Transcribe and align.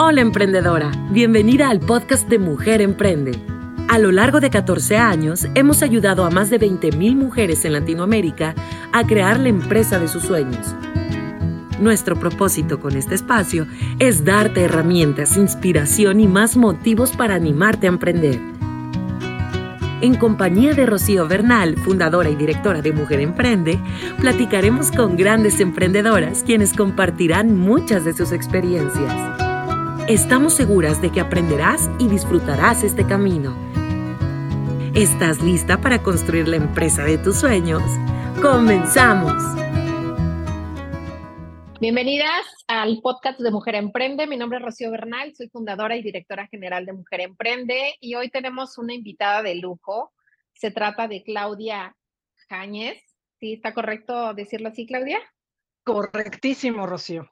Hola 0.00 0.20
emprendedora, 0.20 0.92
bienvenida 1.10 1.68
al 1.68 1.80
podcast 1.80 2.28
de 2.28 2.38
Mujer 2.38 2.80
Emprende. 2.82 3.32
A 3.88 3.98
lo 3.98 4.12
largo 4.12 4.38
de 4.38 4.48
14 4.48 4.96
años 4.96 5.48
hemos 5.56 5.82
ayudado 5.82 6.24
a 6.24 6.30
más 6.30 6.50
de 6.50 6.60
20.000 6.60 7.16
mujeres 7.16 7.64
en 7.64 7.72
Latinoamérica 7.72 8.54
a 8.92 9.04
crear 9.04 9.40
la 9.40 9.48
empresa 9.48 9.98
de 9.98 10.06
sus 10.06 10.22
sueños. 10.22 10.72
Nuestro 11.80 12.14
propósito 12.14 12.78
con 12.78 12.96
este 12.96 13.16
espacio 13.16 13.66
es 13.98 14.24
darte 14.24 14.62
herramientas, 14.62 15.36
inspiración 15.36 16.20
y 16.20 16.28
más 16.28 16.56
motivos 16.56 17.10
para 17.10 17.34
animarte 17.34 17.88
a 17.88 17.90
emprender. 17.90 18.38
En 20.00 20.14
compañía 20.14 20.74
de 20.74 20.86
Rocío 20.86 21.26
Bernal, 21.26 21.76
fundadora 21.76 22.30
y 22.30 22.36
directora 22.36 22.82
de 22.82 22.92
Mujer 22.92 23.18
Emprende, 23.18 23.80
platicaremos 24.20 24.92
con 24.92 25.16
grandes 25.16 25.58
emprendedoras 25.58 26.44
quienes 26.44 26.72
compartirán 26.72 27.58
muchas 27.58 28.04
de 28.04 28.12
sus 28.12 28.30
experiencias. 28.30 29.47
Estamos 30.08 30.54
seguras 30.54 31.02
de 31.02 31.12
que 31.12 31.20
aprenderás 31.20 31.90
y 31.98 32.08
disfrutarás 32.08 32.82
este 32.82 33.06
camino. 33.06 33.54
¿Estás 34.94 35.42
lista 35.42 35.82
para 35.82 36.02
construir 36.02 36.48
la 36.48 36.56
empresa 36.56 37.04
de 37.04 37.18
tus 37.18 37.36
sueños? 37.40 37.82
¡Comenzamos! 38.40 39.34
Bienvenidas 41.78 42.46
al 42.68 43.00
podcast 43.02 43.38
de 43.38 43.50
Mujer 43.50 43.74
Emprende. 43.74 44.26
Mi 44.26 44.38
nombre 44.38 44.60
es 44.60 44.64
Rocío 44.64 44.90
Bernal, 44.90 45.34
soy 45.36 45.50
fundadora 45.50 45.94
y 45.94 46.02
directora 46.02 46.46
general 46.46 46.86
de 46.86 46.94
Mujer 46.94 47.20
Emprende 47.20 47.94
y 48.00 48.14
hoy 48.14 48.30
tenemos 48.30 48.78
una 48.78 48.94
invitada 48.94 49.42
de 49.42 49.56
lujo. 49.56 50.14
Se 50.54 50.70
trata 50.70 51.06
de 51.06 51.22
Claudia 51.22 51.94
Jáñez. 52.48 52.96
¿Sí 53.38 53.52
está 53.52 53.74
correcto 53.74 54.32
decirlo 54.32 54.68
así, 54.68 54.86
Claudia? 54.86 55.18
Correctísimo, 55.84 56.86
Rocío. 56.86 57.28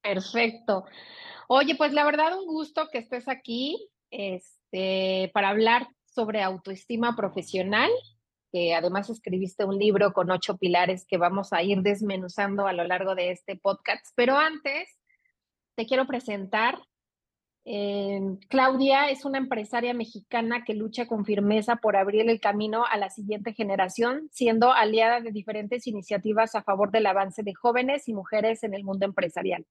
Perfecto. 0.00 0.84
Oye, 1.54 1.74
pues 1.74 1.92
la 1.92 2.06
verdad, 2.06 2.38
un 2.38 2.46
gusto 2.46 2.88
que 2.90 2.96
estés 2.96 3.28
aquí 3.28 3.76
este, 4.10 5.30
para 5.34 5.50
hablar 5.50 5.86
sobre 6.06 6.40
autoestima 6.40 7.14
profesional, 7.14 7.90
que 8.50 8.74
además 8.74 9.10
escribiste 9.10 9.66
un 9.66 9.78
libro 9.78 10.14
con 10.14 10.30
ocho 10.30 10.56
pilares 10.56 11.04
que 11.06 11.18
vamos 11.18 11.52
a 11.52 11.62
ir 11.62 11.82
desmenuzando 11.82 12.66
a 12.66 12.72
lo 12.72 12.84
largo 12.84 13.14
de 13.14 13.32
este 13.32 13.54
podcast. 13.54 14.02
Pero 14.16 14.38
antes, 14.38 14.98
te 15.74 15.84
quiero 15.84 16.06
presentar. 16.06 16.78
Eh, 17.66 18.18
Claudia 18.48 19.10
es 19.10 19.26
una 19.26 19.36
empresaria 19.36 19.92
mexicana 19.92 20.64
que 20.64 20.72
lucha 20.72 21.06
con 21.06 21.26
firmeza 21.26 21.76
por 21.76 21.96
abrir 21.96 22.30
el 22.30 22.40
camino 22.40 22.86
a 22.86 22.96
la 22.96 23.10
siguiente 23.10 23.52
generación, 23.52 24.30
siendo 24.32 24.72
aliada 24.72 25.20
de 25.20 25.32
diferentes 25.32 25.86
iniciativas 25.86 26.54
a 26.54 26.62
favor 26.62 26.90
del 26.92 27.04
avance 27.04 27.42
de 27.42 27.52
jóvenes 27.52 28.08
y 28.08 28.14
mujeres 28.14 28.62
en 28.62 28.72
el 28.72 28.84
mundo 28.84 29.04
empresarial 29.04 29.66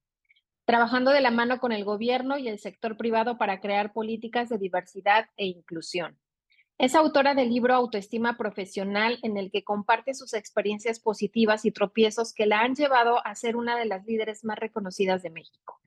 trabajando 0.71 1.11
de 1.11 1.19
la 1.19 1.31
mano 1.31 1.59
con 1.59 1.73
el 1.73 1.83
gobierno 1.83 2.37
y 2.37 2.47
el 2.47 2.57
sector 2.57 2.95
privado 2.95 3.37
para 3.37 3.59
crear 3.59 3.91
políticas 3.91 4.47
de 4.47 4.57
diversidad 4.57 5.25
e 5.35 5.45
inclusión. 5.45 6.17
Es 6.77 6.95
autora 6.95 7.35
del 7.35 7.49
libro 7.49 7.73
Autoestima 7.73 8.37
Profesional, 8.37 9.19
en 9.21 9.35
el 9.35 9.51
que 9.51 9.65
comparte 9.65 10.13
sus 10.13 10.33
experiencias 10.33 11.01
positivas 11.01 11.65
y 11.65 11.71
tropiezos 11.71 12.33
que 12.33 12.45
la 12.45 12.61
han 12.61 12.75
llevado 12.75 13.17
a 13.27 13.35
ser 13.35 13.57
una 13.57 13.77
de 13.77 13.83
las 13.83 14.05
líderes 14.05 14.45
más 14.45 14.57
reconocidas 14.57 15.21
de 15.23 15.31
México. 15.31 15.81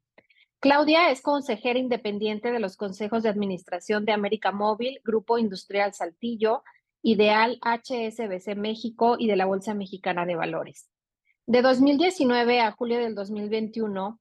Claudia 0.60 1.10
es 1.10 1.22
consejera 1.22 1.78
independiente 1.78 2.52
de 2.52 2.60
los 2.60 2.76
consejos 2.76 3.22
de 3.22 3.30
administración 3.30 4.04
de 4.04 4.12
América 4.12 4.52
Móvil, 4.52 5.00
Grupo 5.02 5.38
Industrial 5.38 5.94
Saltillo, 5.94 6.62
Ideal 7.00 7.58
HSBC 7.62 8.54
México 8.54 9.16
y 9.18 9.28
de 9.28 9.36
la 9.36 9.46
Bolsa 9.46 9.72
Mexicana 9.72 10.26
de 10.26 10.36
Valores. 10.36 10.90
De 11.46 11.62
2019 11.62 12.60
a 12.60 12.72
julio 12.72 12.98
del 12.98 13.14
2021, 13.14 14.20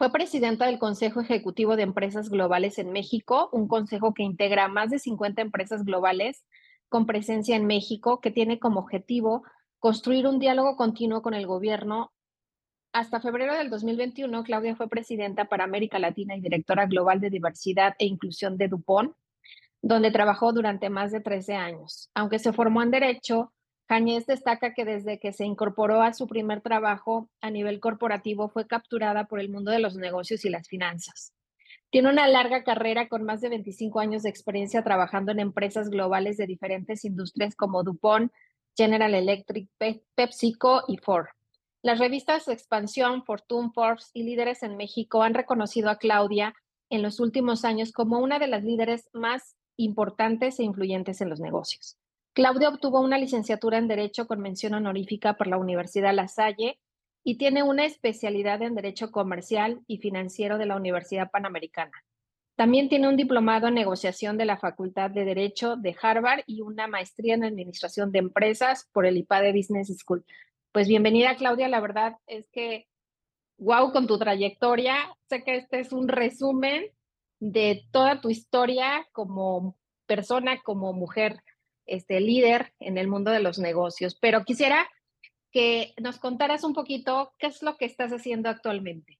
fue 0.00 0.10
presidenta 0.10 0.64
del 0.64 0.78
Consejo 0.78 1.20
Ejecutivo 1.20 1.76
de 1.76 1.82
Empresas 1.82 2.30
Globales 2.30 2.78
en 2.78 2.90
México, 2.90 3.50
un 3.52 3.68
consejo 3.68 4.14
que 4.14 4.22
integra 4.22 4.66
más 4.66 4.88
de 4.88 4.98
50 4.98 5.42
empresas 5.42 5.84
globales 5.84 6.42
con 6.88 7.04
presencia 7.04 7.54
en 7.54 7.66
México, 7.66 8.18
que 8.18 8.30
tiene 8.30 8.58
como 8.58 8.80
objetivo 8.80 9.42
construir 9.78 10.26
un 10.26 10.38
diálogo 10.38 10.74
continuo 10.76 11.20
con 11.20 11.34
el 11.34 11.46
gobierno. 11.46 12.12
Hasta 12.94 13.20
febrero 13.20 13.54
del 13.54 13.68
2021, 13.68 14.42
Claudia 14.42 14.74
fue 14.74 14.88
presidenta 14.88 15.50
para 15.50 15.64
América 15.64 15.98
Latina 15.98 16.34
y 16.34 16.40
directora 16.40 16.86
global 16.86 17.20
de 17.20 17.28
diversidad 17.28 17.94
e 17.98 18.06
inclusión 18.06 18.56
de 18.56 18.68
DuPont, 18.68 19.14
donde 19.82 20.10
trabajó 20.10 20.54
durante 20.54 20.88
más 20.88 21.12
de 21.12 21.20
13 21.20 21.56
años. 21.56 22.08
Aunque 22.14 22.38
se 22.38 22.54
formó 22.54 22.82
en 22.82 22.90
Derecho, 22.90 23.52
Cañez 23.90 24.24
destaca 24.24 24.72
que 24.72 24.84
desde 24.84 25.18
que 25.18 25.32
se 25.32 25.44
incorporó 25.44 26.00
a 26.00 26.12
su 26.12 26.28
primer 26.28 26.60
trabajo 26.60 27.28
a 27.40 27.50
nivel 27.50 27.80
corporativo 27.80 28.48
fue 28.48 28.68
capturada 28.68 29.24
por 29.24 29.40
el 29.40 29.48
mundo 29.48 29.72
de 29.72 29.80
los 29.80 29.96
negocios 29.96 30.44
y 30.44 30.48
las 30.48 30.68
finanzas. 30.68 31.34
Tiene 31.90 32.08
una 32.08 32.28
larga 32.28 32.62
carrera 32.62 33.08
con 33.08 33.24
más 33.24 33.40
de 33.40 33.48
25 33.48 33.98
años 33.98 34.22
de 34.22 34.30
experiencia 34.30 34.84
trabajando 34.84 35.32
en 35.32 35.40
empresas 35.40 35.90
globales 35.90 36.36
de 36.36 36.46
diferentes 36.46 37.04
industrias 37.04 37.56
como 37.56 37.82
DuPont, 37.82 38.30
General 38.76 39.12
Electric, 39.12 39.68
PepsiCo 40.14 40.84
y 40.86 40.98
Ford. 40.98 41.26
Las 41.82 41.98
revistas 41.98 42.46
Expansión, 42.46 43.24
Fortune, 43.24 43.70
Forbes 43.74 44.12
y 44.14 44.22
Líderes 44.22 44.62
en 44.62 44.76
México 44.76 45.24
han 45.24 45.34
reconocido 45.34 45.90
a 45.90 45.98
Claudia 45.98 46.54
en 46.90 47.02
los 47.02 47.18
últimos 47.18 47.64
años 47.64 47.90
como 47.90 48.20
una 48.20 48.38
de 48.38 48.46
las 48.46 48.62
líderes 48.62 49.10
más 49.12 49.56
importantes 49.76 50.60
e 50.60 50.62
influyentes 50.62 51.20
en 51.20 51.28
los 51.28 51.40
negocios. 51.40 51.96
Claudia 52.32 52.68
obtuvo 52.68 53.00
una 53.00 53.18
licenciatura 53.18 53.78
en 53.78 53.88
Derecho 53.88 54.26
con 54.26 54.40
mención 54.40 54.74
honorífica 54.74 55.34
por 55.34 55.48
la 55.48 55.58
Universidad 55.58 56.14
La 56.14 56.28
Salle 56.28 56.78
y 57.24 57.38
tiene 57.38 57.64
una 57.64 57.84
especialidad 57.84 58.62
en 58.62 58.76
Derecho 58.76 59.10
Comercial 59.10 59.80
y 59.88 59.98
Financiero 59.98 60.56
de 60.56 60.66
la 60.66 60.76
Universidad 60.76 61.30
Panamericana. 61.30 61.92
También 62.54 62.88
tiene 62.88 63.08
un 63.08 63.16
diplomado 63.16 63.66
en 63.66 63.74
negociación 63.74 64.36
de 64.36 64.44
la 64.44 64.58
Facultad 64.58 65.10
de 65.10 65.24
Derecho 65.24 65.76
de 65.76 65.96
Harvard 66.00 66.42
y 66.46 66.60
una 66.60 66.86
maestría 66.86 67.34
en 67.34 67.44
Administración 67.44 68.12
de 68.12 68.20
Empresas 68.20 68.88
por 68.92 69.06
el 69.06 69.16
IPADE 69.16 69.52
Business 69.52 69.88
School. 69.98 70.24
Pues 70.70 70.86
bienvenida, 70.86 71.34
Claudia. 71.36 71.68
La 71.68 71.80
verdad 71.80 72.16
es 72.26 72.48
que, 72.50 72.86
wow, 73.58 73.92
con 73.92 74.06
tu 74.06 74.18
trayectoria. 74.18 74.94
Sé 75.28 75.42
que 75.42 75.56
este 75.56 75.80
es 75.80 75.92
un 75.92 76.06
resumen 76.06 76.84
de 77.40 77.86
toda 77.90 78.20
tu 78.20 78.30
historia 78.30 79.08
como 79.12 79.76
persona, 80.06 80.60
como 80.62 80.92
mujer 80.92 81.42
este, 81.90 82.20
líder 82.20 82.72
en 82.80 82.98
el 82.98 83.08
mundo 83.08 83.30
de 83.30 83.40
los 83.40 83.58
negocios, 83.58 84.16
pero 84.20 84.44
quisiera 84.44 84.88
que 85.52 85.94
nos 86.00 86.18
contaras 86.18 86.64
un 86.64 86.74
poquito 86.74 87.34
qué 87.38 87.48
es 87.48 87.62
lo 87.62 87.76
que 87.76 87.84
estás 87.84 88.12
haciendo 88.12 88.48
actualmente. 88.48 89.18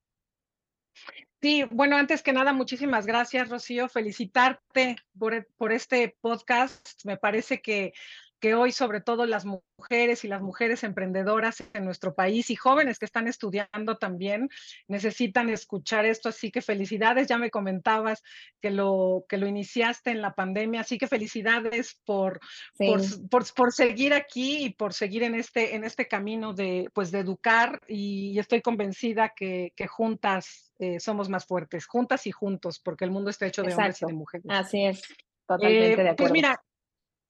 Sí, 1.42 1.64
bueno, 1.70 1.96
antes 1.96 2.22
que 2.22 2.32
nada, 2.32 2.52
muchísimas 2.52 3.06
gracias, 3.06 3.48
Rocío. 3.48 3.88
Felicitarte 3.88 4.96
por, 5.18 5.46
por 5.56 5.72
este 5.72 6.16
podcast. 6.20 7.04
Me 7.04 7.16
parece 7.16 7.62
que 7.62 7.92
que 8.40 8.54
hoy 8.54 8.72
sobre 8.72 9.00
todo 9.00 9.26
las 9.26 9.44
mujeres 9.44 10.24
y 10.24 10.28
las 10.28 10.40
mujeres 10.40 10.82
emprendedoras 10.82 11.62
en 11.74 11.84
nuestro 11.84 12.14
país 12.14 12.50
y 12.50 12.56
jóvenes 12.56 12.98
que 12.98 13.04
están 13.04 13.28
estudiando 13.28 13.98
también 13.98 14.48
necesitan 14.88 15.50
escuchar 15.50 16.06
esto, 16.06 16.30
así 16.30 16.50
que 16.50 16.62
felicidades, 16.62 17.28
ya 17.28 17.38
me 17.38 17.50
comentabas 17.50 18.22
que 18.60 18.70
lo, 18.70 19.24
que 19.28 19.36
lo 19.36 19.46
iniciaste 19.46 20.10
en 20.10 20.22
la 20.22 20.34
pandemia, 20.34 20.80
así 20.80 20.96
que 20.96 21.06
felicidades 21.06 22.00
por, 22.04 22.40
por, 22.76 23.54
por, 23.54 23.72
seguir 23.72 24.14
aquí 24.14 24.64
y 24.64 24.70
por 24.70 24.94
seguir 24.94 25.22
en 25.22 25.34
este, 25.34 25.74
en 25.74 25.84
este 25.84 26.08
camino 26.08 26.54
de, 26.54 26.88
pues, 26.94 27.10
de 27.10 27.20
educar 27.20 27.80
y 27.86 28.38
estoy 28.38 28.62
convencida 28.62 29.32
que, 29.36 29.72
que 29.76 29.86
juntas 29.86 30.72
eh, 30.78 30.98
somos 30.98 31.28
más 31.28 31.44
fuertes, 31.44 31.86
juntas 31.86 32.26
y 32.26 32.32
juntos, 32.32 32.80
porque 32.82 33.04
el 33.04 33.10
mundo 33.10 33.28
está 33.28 33.46
hecho 33.46 33.62
de 33.62 33.74
hombres 33.74 34.00
y 34.00 34.06
de 34.06 34.12
mujeres. 34.14 34.46
Así 34.48 34.86
es, 34.86 35.02
totalmente 35.46 35.88
de 35.88 35.94
pues 35.94 35.98
acuerdo. 35.98 36.16
Pues 36.16 36.32
mira, 36.32 36.62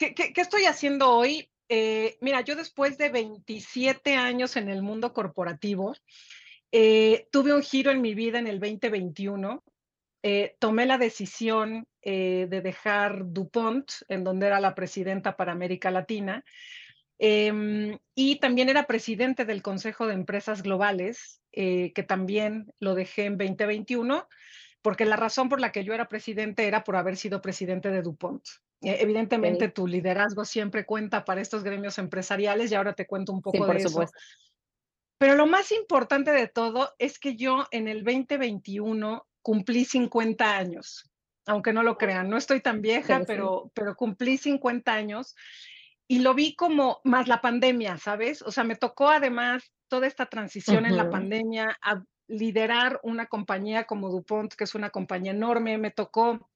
¿Qué, 0.01 0.33
estoy 0.35 0.65
haciendo 0.65 1.11
hoy? 1.11 1.51
Eh, 1.69 2.17
mira, 2.23 2.41
yo 2.41 2.57
después 2.57 2.97
de 2.97 3.11
27 3.11 4.17
años 4.17 4.57
en 4.57 4.71
el 4.71 4.81
mundo 4.81 5.13
corporativo, 5.13 5.95
eh, 6.73 7.29
tuve 7.31 7.53
un 7.53 7.63
giro 7.63 7.91
en 7.91 8.01
mi 8.01 8.15
vida 8.15 8.39
en 8.39 8.47
el 8.47 8.61
2021. 8.61 9.63
Eh, 10.23 10.57
tomé 10.59 10.87
la 10.87 10.97
decisión 10.97 11.87
de 12.03 12.63
dejar 12.65 13.27
DuPont, 13.27 13.91
en 14.09 14.25
donde 14.25 14.47
era 14.47 14.59
la 14.59 14.75
presidenta 14.75 15.37
para 15.37 15.53
América 15.53 15.91
Latina, 15.91 16.43
em, 17.19 17.99
y 18.15 18.37
también 18.37 18.71
era 18.71 18.87
presidente 18.87 19.45
del 19.45 19.61
Consejo 19.61 20.07
de 20.07 20.15
Empresas 20.15 20.63
Globales, 20.63 21.43
que 21.53 22.05
también 22.09 22.73
lo 22.79 22.95
dejé 22.95 23.27
en 23.27 23.37
2021, 23.37 24.27
porque 24.81 25.05
la 25.05 25.17
razón 25.17 25.51
por 25.51 25.61
la 25.61 25.73
que 25.73 25.85
yo 25.85 25.93
era 25.93 26.09
presidente 26.09 26.67
era 26.67 26.85
por 26.85 26.97
haber 26.97 27.19
sido 27.19 27.43
presidente 27.43 27.91
de 27.91 28.01
DuPont. 28.01 28.43
Eh, 28.83 28.99
evidentemente 29.01 29.69
tu 29.69 29.87
liderazgo 29.87 30.45
siempre 30.45 30.87
cuenta 30.87 31.25
para 31.25 31.41
estos 31.41 31.63
gremios 31.63 31.99
empresariales 31.99 32.71
y 32.71 32.75
ahora 32.75 32.95
te 32.95 33.07
cuento 33.07 33.33
un 33.33 33.43
poco 33.43 33.67
de 33.67 33.79
eso. 33.79 34.05
Pero 35.19 35.35
lo 35.35 35.47
más 35.47 35.71
importante 35.71 36.31
de 36.31 36.49
todo 36.49 36.95
es 36.99 37.19
que 37.19 37.37
yo 37.37 37.67
en 37.73 37.89
el 37.89 38.05
2021 38.05 39.27
cumplí 39.43 39.85
50 39.85 40.57
años, 40.57 41.11
aunque 41.47 41.75
no 41.75 41.83
lo 41.83 41.99
crean, 41.99 42.31
no 42.31 42.39
estoy 42.39 42.61
tan 42.61 42.81
vieja, 42.81 43.23
pero, 43.27 43.71
pero 43.75 43.97
cumplí 43.97 44.39
50 44.39 44.93
años 44.93 45.37
y 46.09 46.21
lo 46.21 46.35
vi 46.35 46.57
como 46.57 47.01
más 47.05 47.29
la 47.29 47.43
pandemia, 47.43 47.99
¿sabes? 47.99 48.41
O 48.43 48.51
sea, 48.51 48.65
me 48.65 48.77
tocó 48.77 49.11
además 49.11 49.71
toda 49.89 50.07
esta 50.07 50.27
transición 50.27 50.87
en 50.87 50.97
la 50.97 51.11
pandemia, 51.11 51.79
liderar 52.27 52.99
una 53.03 53.27
compañía 53.27 53.85
como 53.85 54.09
DuPont, 54.09 54.55
que 54.55 54.65
es 54.65 54.75
una 54.75 54.91
compañía 54.91 55.33
enorme, 55.33 55.79
me 55.79 55.91
tocó 55.91 56.50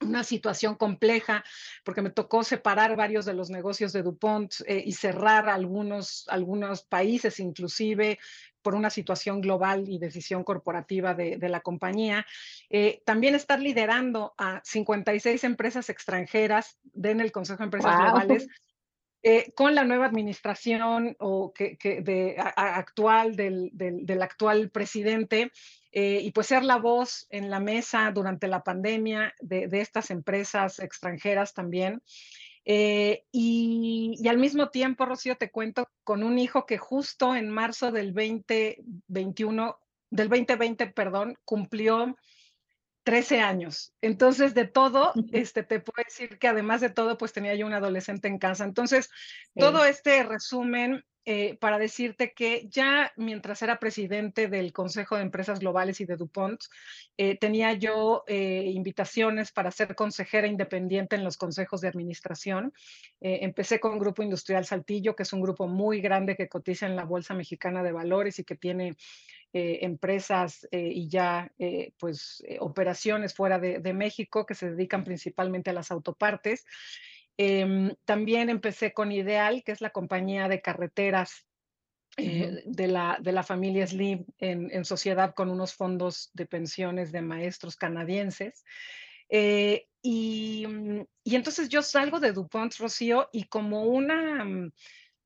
una 0.00 0.24
situación 0.24 0.74
compleja, 0.74 1.44
porque 1.84 2.02
me 2.02 2.10
tocó 2.10 2.42
separar 2.42 2.96
varios 2.96 3.24
de 3.24 3.34
los 3.34 3.50
negocios 3.50 3.92
de 3.92 4.02
DuPont 4.02 4.54
eh, 4.66 4.82
y 4.84 4.92
cerrar 4.92 5.48
algunos, 5.48 6.26
algunos 6.28 6.82
países, 6.82 7.40
inclusive 7.40 8.18
por 8.62 8.74
una 8.74 8.90
situación 8.90 9.40
global 9.40 9.88
y 9.88 9.98
decisión 9.98 10.42
corporativa 10.42 11.14
de, 11.14 11.36
de 11.36 11.48
la 11.48 11.60
compañía. 11.60 12.26
Eh, 12.68 13.00
también 13.04 13.36
estar 13.36 13.60
liderando 13.60 14.34
a 14.38 14.60
56 14.64 15.44
empresas 15.44 15.88
extranjeras 15.88 16.76
en 17.00 17.20
el 17.20 17.30
Consejo 17.30 17.58
de 17.58 17.64
Empresas 17.64 17.94
wow. 17.94 18.04
Globales. 18.06 18.48
Eh, 19.22 19.52
con 19.56 19.74
la 19.74 19.82
nueva 19.82 20.06
administración 20.06 21.16
o 21.18 21.52
que, 21.52 21.76
que 21.76 22.00
de, 22.00 22.36
a, 22.38 22.76
actual 22.76 23.34
del, 23.34 23.70
del, 23.72 24.06
del, 24.06 24.22
actual 24.22 24.70
presidente, 24.70 25.50
eh, 25.98 26.20
y 26.22 26.30
pues 26.30 26.48
ser 26.48 26.62
la 26.62 26.76
voz 26.76 27.26
en 27.30 27.48
la 27.48 27.58
mesa 27.58 28.10
durante 28.12 28.48
la 28.48 28.62
pandemia 28.62 29.34
de, 29.40 29.66
de 29.66 29.80
estas 29.80 30.10
empresas 30.10 30.78
extranjeras 30.78 31.54
también. 31.54 32.02
Eh, 32.66 33.24
y, 33.32 34.14
y, 34.18 34.28
al 34.28 34.36
mismo 34.36 34.68
tiempo, 34.68 35.06
Rocío, 35.06 35.36
te 35.36 35.50
cuento 35.50 35.88
con 36.04 36.22
un 36.22 36.38
hijo 36.38 36.66
que 36.66 36.76
justo 36.76 37.34
en 37.34 37.48
marzo 37.48 37.92
del 37.92 38.12
2021, 38.12 39.78
del 40.10 40.28
2020, 40.28 40.86
perdón, 40.88 41.38
cumplió 41.46 42.14
13 43.04 43.40
años. 43.40 43.94
Entonces, 44.02 44.52
de 44.52 44.66
todo, 44.66 45.14
este, 45.32 45.62
te 45.62 45.80
puedo 45.80 46.04
decir 46.04 46.38
que 46.38 46.48
además 46.48 46.82
de 46.82 46.90
todo, 46.90 47.16
pues 47.16 47.32
tenía 47.32 47.54
yo 47.54 47.64
un 47.64 47.72
adolescente 47.72 48.28
en 48.28 48.38
casa. 48.38 48.64
Entonces, 48.64 49.08
sí. 49.54 49.60
todo 49.60 49.86
este 49.86 50.22
resumen 50.24 51.06
eh, 51.28 51.56
para 51.56 51.76
decirte 51.76 52.32
que 52.34 52.68
ya 52.70 53.12
mientras 53.16 53.60
era 53.60 53.80
presidente 53.80 54.46
del 54.46 54.72
Consejo 54.72 55.16
de 55.16 55.22
Empresas 55.22 55.58
Globales 55.58 56.00
y 56.00 56.04
de 56.04 56.14
DuPont, 56.14 56.62
eh, 57.16 57.36
tenía 57.36 57.72
yo 57.72 58.22
eh, 58.28 58.70
invitaciones 58.72 59.50
para 59.50 59.72
ser 59.72 59.96
consejera 59.96 60.46
independiente 60.46 61.16
en 61.16 61.24
los 61.24 61.36
consejos 61.36 61.80
de 61.80 61.88
administración. 61.88 62.72
Empecé 63.20 63.80
con 63.80 63.98
Grupo 63.98 64.22
Industrial 64.22 64.64
Saltillo, 64.64 65.16
que 65.16 65.24
es 65.24 65.32
un 65.32 65.40
grupo 65.40 65.66
muy 65.66 66.00
grande 66.00 66.36
que 66.36 66.48
cotiza 66.48 66.86
en 66.86 66.94
la 66.94 67.04
Bolsa 67.04 67.34
Mexicana 67.34 67.82
de 67.82 67.90
Valores 67.90 68.38
y 68.38 68.44
que 68.44 68.54
tiene 68.54 68.94
empresas 69.52 70.68
y 70.70 71.08
ya 71.08 71.50
pues 71.98 72.44
operaciones 72.60 73.34
fuera 73.34 73.58
de, 73.58 73.92
México 73.94 74.46
que 74.46 74.54
se 74.54 74.70
dedican 74.70 75.02
principalmente 75.02 75.70
a 75.70 75.72
las 75.72 75.90
autopartes. 75.90 76.64
Em, 77.38 77.94
también 78.04 78.48
empecé 78.48 78.92
con 78.92 79.12
Ideal, 79.12 79.62
que 79.64 79.72
es 79.72 79.80
la 79.80 79.90
compañía 79.90 80.48
de 80.48 80.62
carreteras 80.62 81.46
eh, 82.16 82.62
de, 82.64 82.88
la, 82.88 83.18
de 83.20 83.32
la 83.32 83.42
familia 83.42 83.86
Slim 83.86 84.24
en, 84.38 84.70
en, 84.72 84.84
sociedad 84.86 85.34
con 85.34 85.50
unos 85.50 85.74
fondos 85.74 86.30
de 86.32 86.46
pensiones 86.46 87.12
de 87.12 87.20
maestros 87.20 87.76
canadienses. 87.76 88.64
Eh, 89.28 89.86
y, 90.00 90.66
y, 91.24 91.34
entonces 91.34 91.68
yo 91.68 91.82
salgo 91.82 92.20
de 92.20 92.32
DuPont, 92.32 92.74
Rocío, 92.76 93.28
y 93.32 93.44
como 93.48 93.82
una 93.82 94.70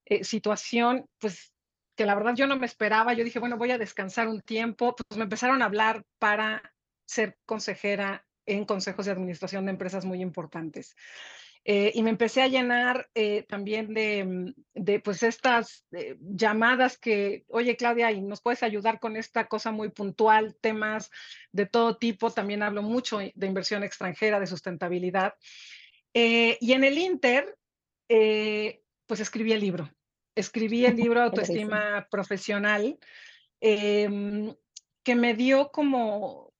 eh, 0.06 0.24
situación, 0.24 1.06
pues 1.18 1.52
que 1.94 2.06
la 2.06 2.14
verdad 2.16 2.34
yo 2.34 2.46
no 2.46 2.56
me 2.56 2.66
esperaba, 2.66 3.12
yo 3.12 3.22
dije, 3.22 3.38
bueno, 3.38 3.58
voy 3.58 3.70
a 3.70 3.78
descansar 3.78 4.26
un 4.26 4.40
tiempo, 4.40 4.96
pues 4.96 5.16
me 5.16 5.24
empezaron 5.24 5.62
a 5.62 5.66
hablar 5.66 6.04
para 6.18 6.72
ser 7.06 7.36
consejera 7.46 8.26
en 8.46 8.64
consejos 8.64 9.06
de 9.06 9.12
administración 9.12 9.66
de 9.66 9.72
empresas 9.72 10.04
muy 10.04 10.22
importantes. 10.22 10.96
Eh, 11.64 11.92
y 11.94 12.02
me 12.02 12.10
empecé 12.10 12.40
a 12.40 12.48
llenar 12.48 13.10
eh, 13.14 13.44
también 13.46 13.92
de, 13.92 14.24
mm, 14.24 14.54
de, 14.74 15.00
pues 15.00 15.22
estas 15.22 15.84
eh, 15.92 16.16
llamadas 16.20 16.96
que, 16.98 17.44
oye 17.48 17.76
Claudia, 17.76 18.10
¿y 18.12 18.22
nos 18.22 18.40
puedes 18.40 18.62
ayudar 18.62 18.98
con 18.98 19.16
esta 19.16 19.46
cosa 19.46 19.70
muy 19.70 19.90
puntual? 19.90 20.56
Temas 20.60 21.10
de 21.52 21.66
todo 21.66 21.98
tipo, 21.98 22.30
también 22.30 22.62
hablo 22.62 22.82
mucho 22.82 23.18
de 23.18 23.46
inversión 23.46 23.82
extranjera, 23.82 24.40
de 24.40 24.46
sustentabilidad. 24.46 25.34
Y 26.12 26.72
en 26.72 26.82
el 26.82 26.98
Inter, 26.98 27.56
pues 28.08 29.20
escribí 29.20 29.52
el 29.52 29.60
libro. 29.60 29.90
Escribí 30.34 30.86
el 30.86 30.96
libro 30.96 31.20
Autoestima 31.22 32.08
Profesional, 32.10 32.98
em, 33.60 34.52
que 35.04 35.14
me 35.14 35.34
dio 35.34 35.70
como, 35.70 36.52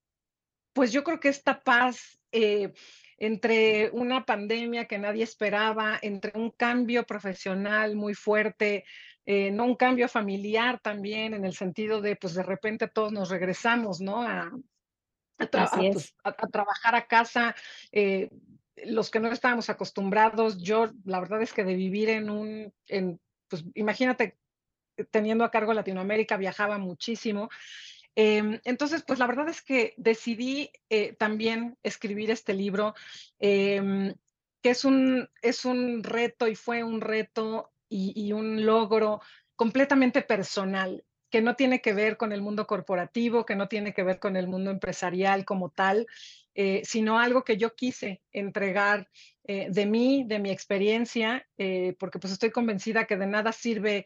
pues 0.73 0.91
yo 0.93 1.03
creo 1.03 1.19
que 1.19 1.29
esta 1.29 1.61
paz 1.61 2.17
entre 3.23 3.91
una 3.91 4.25
pandemia 4.25 4.85
que 4.85 4.97
nadie 4.97 5.23
esperaba, 5.23 5.99
entre 6.01 6.31
un 6.33 6.49
cambio 6.49 7.03
profesional 7.03 7.95
muy 7.95 8.15
fuerte, 8.15 8.83
eh, 9.27 9.51
no 9.51 9.65
un 9.65 9.75
cambio 9.75 10.07
familiar 10.07 10.79
también, 10.79 11.35
en 11.35 11.45
el 11.45 11.53
sentido 11.53 12.01
de, 12.01 12.15
pues 12.15 12.33
de 12.33 12.41
repente 12.41 12.87
todos 12.87 13.11
nos 13.11 13.29
regresamos, 13.29 14.01
¿no? 14.01 14.23
A, 14.23 14.51
a, 15.37 15.45
tra 15.45 15.65
a, 15.65 15.77
pues, 15.77 16.15
a 16.23 16.31
trabajar 16.47 16.95
a 16.95 17.05
casa. 17.05 17.55
Eh, 17.91 18.31
los 18.85 19.11
que 19.11 19.19
no 19.19 19.31
estábamos 19.31 19.69
acostumbrados, 19.69 20.57
yo 20.57 20.89
la 21.05 21.19
verdad 21.19 21.43
es 21.43 21.53
que 21.53 21.63
de 21.63 21.75
vivir 21.75 22.09
en 22.09 22.31
un, 22.31 22.73
en, 22.87 23.21
pues 23.47 23.63
imagínate, 23.75 24.39
teniendo 25.11 25.43
a 25.43 25.51
cargo 25.51 25.73
Latinoamérica, 25.73 26.37
viajaba 26.37 26.79
muchísimo 26.79 27.49
eh, 28.15 28.61
entonces, 28.63 29.03
pues 29.05 29.19
la 29.19 29.27
verdad 29.27 29.49
es 29.49 29.61
que 29.61 29.93
decidí 29.97 30.71
eh, 30.89 31.13
también 31.13 31.77
escribir 31.83 32.31
este 32.31 32.53
libro, 32.53 32.93
eh, 33.39 34.13
que 34.61 34.69
es 34.69 34.85
un, 34.85 35.29
es 35.41 35.65
un 35.65 36.03
reto 36.03 36.47
y 36.47 36.55
fue 36.55 36.83
un 36.83 37.01
reto 37.01 37.71
y 37.93 38.31
un 38.31 38.65
logro 38.65 39.19
completamente 39.57 40.21
personal 40.21 41.03
que 41.31 41.41
no 41.41 41.55
tiene 41.55 41.81
que 41.81 41.93
ver 41.93 42.17
con 42.17 42.33
el 42.33 42.41
mundo 42.41 42.67
corporativo, 42.67 43.45
que 43.45 43.55
no 43.55 43.67
tiene 43.67 43.93
que 43.93 44.03
ver 44.03 44.19
con 44.19 44.35
el 44.35 44.47
mundo 44.47 44.69
empresarial 44.69 45.45
como 45.45 45.69
tal, 45.69 46.05
eh, 46.53 46.81
sino 46.83 47.17
algo 47.19 47.45
que 47.45 47.55
yo 47.55 47.73
quise 47.73 48.21
entregar 48.33 49.09
eh, 49.45 49.67
de 49.71 49.85
mí, 49.85 50.25
de 50.27 50.39
mi 50.39 50.51
experiencia, 50.51 51.47
eh, 51.57 51.95
porque 51.97 52.19
pues 52.19 52.33
estoy 52.33 52.51
convencida 52.51 53.05
que 53.05 53.15
de 53.15 53.27
nada 53.27 53.51
sirve 53.51 54.05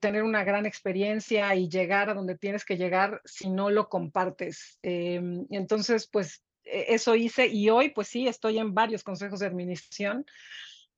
tener 0.00 0.22
una 0.22 0.42
gran 0.42 0.64
experiencia 0.64 1.54
y 1.54 1.68
llegar 1.68 2.08
a 2.08 2.14
donde 2.14 2.38
tienes 2.38 2.64
que 2.64 2.78
llegar 2.78 3.20
si 3.26 3.50
no 3.50 3.68
lo 3.68 3.90
compartes. 3.90 4.78
Entonces, 4.82 6.08
pues 6.10 6.42
e, 6.64 6.94
eso 6.94 7.14
hice 7.14 7.46
y 7.48 7.68
hoy 7.68 7.90
pues 7.90 8.08
sí, 8.08 8.26
estoy 8.26 8.58
en 8.58 8.72
varios 8.72 9.04
consejos 9.04 9.40
de 9.40 9.46
administración. 9.46 10.24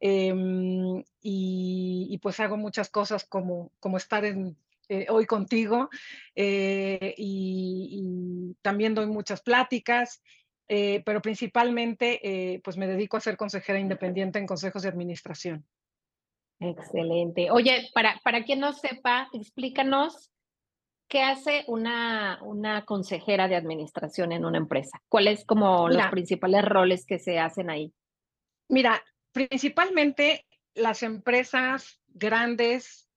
Em, 0.00 1.02
y, 1.20 2.06
y, 2.08 2.18
pues 2.18 2.38
hago 2.38 2.56
muchas 2.56 2.88
cosas 2.88 3.24
como, 3.24 3.72
como 3.80 3.96
estar 3.96 4.24
en, 4.24 4.56
eh, 4.88 5.06
hoy 5.08 5.26
contigo 5.26 5.90
eh, 6.34 7.14
y, 7.16 7.88
y, 7.90 8.56
también 8.62 8.94
doy 8.94 9.06
muchas 9.06 9.42
pláticas 9.42 10.22
eh, 10.70 11.02
pero 11.06 11.22
principalmente 11.22 12.60
pues 12.62 12.76
me 12.76 12.86
dedico 12.86 13.16
a 13.16 13.20
ser 13.20 13.38
consejera 13.38 13.78
independiente 13.78 14.38
en 14.38 14.46
consejos 14.46 14.82
de 14.82 14.90
administración. 14.90 15.64
Excelente. 16.60 17.50
Oye, 17.50 17.88
para, 17.94 18.20
para 18.22 18.44
quien 18.44 18.60
no 18.60 18.74
sepa, 18.74 19.30
explícanos 19.32 20.30
qué 21.08 21.22
hace 21.22 21.64
una, 21.68 22.38
una 22.42 22.84
consejera 22.84 23.48
de 23.48 23.56
administración 23.56 24.32
en 24.32 24.44
una 24.44 24.58
empresa. 24.58 25.00
¿Cuáles 25.08 25.44
como 25.46 25.88
mira, 25.88 26.02
los 26.02 26.10
principales 26.10 26.64
roles 26.64 27.06
que 27.06 27.18
se 27.18 27.38
hacen 27.38 27.70
ahí? 27.70 27.94
Mira, 28.68 29.02
principalmente 29.32 30.46
las 30.74 31.02
empresas 31.02 32.00
grandes 32.08 33.07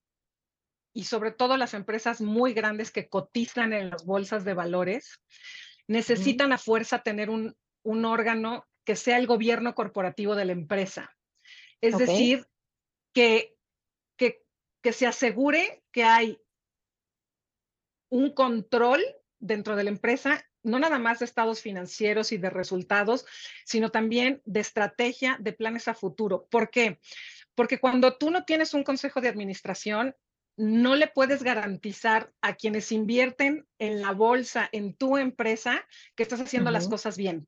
y 0.94 1.06
sobre 1.06 1.32
todo 1.32 1.58
las 1.58 1.74
empresas 1.74 2.22
muy 2.22 2.54
grandes 2.54 2.92
que 2.92 3.08
cotizan 3.08 3.74
en 3.74 3.90
las 3.90 4.06
bolsas 4.06 4.44
de 4.44 4.54
valores, 4.54 5.22
necesitan 5.88 6.54
a 6.54 6.58
fuerza 6.58 7.00
tener 7.00 7.30
un, 7.30 7.56
un 7.84 8.06
órgano 8.06 8.68
que 8.84 8.96
sea 8.96 9.18
el 9.18 9.28
gobierno 9.28 9.76
corporativo 9.76 10.36
de 10.36 10.46
la 10.46 10.52
empresa. 10.52 11.16
Es 11.82 11.96
okay. 11.96 12.08
decir, 12.08 12.48
que, 13.14 13.56
que, 14.18 14.44
que 14.82 14.94
se 14.94 15.08
asegure 15.08 15.84
que 15.92 16.04
hay 16.04 16.42
un 18.10 18.34
control 18.34 19.02
dentro 19.40 19.76
de 19.76 19.84
la 19.84 19.90
empresa, 19.90 20.46
no 20.64 20.80
nada 20.80 21.00
más 21.00 21.20
de 21.20 21.26
estados 21.26 21.62
financieros 21.62 22.32
y 22.32 22.38
de 22.38 22.50
resultados, 22.50 23.26
sino 23.66 23.90
también 23.90 24.42
de 24.46 24.60
estrategia, 24.60 25.38
de 25.40 25.54
planes 25.54 25.88
a 25.88 25.94
futuro. 25.94 26.48
¿Por 26.52 26.70
qué? 26.70 27.00
Porque 27.56 27.80
cuando 27.80 28.18
tú 28.18 28.30
no 28.30 28.46
tienes 28.46 28.74
un 28.74 28.84
consejo 28.84 29.22
de 29.22 29.30
administración, 29.30 30.16
no 30.62 30.96
le 30.96 31.08
puedes 31.08 31.42
garantizar 31.42 32.32
a 32.42 32.54
quienes 32.54 32.92
invierten 32.92 33.66
en 33.80 34.00
la 34.00 34.12
bolsa, 34.12 34.70
en 34.72 34.94
tu 34.94 35.18
empresa, 35.18 35.84
que 36.16 36.22
estás 36.22 36.40
haciendo 36.40 36.70
uh 36.70 36.72
-huh. 36.72 36.78
las 36.78 36.88
cosas 36.88 37.18
bien. 37.18 37.48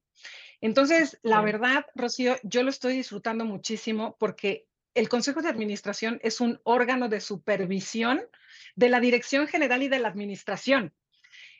Entonces, 0.62 1.20
la 1.22 1.40
sí. 1.40 1.46
verdad, 1.46 1.86
Rocío, 1.94 2.38
yo 2.42 2.64
lo 2.64 2.72
estoy 2.72 2.94
disfrutando 2.96 3.46
muchísimo 3.46 4.16
porque 4.20 4.66
el 4.96 5.10
Consejo 5.10 5.44
de 5.44 5.50
Administración 5.50 6.20
es 6.24 6.42
un 6.42 6.60
órgano 6.64 7.08
de 7.08 7.20
supervisión 7.20 8.22
de 8.76 8.90
la 8.90 9.00
Dirección 9.00 9.48
General 9.48 9.84
y 9.84 9.90
de 9.90 10.00
la 10.00 10.08
Administración. 10.08 10.92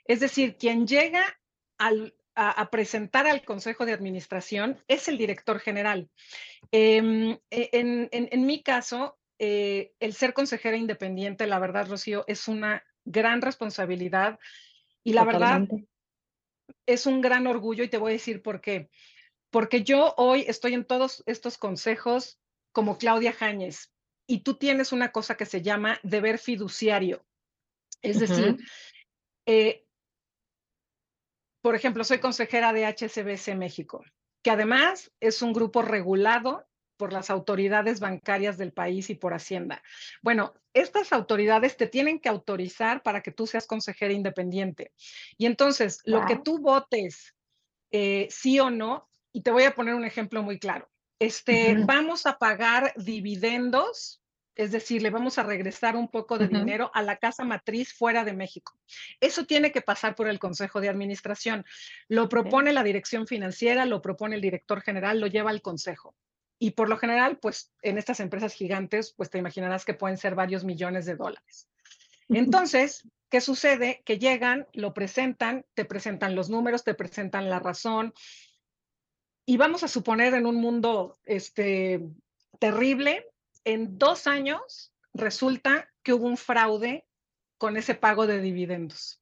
Es 0.06 0.22
decir, 0.22 0.58
quien 0.58 0.88
llega 0.88 1.24
al, 1.78 2.16
a, 2.34 2.50
a, 2.50 2.70
presentar 2.72 3.28
al 3.28 3.44
Consejo 3.44 3.86
de 3.86 3.94
Administración 3.94 4.84
es 4.88 5.08
el 5.08 5.18
director 5.20 5.60
general. 5.60 6.10
Eh, 6.72 6.98
en, 6.98 7.40
en, 7.52 8.10
en, 8.32 8.46
mi 8.46 8.64
caso, 8.64 9.20
eh, 9.46 9.94
el 10.00 10.14
ser 10.14 10.34
consejera 10.34 10.78
independiente, 10.78 11.48
la 11.48 11.60
verdad, 11.60 11.90
Rocío, 11.90 12.24
es 12.28 12.48
una 12.48 12.82
gran 13.04 13.42
responsabilidad 13.42 14.40
Y 15.04 15.12
la 15.12 15.26
verdad, 15.26 15.68
es 16.86 17.06
un 17.06 17.20
gran 17.20 17.46
orgullo 17.46 17.84
y 17.84 17.90
te 17.90 17.98
voy 17.98 18.12
a 18.12 18.14
decir 18.14 18.42
por 18.42 18.62
qué. 18.62 18.90
Porque 19.50 19.84
yo 19.84 20.14
hoy 20.16 20.46
estoy 20.48 20.76
en 20.76 20.86
todos 20.86 21.24
estos 21.26 21.58
consejos 21.58 22.40
como 22.72 22.98
Claudia 22.98 23.34
Jáñez 23.34 23.92
y 24.28 24.44
tú 24.44 24.56
tienes 24.56 24.94
una 24.94 25.12
cosa 25.12 25.36
que 25.36 25.46
se 25.46 25.62
llama 25.62 26.00
deber 26.04 26.40
fiduciario. 26.40 27.26
Es 28.02 28.22
decir, 28.22 28.56
eh, 29.46 29.86
por 31.62 31.76
ejemplo, 31.76 32.06
soy 32.06 32.20
consejera 32.20 32.72
de 32.72 32.86
HSBC 32.86 33.56
México, 33.56 34.06
que 34.42 34.52
además 34.52 35.12
es 35.20 35.42
un 35.42 35.52
grupo 35.52 35.82
regulado 35.82 36.66
por 36.98 37.14
las 37.14 37.30
autoridades 37.30 38.00
bancarias 38.00 38.58
del 38.58 38.72
país 38.72 39.10
y 39.10 39.16
por 39.16 39.34
Hacienda. 39.34 39.82
Bueno, 40.22 40.54
estas 40.74 41.14
autoridades 41.14 41.78
te 41.78 41.88
tienen 41.88 42.20
que 42.20 42.30
autorizar 42.30 43.04
para 43.04 43.22
que 43.22 43.32
tú 43.32 43.48
seas 43.48 43.68
consejera 43.68 44.14
independiente. 44.14 44.92
Y 45.38 45.46
entonces, 45.46 46.02
lo 46.06 46.26
que 46.26 46.38
tú 46.38 46.60
votes, 46.60 47.36
eh, 47.92 48.28
sí 48.30 48.60
o 48.60 48.70
no, 48.70 49.10
y 49.32 49.42
te 49.42 49.52
voy 49.52 49.64
a 49.64 49.76
poner 49.76 49.96
un 49.96 50.06
ejemplo 50.06 50.44
muy 50.44 50.60
claro. 50.60 50.90
Este, 51.20 51.76
vamos 51.86 52.26
a 52.26 52.38
pagar 52.38 52.94
dividendos 52.98 54.24
es 54.56 54.72
decir, 54.72 55.02
le 55.02 55.10
vamos 55.10 55.38
a 55.38 55.44
regresar 55.44 55.96
un 55.96 56.08
poco 56.10 56.38
de 56.38 56.48
dinero 56.48 56.92
a 56.94 57.02
la 57.02 57.18
casa 57.18 57.44
matriz 57.44 57.94
fuera 57.94 58.24
de 58.24 58.34
México. 58.34 58.78
Eso 59.20 59.46
tiene 59.46 59.72
que 59.72 59.82
pasar 59.82 60.16
por 60.16 60.28
el 60.28 60.38
Consejo 60.38 60.80
de 60.80 60.90
Administración. 60.90 61.66
Lo 62.08 62.30
propone 62.30 62.72
la 62.72 62.84
dirección 62.84 63.26
financiera, 63.26 63.86
lo 63.86 64.02
propone 64.02 64.36
el 64.36 64.42
director 64.42 64.82
general, 64.82 65.20
lo 65.20 65.28
lleva 65.28 65.50
al 65.50 65.62
Consejo. 65.62 66.16
Y 66.60 66.72
por 66.72 66.90
lo 66.90 66.98
general, 66.98 67.38
pues 67.40 67.72
en 67.82 67.98
estas 67.98 68.20
empresas 68.20 68.54
gigantes, 68.54 69.14
pues 69.16 69.30
te 69.30 69.38
imaginarás 69.38 69.86
que 69.86 69.94
pueden 69.94 70.18
ser 70.18 70.36
varios 70.36 70.64
millones 70.64 71.06
de 71.06 71.16
dólares. 71.16 71.68
Entonces, 72.30 73.08
¿qué 73.30 73.42
sucede? 73.42 74.02
Que 74.06 74.18
llegan, 74.18 74.68
lo 74.74 74.94
presentan, 74.94 75.66
te 75.74 75.86
presentan 75.86 76.36
los 76.36 76.50
números, 76.50 76.84
te 76.84 76.94
presentan 76.94 77.50
la 77.50 77.60
razón. 77.60 78.14
Y 79.46 79.58
vamos 79.58 79.84
a 79.84 79.88
suponer 79.88 80.34
en 80.34 80.46
un 80.46 80.56
mundo 80.56 81.18
este, 81.26 82.02
terrible, 82.60 83.28
en 83.66 83.98
dos 83.98 84.28
años 84.28 84.94
resulta 85.14 85.90
que 86.02 86.14
hubo 86.14 86.28
un 86.28 86.38
fraude 86.38 87.06
con 87.58 87.78
ese 87.78 87.96
pago 87.96 88.28
de 88.28 88.42
dividendos. 88.42 89.22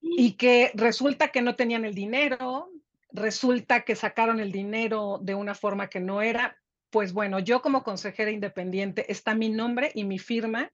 Y 0.00 0.32
que 0.32 0.70
resulta 0.74 1.28
que 1.28 1.42
no 1.42 1.56
tenían 1.56 1.84
el 1.84 1.94
dinero, 1.94 2.70
resulta 3.12 3.82
que 3.82 3.96
sacaron 3.96 4.40
el 4.40 4.52
dinero 4.52 5.18
de 5.22 5.34
una 5.34 5.54
forma 5.54 5.88
que 5.88 6.00
no 6.00 6.22
era. 6.22 6.58
Pues 6.90 7.12
bueno, 7.12 7.38
yo 7.38 7.60
como 7.60 7.82
consejera 7.82 8.30
independiente 8.30 9.10
está 9.10 9.34
mi 9.34 9.50
nombre 9.50 9.92
y 9.94 10.04
mi 10.04 10.18
firma 10.18 10.70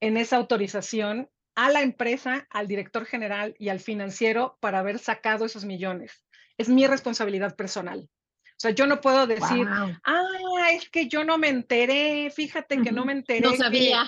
en 0.00 0.16
esa 0.16 0.36
autorización 0.36 1.30
a 1.54 1.70
la 1.70 1.82
empresa, 1.82 2.46
al 2.50 2.66
director 2.66 3.04
general 3.04 3.54
y 3.58 3.68
al 3.68 3.80
financiero 3.80 4.58
para 4.60 4.80
haber 4.80 4.98
sacado 4.98 5.44
esos 5.44 5.64
millones. 5.64 6.24
Es 6.58 6.68
mi 6.68 6.86
responsabilidad 6.86 7.56
personal. 7.56 8.08
O 8.44 8.60
sea, 8.62 8.70
yo 8.70 8.86
no 8.86 9.00
puedo 9.00 9.26
decir, 9.26 9.66
ah, 9.68 10.70
es 10.72 10.88
que 10.88 11.08
yo 11.08 11.24
no 11.24 11.36
me 11.36 11.48
enteré, 11.48 12.30
fíjate 12.30 12.80
que 12.80 12.92
no 12.92 13.04
me 13.04 13.12
enteré. 13.12 13.40
No 13.40 13.56
sabía. 13.56 14.04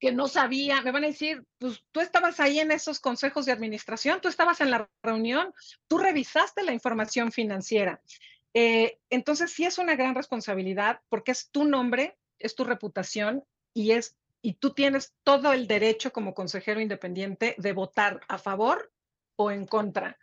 Que, 0.00 0.12
no 0.12 0.28
sabía. 0.28 0.82
Me 0.82 0.92
van 0.92 1.04
a 1.04 1.08
decir, 1.08 1.44
pues 1.58 1.82
tú 1.92 2.00
estabas 2.00 2.40
ahí 2.40 2.58
en 2.58 2.70
esos 2.70 3.00
consejos 3.00 3.46
de 3.46 3.52
administración, 3.52 4.20
tú 4.20 4.28
estabas 4.28 4.60
en 4.60 4.70
la 4.70 4.88
reunión, 5.02 5.52
tú 5.88 5.98
revisaste 5.98 6.62
la 6.62 6.72
información 6.72 7.32
financiera. 7.32 8.00
Eh, 8.54 8.98
entonces, 9.10 9.52
sí 9.52 9.64
es 9.64 9.78
una 9.78 9.96
gran 9.96 10.14
responsabilidad 10.14 11.00
porque 11.08 11.32
es 11.32 11.50
tu 11.50 11.64
nombre, 11.64 12.16
es 12.38 12.54
tu 12.54 12.64
reputación 12.64 13.44
y 13.74 13.92
es 13.92 14.16
y 14.46 14.54
tú 14.54 14.74
tienes 14.74 15.12
todo 15.24 15.52
el 15.52 15.66
derecho 15.66 16.12
como 16.12 16.32
consejero 16.32 16.80
independiente 16.80 17.56
de 17.58 17.72
votar 17.72 18.20
a 18.28 18.38
favor 18.38 18.92
o 19.34 19.50
en 19.50 19.66
contra. 19.66 20.18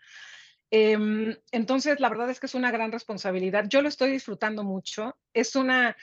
Em, 0.72 1.36
entonces, 1.51 2.00
la 2.00 2.10
verdad 2.10 2.30
es 2.30 2.39
que 2.39 2.46
es 2.46 2.56
una 2.56 2.72
gran 2.72 2.92
responsabilidad. 2.92 3.65
Yo 3.68 3.82
lo 3.82 3.89
estoy 3.89 4.12
disfrutando 4.12 4.63
mucho. 4.63 5.18
Es 5.34 5.58
una, 5.58 5.98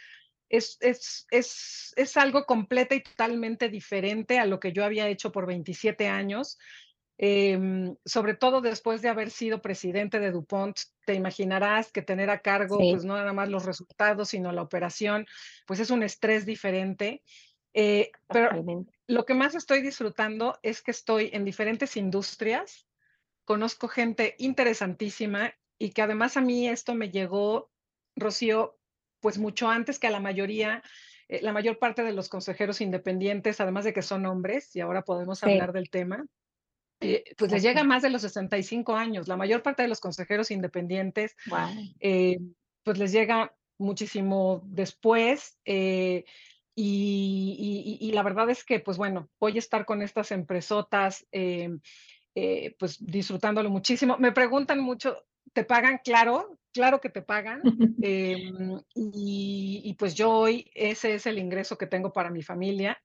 es, 0.50 0.76
es, 0.80 1.26
es, 1.30 1.94
es, 1.96 2.16
algo 2.18 2.44
completa 2.44 2.94
y 2.94 3.02
totalmente 3.02 3.70
diferente 3.70 4.38
a 4.38 4.44
lo 4.44 4.60
que 4.60 4.72
yo 4.72 4.84
había 4.84 5.08
hecho 5.08 5.32
por 5.32 5.46
27 5.46 6.08
años. 6.08 6.58
Em, 7.16 7.96
sobre 8.04 8.34
todo 8.34 8.60
después 8.60 9.02
de 9.02 9.08
haber 9.08 9.30
sido 9.30 9.62
presidente 9.62 10.18
de 10.18 10.30
DuPont, 10.30 10.78
te 11.06 11.14
imaginarás 11.14 11.92
que 11.92 12.02
tener 12.02 12.30
a 12.30 12.40
cargo, 12.40 12.78
pues 12.78 13.04
no 13.04 13.14
nada 13.14 13.32
más 13.32 13.48
los 13.48 13.64
resultados, 13.64 14.30
sino 14.30 14.52
la 14.52 14.62
operación, 14.62 15.26
pues 15.66 15.80
es 15.80 15.90
un 15.90 16.02
estrés 16.02 16.44
diferente. 16.44 17.22
Eh, 17.72 18.10
pero 18.26 18.50
lo 19.06 19.24
que 19.24 19.34
más 19.34 19.54
estoy 19.54 19.80
disfrutando 19.80 20.58
es 20.62 20.82
que 20.82 20.90
estoy 20.90 21.30
en 21.32 21.44
diferentes 21.44 21.96
industrias 21.96 22.86
conozco 23.50 23.88
gente 23.88 24.36
interesantísima 24.38 25.52
y 25.76 25.90
que 25.90 26.02
además 26.02 26.36
a 26.36 26.40
mí 26.40 26.68
esto 26.68 26.94
me 26.94 27.10
llegó, 27.10 27.68
Rocío, 28.14 28.78
pues 29.20 29.38
mucho 29.38 29.68
antes 29.68 29.98
que 29.98 30.06
a 30.06 30.10
la 30.10 30.20
mayoría, 30.20 30.82
eh, 31.28 31.40
la 31.42 31.52
mayor 31.52 31.78
parte 31.78 32.02
de 32.02 32.12
los 32.12 32.28
consejeros 32.28 32.80
independientes, 32.80 33.60
además 33.60 33.84
de 33.84 33.92
que 33.92 34.02
son 34.02 34.26
hombres, 34.26 34.74
y 34.74 34.80
ahora 34.80 35.02
podemos 35.02 35.42
hablar 35.42 35.72
del 35.72 35.90
tema, 35.90 36.26
eh, 37.00 37.24
pues 37.38 37.50
les 37.50 37.62
llega 37.62 37.84
más 37.84 38.02
de 38.02 38.10
los 38.10 38.22
65 38.22 38.94
años. 38.94 39.28
La 39.28 39.36
mayor 39.36 39.62
parte 39.62 39.82
de 39.82 39.88
los 39.88 40.00
consejeros 40.00 40.50
independientes, 40.50 41.36
eh, 42.00 42.38
pues 42.82 42.98
les 42.98 43.12
llega 43.12 43.54
muchísimo 43.78 44.62
después. 44.66 45.58
Y, 45.64 46.24
y, 46.76 47.98
y, 48.00 48.12
la 48.12 48.22
verdad 48.22 48.48
es 48.48 48.64
que, 48.64 48.80
pues 48.80 48.96
bueno, 48.96 49.28
voy 49.38 49.56
a 49.56 49.58
estar 49.58 49.84
con 49.84 50.02
estas 50.02 50.30
empresotas 50.30 51.26
pues 52.78 53.04
disfrutándolo 53.04 53.70
muchísimo. 53.70 54.16
Me 54.18 54.32
preguntan 54.32 54.80
mucho, 54.80 55.24
¿te 55.52 55.64
pagan? 55.64 56.00
Claro, 56.04 56.59
claro 56.72 57.00
que 57.00 57.10
te 57.10 57.22
pagan. 57.22 57.60
Em, 58.02 58.80
y, 58.94 59.94
pues 59.98 60.14
yo 60.14 60.30
hoy 60.30 60.70
ese 60.74 61.14
es 61.14 61.26
el 61.26 61.38
ingreso 61.38 61.76
que 61.76 61.86
tengo 61.86 62.12
para 62.12 62.30
mi 62.30 62.42
familia. 62.42 62.98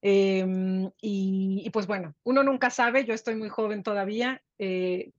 Em, 0.00 0.90
y, 1.00 1.68
pues 1.70 1.86
bueno, 1.86 2.14
uno 2.24 2.42
nunca 2.42 2.70
sabe, 2.70 3.04
yo 3.04 3.14
estoy 3.14 3.34
muy 3.34 3.48
joven 3.48 3.82
todavía, 3.82 4.42
eh, 4.58 5.10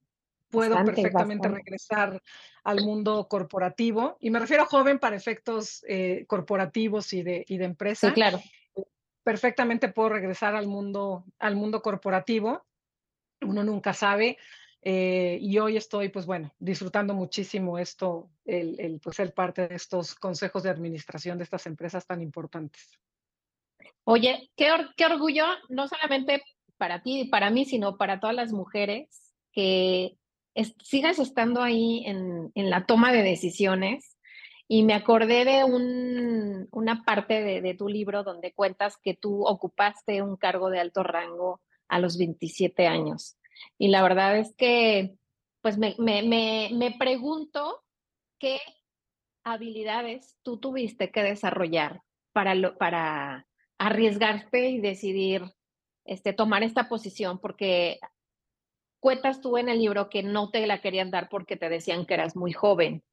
puedo 0.50 0.76
perfectamente 0.86 1.48
regresar 1.48 2.22
al 2.64 2.82
mundo 2.82 3.28
corporativo 3.28 4.18
y 4.20 4.30
me 4.30 4.40
refiero 4.40 4.64
a 4.64 4.68
joven 4.68 5.00
para 5.00 5.16
efectos 5.16 5.84
eh, 5.88 6.26
corporativos 6.28 7.12
y 7.12 7.24
de, 7.24 7.44
y 7.48 7.58
de 7.58 7.66
empresa. 7.66 8.10
Sí, 8.10 8.14
claro. 8.14 8.40
Perfectamente 9.24 9.90
puedo 9.90 10.10
regresar 10.10 10.56
al 10.56 10.68
mundo, 10.68 11.26
al 11.40 11.56
mundo 11.56 11.82
corporativo 11.82 12.64
uno 13.44 13.64
nunca 13.64 13.94
sabe. 13.94 14.38
Eh, 14.86 15.38
y 15.42 15.58
hoy 15.60 15.78
estoy, 15.78 16.10
pues 16.10 16.26
bueno, 16.26 16.54
disfrutando 16.60 17.14
muchísimo 17.14 17.80
esto, 17.80 18.30
el, 18.44 18.78
el, 18.80 19.00
pues 19.00 19.16
ser 19.16 19.34
parte 19.34 19.70
de 19.70 19.76
estos 19.76 20.14
consejos 20.16 20.64
de 20.64 20.70
administración 20.70 21.38
de 21.38 21.46
estas 21.46 21.66
empresas 21.68 22.06
tan 22.06 22.22
importantes. 22.22 23.00
Oye, 24.04 24.50
qué, 24.58 24.72
orgullo, 25.06 25.46
no 25.70 25.88
solamente 25.88 26.44
para 26.78 27.02
ti 27.02 27.22
y 27.22 27.28
para 27.30 27.50
mí, 27.50 27.64
sino 27.64 27.98
para 27.98 28.20
todas 28.20 28.36
las 28.36 28.52
mujeres 28.52 29.34
que 29.54 30.18
sigas 30.84 31.20
estando 31.20 31.62
ahí 31.62 32.04
en, 32.06 32.52
la 32.54 32.86
toma 32.86 33.14
de 33.14 33.24
decisiones. 33.24 34.18
Y 34.68 34.84
me 34.84 34.94
acordé 34.94 35.46
de 35.46 35.64
un, 35.64 36.68
una 36.72 37.04
parte 37.04 37.62
de 37.62 37.74
tu 37.76 37.88
libro 37.88 38.24
donde 38.24 38.54
cuentas 38.54 38.98
que 38.98 39.14
tú 39.14 39.46
ocupaste 39.46 40.22
un 40.22 40.36
cargo 40.36 40.70
de 40.70 40.80
alto 40.80 41.04
rango 41.04 41.62
a 41.88 42.00
los 42.00 42.18
27 42.18 42.88
años. 42.88 43.38
Y 43.78 43.90
la 43.90 44.02
verdad 44.02 44.38
es 44.38 44.54
que, 44.56 45.16
pues 45.62 45.78
me, 45.78 45.96
me, 46.00 46.70
me, 46.72 46.96
pregunto 46.98 47.84
qué 48.40 48.60
habilidades 49.44 50.38
tú 50.44 50.58
tuviste 50.58 51.12
que 51.12 51.24
desarrollar 51.24 52.02
para, 52.34 52.56
lo, 52.56 52.78
para 52.78 53.48
arriesgarte 53.78 54.70
y 54.70 54.80
decidir 54.80 55.44
este, 56.06 56.34
tomar 56.34 56.64
esta 56.64 56.90
posición, 56.90 57.40
porque 57.40 58.00
cuentas 59.00 59.42
tú 59.42 59.58
en 59.58 59.70
el 59.70 59.80
libro 59.80 60.10
que 60.10 60.24
no 60.24 60.50
te 60.50 60.66
la 60.68 60.82
querían 60.82 61.12
dar 61.12 61.30
porque 61.30 61.58
te 61.58 61.70
decían 61.70 62.06
que 62.06 62.14
eras 62.14 62.36
muy 62.36 62.54
joven. 62.54 63.04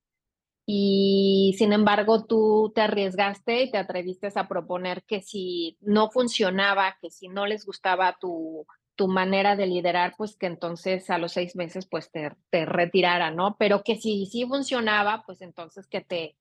Y 0.67 1.57
sin 1.59 1.73
embargo, 1.73 2.27
tú 2.27 2.71
te 2.75 2.81
arriesgaste 2.81 3.63
y 3.65 3.71
te 3.73 3.79
atreviste 3.79 4.29
a 4.33 4.47
proponer 4.47 5.03
que 5.03 5.21
si 5.21 5.77
no 5.81 6.11
funcionaba, 6.11 6.97
que 7.01 7.11
si 7.11 7.27
no 7.27 7.45
les 7.47 7.67
gustaba 7.67 8.17
tu, 8.21 8.65
tu 9.01 9.09
manera 9.09 9.57
de 9.57 9.67
liderar, 9.67 10.13
pues 10.19 10.37
que 10.37 10.45
entonces 10.45 11.09
a 11.09 11.17
los 11.17 11.33
seis 11.33 11.57
meses 11.57 11.87
pues 11.87 12.11
te, 12.11 12.33
te 12.51 12.67
retirara, 12.67 13.31
¿no? 13.31 13.57
Pero 13.59 13.83
que 13.83 13.97
si 13.97 14.27
sí 14.27 14.45
funcionaba, 14.45 15.23
pues 15.25 15.41
entonces 15.41 15.87
que 15.87 16.03
te 16.03 16.37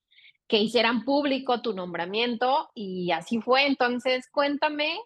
que 0.50 0.58
hicieran 0.58 1.06
público 1.06 1.62
tu 1.62 1.74
nombramiento 1.74 2.70
y 2.76 3.12
así 3.12 3.40
fue. 3.40 3.66
Entonces, 3.66 4.28
cuéntame 4.30 5.00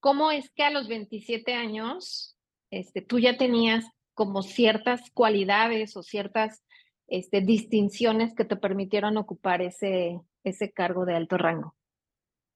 cómo 0.00 0.32
es 0.32 0.50
que 0.50 0.64
a 0.64 0.70
los 0.70 0.88
27 0.88 1.54
años 1.54 2.36
este, 2.72 3.00
tú 3.00 3.20
ya 3.20 3.36
tenías 3.36 3.84
como 4.14 4.42
ciertas 4.42 5.08
cualidades 5.14 5.96
o 5.96 6.02
ciertas 6.02 6.64
este, 7.06 7.42
distinciones 7.42 8.34
que 8.34 8.44
te 8.44 8.56
permitieron 8.56 9.18
ocupar 9.18 9.62
ese, 9.62 10.18
ese 10.42 10.72
cargo 10.72 11.04
de 11.04 11.14
alto 11.14 11.38
rango. 11.38 11.76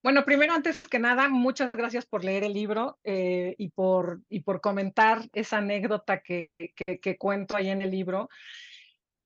Bueno, 0.03 0.25
primero, 0.25 0.53
antes 0.53 0.89
que 0.89 0.99
nada, 0.99 1.29
muchas 1.29 1.71
gracias 1.71 2.07
por 2.07 2.25
leer 2.25 2.43
el 2.43 2.53
libro 2.53 2.99
eh, 3.05 3.55
y, 3.57 3.69
por, 3.69 4.21
y 4.29 4.41
por 4.41 4.61
comentar 4.61 5.29
esa 5.33 5.59
anécdota 5.59 6.23
que, 6.23 6.51
que, 6.57 7.17
cuento 7.17 7.57
ahí 7.57 7.71
en 7.71 7.83
el 7.83 7.93
libro. 7.93 8.29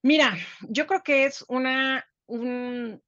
Mira, 0.03 0.37
yo 0.69 0.87
creo 0.87 1.03
que 1.03 1.25
es 1.25 1.47
una, 1.49 2.07
un, 2.27 3.03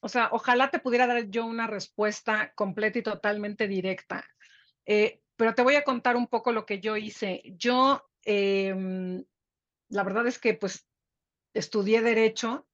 o 0.00 0.08
sea, 0.08 0.30
ojalá 0.32 0.72
te 0.72 0.80
pudiera 0.80 1.06
dar 1.06 1.30
yo 1.30 1.46
una 1.46 1.68
respuesta 1.68 2.52
completa 2.56 2.98
y 2.98 3.02
totalmente 3.02 3.68
directa, 3.68 4.28
eh, 4.84 5.22
pero 5.36 5.54
te 5.54 5.62
voy 5.62 5.76
a 5.76 5.84
contar 5.84 6.16
un 6.16 6.26
poco 6.26 6.50
lo 6.50 6.66
que 6.66 6.80
yo 6.80 6.96
hice. 6.96 7.42
Yo, 7.56 8.04
em, 8.24 9.24
la 9.88 10.02
verdad 10.02 10.26
es 10.26 10.40
que 10.40 10.54
pues 10.54 10.84
estudié 11.54 12.02
derecho. 12.02 12.66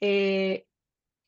Eh, 0.00 0.66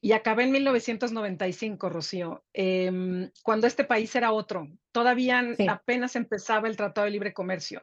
y 0.01 0.13
acabé 0.13 0.45
en 0.45 0.53
1995, 0.53 1.89
Rocío, 1.89 2.45
em, 2.53 3.31
cuando 3.43 3.67
este 3.67 3.85
país 3.85 4.15
era 4.15 4.33
otro. 4.33 4.69
Todavía 4.93 5.43
apenas 5.69 6.15
empezaba 6.17 6.69
el 6.69 6.77
Tratado 6.77 7.05
de 7.07 7.11
Libre 7.11 7.33
Comercio. 7.33 7.83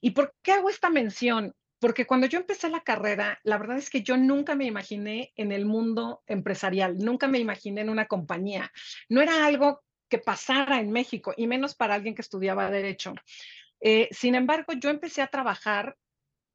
¿Y 0.00 0.12
por 0.12 0.34
qué 0.42 0.52
hago 0.52 0.70
esta 0.70 0.88
mención? 0.88 1.54
Porque 1.78 2.06
cuando 2.06 2.26
yo 2.26 2.38
empecé 2.38 2.68
la 2.68 2.80
carrera, 2.80 3.40
la 3.42 3.58
verdad 3.58 3.76
es 3.76 3.90
que 3.90 4.02
yo 4.02 4.16
nunca 4.16 4.54
me 4.54 4.64
imaginé 4.64 5.32
en 5.36 5.52
el 5.52 5.66
mundo 5.66 6.22
empresarial, 6.26 6.96
nunca 6.98 7.28
me 7.28 7.38
imaginé 7.38 7.82
en 7.82 7.90
una 7.90 8.06
compañía. 8.06 8.72
No 9.08 9.20
era 9.20 9.44
algo 9.44 9.82
que 10.08 10.18
pasara 10.18 10.78
en 10.80 10.90
México, 10.90 11.34
y 11.36 11.46
menos 11.46 11.74
para 11.74 11.94
alguien 11.94 12.14
que 12.14 12.22
estudiaba 12.22 12.70
derecho. 12.70 13.14
Eh, 13.80 14.08
sin 14.12 14.34
embargo, 14.34 14.74
yo 14.74 14.90
empecé 14.90 15.22
a 15.22 15.26
trabajar 15.26 15.96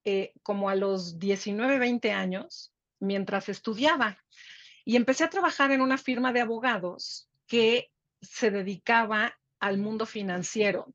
eh, 0.06 0.32
como 0.44 0.70
a 0.70 0.76
los 0.76 1.20
19, 1.20 1.78
20 1.78 2.12
años 2.12 2.72
mientras 3.00 3.50
estudiaba. 3.50 4.18
Y 4.88 4.96
empecé 4.96 5.26
a 5.26 5.30
trabajar 5.30 5.72
en 5.72 5.82
una 5.82 5.98
firma 5.98 6.32
de 6.32 6.40
abogados 6.40 7.28
que 7.46 7.92
se 8.22 8.52
dedicaba 8.52 9.38
al 9.60 9.78
mundo 9.80 10.06
financiero. 10.06 10.94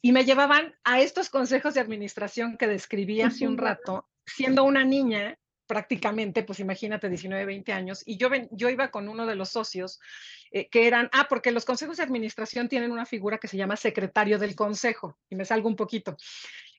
Y 0.00 0.12
me 0.12 0.24
llevaban 0.24 0.74
a 0.84 1.00
estos 1.02 1.28
consejos 1.28 1.74
de 1.74 1.80
administración 1.80 2.56
que 2.56 2.66
describí 2.66 3.20
hace 3.20 3.46
un 3.46 3.58
rato, 3.58 4.08
siendo 4.24 4.64
una 4.64 4.86
niña 4.86 5.38
prácticamente, 5.66 6.44
pues 6.44 6.60
imagínate, 6.60 7.10
19, 7.10 7.44
20 7.44 7.72
años, 7.74 8.02
y 8.06 8.16
yo, 8.16 8.30
ven, 8.30 8.48
yo 8.52 8.70
iba 8.70 8.90
con 8.90 9.06
uno 9.06 9.26
de 9.26 9.36
los 9.36 9.50
socios 9.50 10.00
eh, 10.50 10.68
que 10.70 10.86
eran, 10.86 11.10
ah, 11.12 11.26
porque 11.28 11.52
los 11.52 11.66
consejos 11.66 11.98
de 11.98 12.02
administración 12.02 12.70
tienen 12.70 12.90
una 12.90 13.04
figura 13.04 13.36
que 13.36 13.48
se 13.48 13.58
llama 13.58 13.76
secretario 13.76 14.38
del 14.38 14.56
consejo, 14.56 15.18
y 15.28 15.36
me 15.36 15.44
salgo 15.44 15.68
un 15.68 15.76
poquito. 15.76 16.16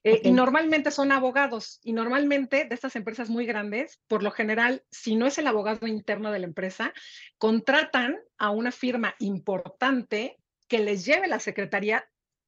Eh, 0.03 0.21
y 0.23 0.31
normalmente 0.31 0.89
son 0.89 1.11
abogados, 1.11 1.79
y 1.83 1.93
normalmente 1.93 2.65
de 2.65 2.73
estas 2.73 2.95
empresas 2.95 3.29
muy 3.29 3.45
grandes, 3.45 4.01
por 4.07 4.23
lo 4.23 4.31
general, 4.31 4.83
si 4.89 5.15
no 5.15 5.27
es 5.27 5.37
el 5.37 5.45
abogado 5.45 5.85
interno 5.85 6.31
de 6.31 6.39
la 6.39 6.47
empresa, 6.47 6.91
contratan 7.37 8.17
a 8.37 8.49
una 8.49 8.71
firma 8.71 9.15
importante 9.19 10.37
que 10.67 10.79
les 10.79 11.05
lleve 11.05 11.27
la 11.27 11.39
secretaría 11.39 12.03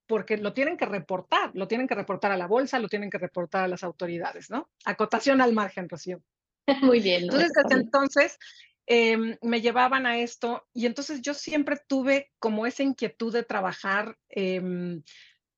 porque 0.07 0.38
lo 0.38 0.53
tienen 0.53 0.77
que 0.77 0.86
reportar, 0.86 1.51
lo 1.53 1.67
tienen 1.67 1.88
que 1.88 1.95
reportar 1.95 2.31
a 2.31 2.38
la 2.38 2.48
bolsa, 2.48 2.79
lo 2.79 2.89
tienen 2.89 3.10
que 3.10 3.17
reportar 3.17 3.63
a 3.63 3.67
las 3.67 3.83
autoridades, 3.83 4.50
¿no? 4.50 4.69
Acotación 4.86 5.41
al 5.41 5.53
margen, 5.53 5.88
Rocío. 5.88 6.22
Muy 6.81 7.00
bien. 7.00 7.24
Entonces, 7.24 7.51
desde 7.53 7.81
entonces 7.81 8.38
em, 8.86 9.38
me 9.41 9.62
llevaban 9.62 10.05
a 10.05 10.17
esto 10.17 10.65
y 10.74 10.86
entonces 10.86 11.22
yo 11.22 11.33
siempre 11.33 11.77
tuve 11.88 12.31
como 12.39 12.65
esa 12.65 12.83
inquietud 12.83 13.33
de 13.33 13.43
trabajar 13.43 14.17
em, 14.29 15.03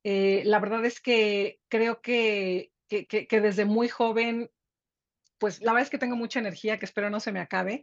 eh, 0.07 0.43
la 0.45 0.59
verdad 0.59 0.85
es 0.85 1.01
que 1.01 1.59
creo 1.67 1.99
que, 1.99 2.71
que, 2.87 3.41
desde 3.41 3.65
muy 3.65 3.89
joven, 3.89 4.51
pues 5.39 5.63
la 5.63 5.71
verdad 5.71 5.85
es 5.85 5.89
que 5.89 5.97
tengo 5.97 6.15
mucha 6.15 6.37
energía 6.37 6.77
que 6.77 6.85
espero 6.85 7.09
no 7.09 7.19
se 7.19 7.31
me 7.31 7.39
acabe 7.39 7.81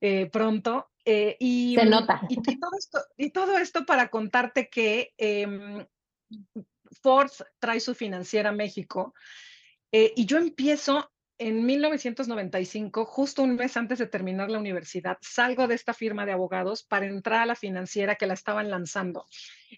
eh, 0.00 0.30
pronto. 0.30 0.88
Eh, 1.04 1.36
y, 1.38 1.74
se 1.74 1.84
nota. 1.84 2.22
Y, 2.30 2.36
todo 2.58 2.70
esto, 2.78 3.00
y 3.18 3.30
todo 3.32 3.58
esto 3.58 3.84
para 3.84 4.08
contarte 4.08 4.70
que 4.70 5.12
eh, 5.18 5.86
Ford 7.02 7.30
trae 7.58 7.80
su 7.80 7.94
financiera 7.94 8.48
a 8.48 8.52
México 8.52 9.12
y 9.92 10.24
yo 10.24 10.38
empiezo 10.38 11.10
en 11.38 11.64
1995, 11.64 13.04
justo 13.04 13.42
un 13.42 13.54
mes 13.54 13.76
antes 13.76 13.98
de 13.98 14.06
terminar 14.06 14.50
la 14.50 14.58
universidad, 14.58 15.18
salgo 15.20 15.68
de 15.68 15.76
esta 15.76 15.94
firma 15.94 16.26
de 16.26 16.32
abogados 16.32 16.82
para 16.82 17.06
entrar 17.06 17.42
a 17.42 17.46
la 17.46 17.54
financiera 17.54 18.16
que 18.16 18.26
la 18.26 18.34
estaban 18.34 18.70
lanzando. 18.70 19.24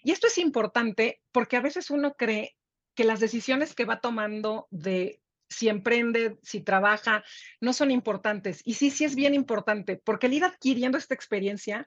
Y 0.03 0.11
esto 0.11 0.27
es 0.27 0.37
importante 0.39 1.21
porque 1.31 1.57
a 1.57 1.61
veces 1.61 1.91
uno 1.91 2.15
cree 2.15 2.55
que 2.95 3.03
las 3.03 3.19
decisiones 3.19 3.75
que 3.75 3.85
va 3.85 4.01
tomando 4.01 4.67
de 4.71 5.21
si 5.49 5.69
emprende, 5.69 6.39
si 6.41 6.61
trabaja, 6.61 7.23
no 7.59 7.73
son 7.73 7.91
importantes. 7.91 8.61
Y 8.63 8.75
sí, 8.75 8.89
sí 8.89 9.03
es 9.03 9.15
bien 9.15 9.33
importante, 9.33 9.97
porque 9.97 10.27
el 10.27 10.33
ir 10.33 10.45
adquiriendo 10.45 10.97
esta 10.97 11.13
experiencia 11.13 11.85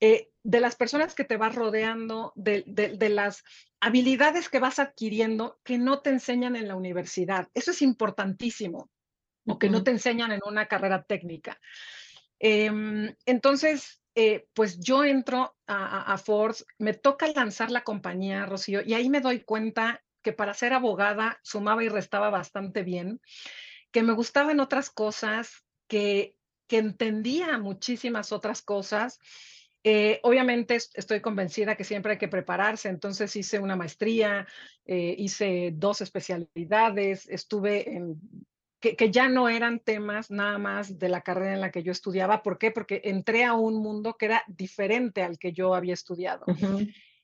eh, 0.00 0.28
de 0.42 0.60
las 0.60 0.76
personas 0.76 1.14
que 1.14 1.24
te 1.24 1.36
vas 1.36 1.54
rodeando, 1.54 2.32
de, 2.36 2.62
de, 2.66 3.08
las 3.08 3.42
habilidades 3.80 4.48
que 4.48 4.60
vas 4.60 4.78
adquiriendo 4.78 5.58
que 5.64 5.78
no 5.78 6.00
te 6.00 6.10
enseñan 6.10 6.56
en 6.56 6.68
la 6.68 6.76
universidad. 6.76 7.48
Eso 7.54 7.72
es 7.72 7.82
importantísimo 7.82 8.90
o 9.46 9.58
que 9.58 9.68
no 9.68 9.82
te 9.82 9.90
enseñan 9.90 10.32
en 10.32 10.40
una 10.46 10.66
carrera 10.66 11.02
técnica. 11.02 11.60
Em, 12.38 13.14
entonces, 13.26 14.02
eh, 14.14 14.46
pues 14.54 14.78
yo 14.78 15.04
entro 15.04 15.56
a, 15.66 16.12
a, 16.12 16.18
Force, 16.18 16.64
me 16.78 16.94
toca 16.94 17.26
lanzar 17.28 17.70
la 17.70 17.82
compañía, 17.82 18.46
Rocío, 18.46 18.82
y 18.84 18.94
ahí 18.94 19.08
me 19.08 19.20
doy 19.20 19.40
cuenta 19.40 20.02
que 20.22 20.32
para 20.32 20.54
ser 20.54 20.72
abogada 20.72 21.38
sumaba 21.42 21.84
y 21.84 21.88
restaba 21.88 22.30
bastante 22.30 22.82
bien, 22.82 23.20
que 23.90 24.02
me 24.02 24.12
gustaban 24.12 24.60
otras 24.60 24.90
cosas, 24.90 25.64
que, 25.86 26.36
que 26.66 26.78
entendía 26.78 27.58
muchísimas 27.58 28.32
otras 28.32 28.62
cosas. 28.62 29.20
Eh, 29.84 30.18
obviamente 30.22 30.76
estoy 30.76 31.20
convencida 31.20 31.76
que 31.76 31.84
siempre 31.84 32.12
hay 32.12 32.18
que 32.18 32.28
prepararse, 32.28 32.88
entonces 32.88 33.36
hice 33.36 33.58
una 33.58 33.76
maestría, 33.76 34.46
eh, 34.86 35.14
hice 35.18 35.72
dos 35.74 36.00
especialidades, 36.00 37.28
estuve 37.28 37.94
en 37.94 38.18
que, 38.92 39.10
ya 39.10 39.28
no 39.28 39.48
eran 39.48 39.80
temas 39.80 40.30
nada 40.30 40.58
más 40.58 40.98
de 40.98 41.08
la 41.08 41.22
carrera 41.22 41.54
en 41.54 41.60
la 41.60 41.70
que 41.70 41.82
yo 41.82 41.92
estudiaba. 41.92 42.42
¿Por 42.42 42.58
qué? 42.58 42.70
Porque 42.70 43.00
entré 43.04 43.44
a 43.44 43.54
un 43.54 43.82
mundo 43.82 44.16
que 44.16 44.26
era 44.26 44.44
diferente 44.46 45.22
al 45.22 45.38
que 45.38 45.52
yo 45.52 45.74
había 45.74 45.94
estudiado. 45.94 46.44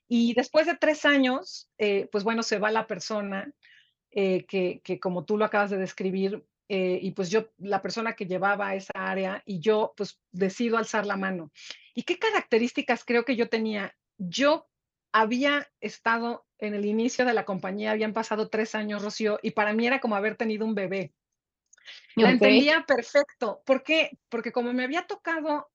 Y 0.08 0.34
después 0.34 0.66
de 0.66 0.76
tres 0.76 1.04
años, 1.04 1.70
eh, 1.78 2.08
pues 2.10 2.24
bueno, 2.24 2.42
se 2.42 2.58
va 2.58 2.70
la 2.70 2.86
persona 2.86 3.52
eh, 4.10 4.44
que, 4.46 4.80
que, 4.82 4.98
como 4.98 5.24
tú 5.24 5.38
lo 5.38 5.44
acabas 5.44 5.70
de 5.70 5.78
describir, 5.78 6.44
eh, 6.68 6.98
y 7.02 7.12
pues 7.12 7.30
yo, 7.30 7.48
la 7.58 7.82
persona 7.82 8.14
que 8.14 8.26
llevaba 8.26 8.74
esa 8.74 8.92
área, 8.94 9.42
y 9.44 9.60
yo 9.60 9.92
pues 9.96 10.20
decido 10.32 10.78
alzar 10.78 11.06
la 11.06 11.16
mano. 11.16 11.52
¿Y 11.94 12.02
qué 12.04 12.18
características 12.18 13.04
creo 13.04 13.24
que 13.24 13.36
yo 13.36 13.48
tenía? 13.48 13.96
Yo 14.18 14.68
había 15.12 15.68
estado 15.80 16.46
en 16.58 16.74
el 16.74 16.84
inicio 16.84 17.24
de 17.24 17.34
la 17.34 17.44
compañía, 17.44 17.92
habían 17.92 18.12
pasado 18.12 18.48
tres 18.48 18.74
años, 18.74 19.02
Rocío, 19.02 19.38
y 19.42 19.52
para 19.52 19.72
mí 19.72 19.86
era 19.86 20.00
como 20.00 20.16
haber 20.16 20.36
tenido 20.36 20.64
un 20.64 20.74
bebé. 20.74 21.12
La 22.16 22.30
entendía 22.30 22.84
perfecto. 22.86 23.62
¿Por 23.64 23.82
qué? 23.82 24.18
Porque 24.28 24.52
como 24.52 24.72
me 24.72 24.84
había 24.84 25.06
tocado 25.06 25.70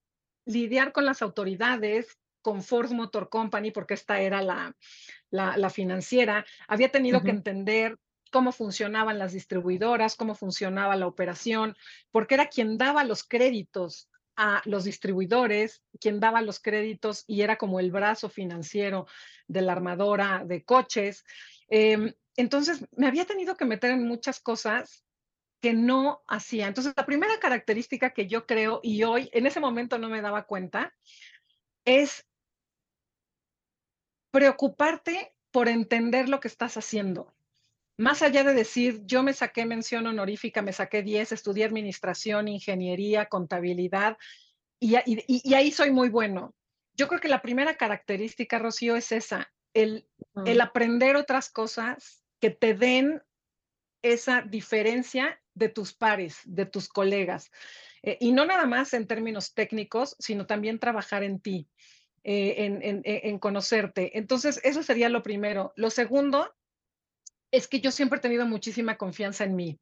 lidiar 0.45 0.91
con 0.91 1.05
las 1.05 1.21
autoridades, 1.21 2.17
con 2.41 2.61
Ford 2.61 2.91
Motor 2.91 3.29
Company, 3.29 3.71
porque 3.71 3.95
esta 3.95 4.19
era 4.19 4.41
la, 4.41 4.75
la, 5.31 5.69
financiera, 5.69 6.45
había 6.67 6.89
tenido 6.89 7.23
que 7.23 7.31
entender 7.31 7.97
cómo 8.31 8.51
funcionaban 8.51 9.17
las 9.17 9.33
distribuidoras, 9.33 10.15
cómo 10.15 10.35
funcionaba 10.35 10.95
la 10.95 11.07
operación, 11.07 11.75
porque 12.11 12.35
era 12.35 12.47
quien 12.47 12.77
daba 12.77 13.03
los 13.03 13.23
créditos 13.23 14.09
a 14.35 14.61
los 14.65 14.83
distribuidores, 14.83 15.81
quien 15.99 16.19
daba 16.19 16.41
los 16.41 16.59
créditos 16.59 17.23
y 17.27 17.41
era 17.41 17.55
como 17.55 17.79
el 17.79 17.91
brazo 17.91 18.29
financiero 18.29 19.07
de 19.47 19.61
la 19.61 19.71
armadora 19.71 20.43
de 20.45 20.63
coches. 20.63 21.23
Em, 21.69 22.13
entonces, 22.35 22.85
me 22.91 23.07
había 23.07 23.25
tenido 23.25 23.55
que 23.55 23.65
meter 23.65 23.91
en 23.91 24.07
muchas 24.07 24.39
cosas 24.39 25.04
que 25.65 25.73
no 25.73 26.21
hacía. 26.27 26.67
Entonces, 26.67 26.93
la 26.95 27.07
primera 27.07 27.39
característica 27.39 28.11
que 28.11 28.27
yo 28.27 28.45
creo, 28.45 28.81
y 28.83 29.01
hoy 29.01 29.31
en 29.33 29.47
ese 29.47 29.59
momento 29.59 29.97
no 29.97 30.09
me 30.09 30.21
daba 30.21 30.45
cuenta, 30.45 30.93
es 31.85 32.27
preocuparte 34.29 35.33
por 35.49 35.67
entender 35.67 36.29
lo 36.29 36.39
que 36.39 36.49
estás 36.49 36.77
haciendo. 36.77 37.33
Más 37.97 38.21
allá 38.21 38.43
de 38.43 38.53
decir, 38.53 39.01
yo 39.07 39.23
me 39.23 39.33
saqué 39.33 39.65
mención 39.65 40.05
honorífica, 40.05 40.61
me 40.61 40.71
saqué 40.71 41.01
10, 41.01 41.31
estudié 41.31 41.65
administración, 41.65 42.47
ingeniería, 42.47 43.25
contabilidad, 43.25 44.19
y, 44.79 44.97
y, 45.07 45.53
ahí 45.55 45.71
soy 45.71 45.89
muy 45.89 46.09
bueno. 46.09 46.53
Yo 46.93 47.07
creo 47.07 47.19
que 47.19 47.27
la 47.27 47.41
primera 47.41 47.75
característica, 47.75 48.59
Rocío, 48.59 48.95
es 48.95 49.11
esa, 49.11 49.51
el, 49.73 50.07
el 50.45 50.61
aprender 50.61 51.15
otras 51.15 51.49
cosas 51.49 52.21
que 52.39 52.51
te 52.51 52.75
den 52.75 53.23
esa 54.03 54.43
diferencia 54.43 55.41
de 55.55 55.69
tus 55.69 55.93
pares, 55.93 56.41
de 56.45 56.65
tus 56.65 56.87
colegas. 56.87 57.51
Eh, 58.03 58.17
y 58.19 58.31
no 58.31 58.45
nada 58.45 58.67
más 58.67 58.93
en 58.93 59.07
términos 59.07 59.53
técnicos, 59.53 60.15
sino 60.19 60.45
también 60.45 60.77
trabajar 60.77 61.23
en 61.23 61.39
ti, 61.39 61.67
eh, 62.23 63.01
en, 63.23 63.39
conocerte. 63.39 64.17
Entonces, 64.17 64.61
eso 64.63 64.83
sería 64.83 65.09
lo 65.09 65.23
primero. 65.23 65.73
Lo 65.75 65.89
segundo 65.89 66.53
es 67.51 67.67
que 67.67 67.79
yo 67.79 67.91
siempre 67.91 68.19
he 68.19 68.21
tenido 68.21 68.45
muchísima 68.45 68.97
confianza 68.97 69.43
en 69.43 69.55
mí. 69.55 69.79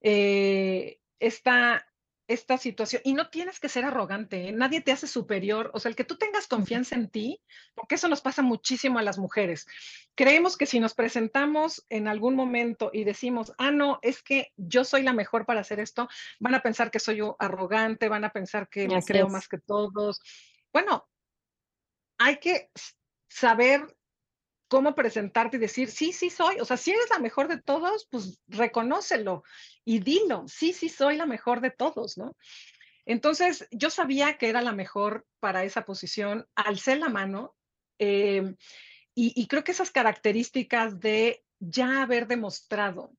Eh, 0.00 0.98
esta, 1.20 1.86
esta 2.32 2.58
situación. 2.58 3.02
Y 3.04 3.14
no 3.14 3.28
tienes 3.28 3.60
que 3.60 3.68
ser 3.68 3.84
arrogante, 3.84 4.48
¿eh? 4.48 4.52
nadie 4.52 4.80
te 4.80 4.92
hace 4.92 5.06
superior. 5.06 5.70
O 5.74 5.80
sea, 5.80 5.88
el 5.88 5.96
que 5.96 6.04
tú 6.04 6.16
tengas 6.16 6.46
confianza 6.46 6.94
en 6.94 7.08
ti, 7.08 7.40
porque 7.74 7.96
eso 7.96 8.08
nos 8.08 8.20
pasa 8.20 8.42
muchísimo 8.42 8.98
a 8.98 9.02
las 9.02 9.18
mujeres. 9.18 9.66
Creemos 10.14 10.56
que 10.56 10.66
si 10.66 10.80
nos 10.80 10.94
presentamos 10.94 11.84
en 11.88 12.08
algún 12.08 12.34
momento 12.34 12.90
y 12.92 13.04
decimos, 13.04 13.52
ah, 13.58 13.70
no, 13.70 13.98
es 14.02 14.22
que 14.22 14.52
yo 14.56 14.84
soy 14.84 15.02
la 15.02 15.12
mejor 15.12 15.46
para 15.46 15.60
hacer 15.60 15.80
esto, 15.80 16.08
van 16.38 16.54
a 16.54 16.60
pensar 16.60 16.90
que 16.90 17.00
soy 17.00 17.16
yo 17.16 17.36
arrogante, 17.38 18.08
van 18.08 18.24
a 18.24 18.30
pensar 18.30 18.68
que 18.68 18.88
me 18.88 19.02
creo 19.02 19.28
más 19.28 19.48
que 19.48 19.58
todos. 19.58 20.20
Bueno, 20.72 21.08
hay 22.18 22.38
que 22.38 22.70
saber 23.28 23.96
cómo 24.72 24.94
presentarte 24.94 25.58
y 25.58 25.60
decir, 25.60 25.90
sí, 25.90 26.14
sí 26.14 26.30
soy, 26.30 26.58
o 26.58 26.64
sea, 26.64 26.78
si 26.78 26.92
eres 26.92 27.10
la 27.10 27.18
mejor 27.18 27.46
de 27.46 27.60
todos, 27.60 28.08
pues 28.10 28.40
reconócelo 28.48 29.42
y 29.84 29.98
dilo, 29.98 30.44
sí, 30.48 30.72
sí 30.72 30.88
soy 30.88 31.18
la 31.18 31.26
mejor 31.26 31.60
de 31.60 31.70
todos, 31.70 32.16
¿no? 32.16 32.34
Entonces, 33.04 33.68
yo 33.70 33.90
sabía 33.90 34.38
que 34.38 34.48
era 34.48 34.62
la 34.62 34.72
mejor 34.72 35.26
para 35.40 35.64
esa 35.64 35.84
posición, 35.84 36.48
alcé 36.54 36.96
la 36.96 37.10
mano 37.10 37.54
em, 37.98 38.56
y, 39.14 39.46
creo 39.46 39.62
que 39.62 39.72
esas 39.72 39.90
características 39.90 40.98
de 41.00 41.44
ya 41.58 42.00
haber 42.00 42.26
demostrado, 42.26 43.12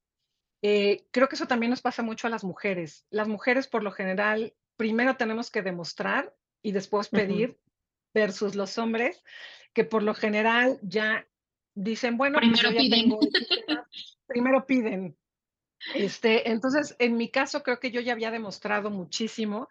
eh, 0.64 1.06
creo 1.12 1.30
que 1.30 1.36
eso 1.36 1.46
también 1.46 1.70
nos 1.70 1.84
pasa 1.84 2.02
mucho 2.02 2.26
a 2.26 2.32
las 2.32 2.44
mujeres. 2.44 3.06
Las 3.12 3.28
mujeres, 3.28 3.68
por 3.68 3.84
lo 3.84 3.92
general, 3.92 4.56
primero 4.76 5.18
tenemos 5.18 5.52
que 5.52 5.62
demostrar 5.62 6.36
y 6.64 6.72
después 6.72 7.10
pedir 7.10 7.60
versus 8.12 8.56
los 8.56 8.80
hombres, 8.80 9.24
que 9.74 9.84
por 9.84 10.02
lo 10.02 10.16
general 10.16 10.80
ya 10.82 11.28
dicen, 11.76 12.18
bueno, 12.18 12.40
pues 12.40 12.60
primero 12.60 12.78
piden. 12.78 13.18
primero 14.28 14.66
piden. 14.66 15.18
Este, 15.94 16.50
entonces, 16.50 16.96
en 17.00 17.18
mi 17.18 17.30
caso, 17.30 17.64
creo 17.64 17.80
que 17.80 17.92
yo 17.92 18.02
ya 18.02 18.14
había 18.14 18.32
demostrado 18.32 18.90
muchísimo. 18.90 19.68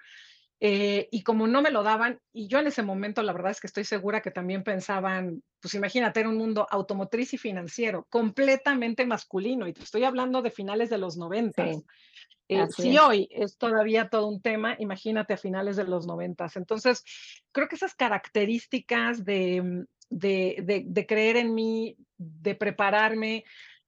Eh, 0.65 1.09
y 1.11 1.25
como 1.25 1.49
no 1.49 1.61
me 1.61 1.73
lo 1.73 1.83
daban, 1.83 2.21
y 2.33 2.47
yo 2.47 2.61
en 2.61 2.69
ese 2.69 2.85
momento 2.85 3.21
la 3.25 3.33
verdad 3.33 3.51
es 3.51 3.61
que 3.61 3.67
estoy 3.67 3.83
segura 3.83 4.23
que 4.23 4.31
también 4.31 4.63
pensaban, 4.63 5.43
pues 5.61 5.75
imagínate, 5.75 6.21
era 6.21 6.29
un 6.29 6.37
mundo 6.37 6.69
automotriz 6.71 7.35
y 7.35 7.37
financiero, 7.37 8.07
completamente 8.09 9.05
masculino, 9.05 9.67
y 9.67 9.73
te 9.73 9.83
estoy 9.83 10.05
hablando 10.05 10.41
de 10.41 10.53
finales 10.53 10.89
de 10.89 10.99
los 10.99 11.17
90. 11.17 11.65
Eh, 12.49 12.67
si 12.77 12.97
hoy 12.97 13.29
es 13.33 13.59
todavía 13.59 14.09
todo 14.09 14.29
un 14.29 14.41
tema, 14.41 14.77
imagínate 14.79 15.35
a 15.35 15.37
finales 15.37 15.75
de 15.75 15.83
los 15.83 16.07
90. 16.07 16.47
Entonces, 16.55 17.03
creo 17.51 17.67
que 17.67 17.75
esas 17.75 17.97
características 17.97 19.25
de, 19.25 19.85
de, 20.13 21.07
creer 21.09 21.37
en 21.37 21.55
mí, 21.55 21.97
de 22.19 22.55
prepararme 22.55 23.45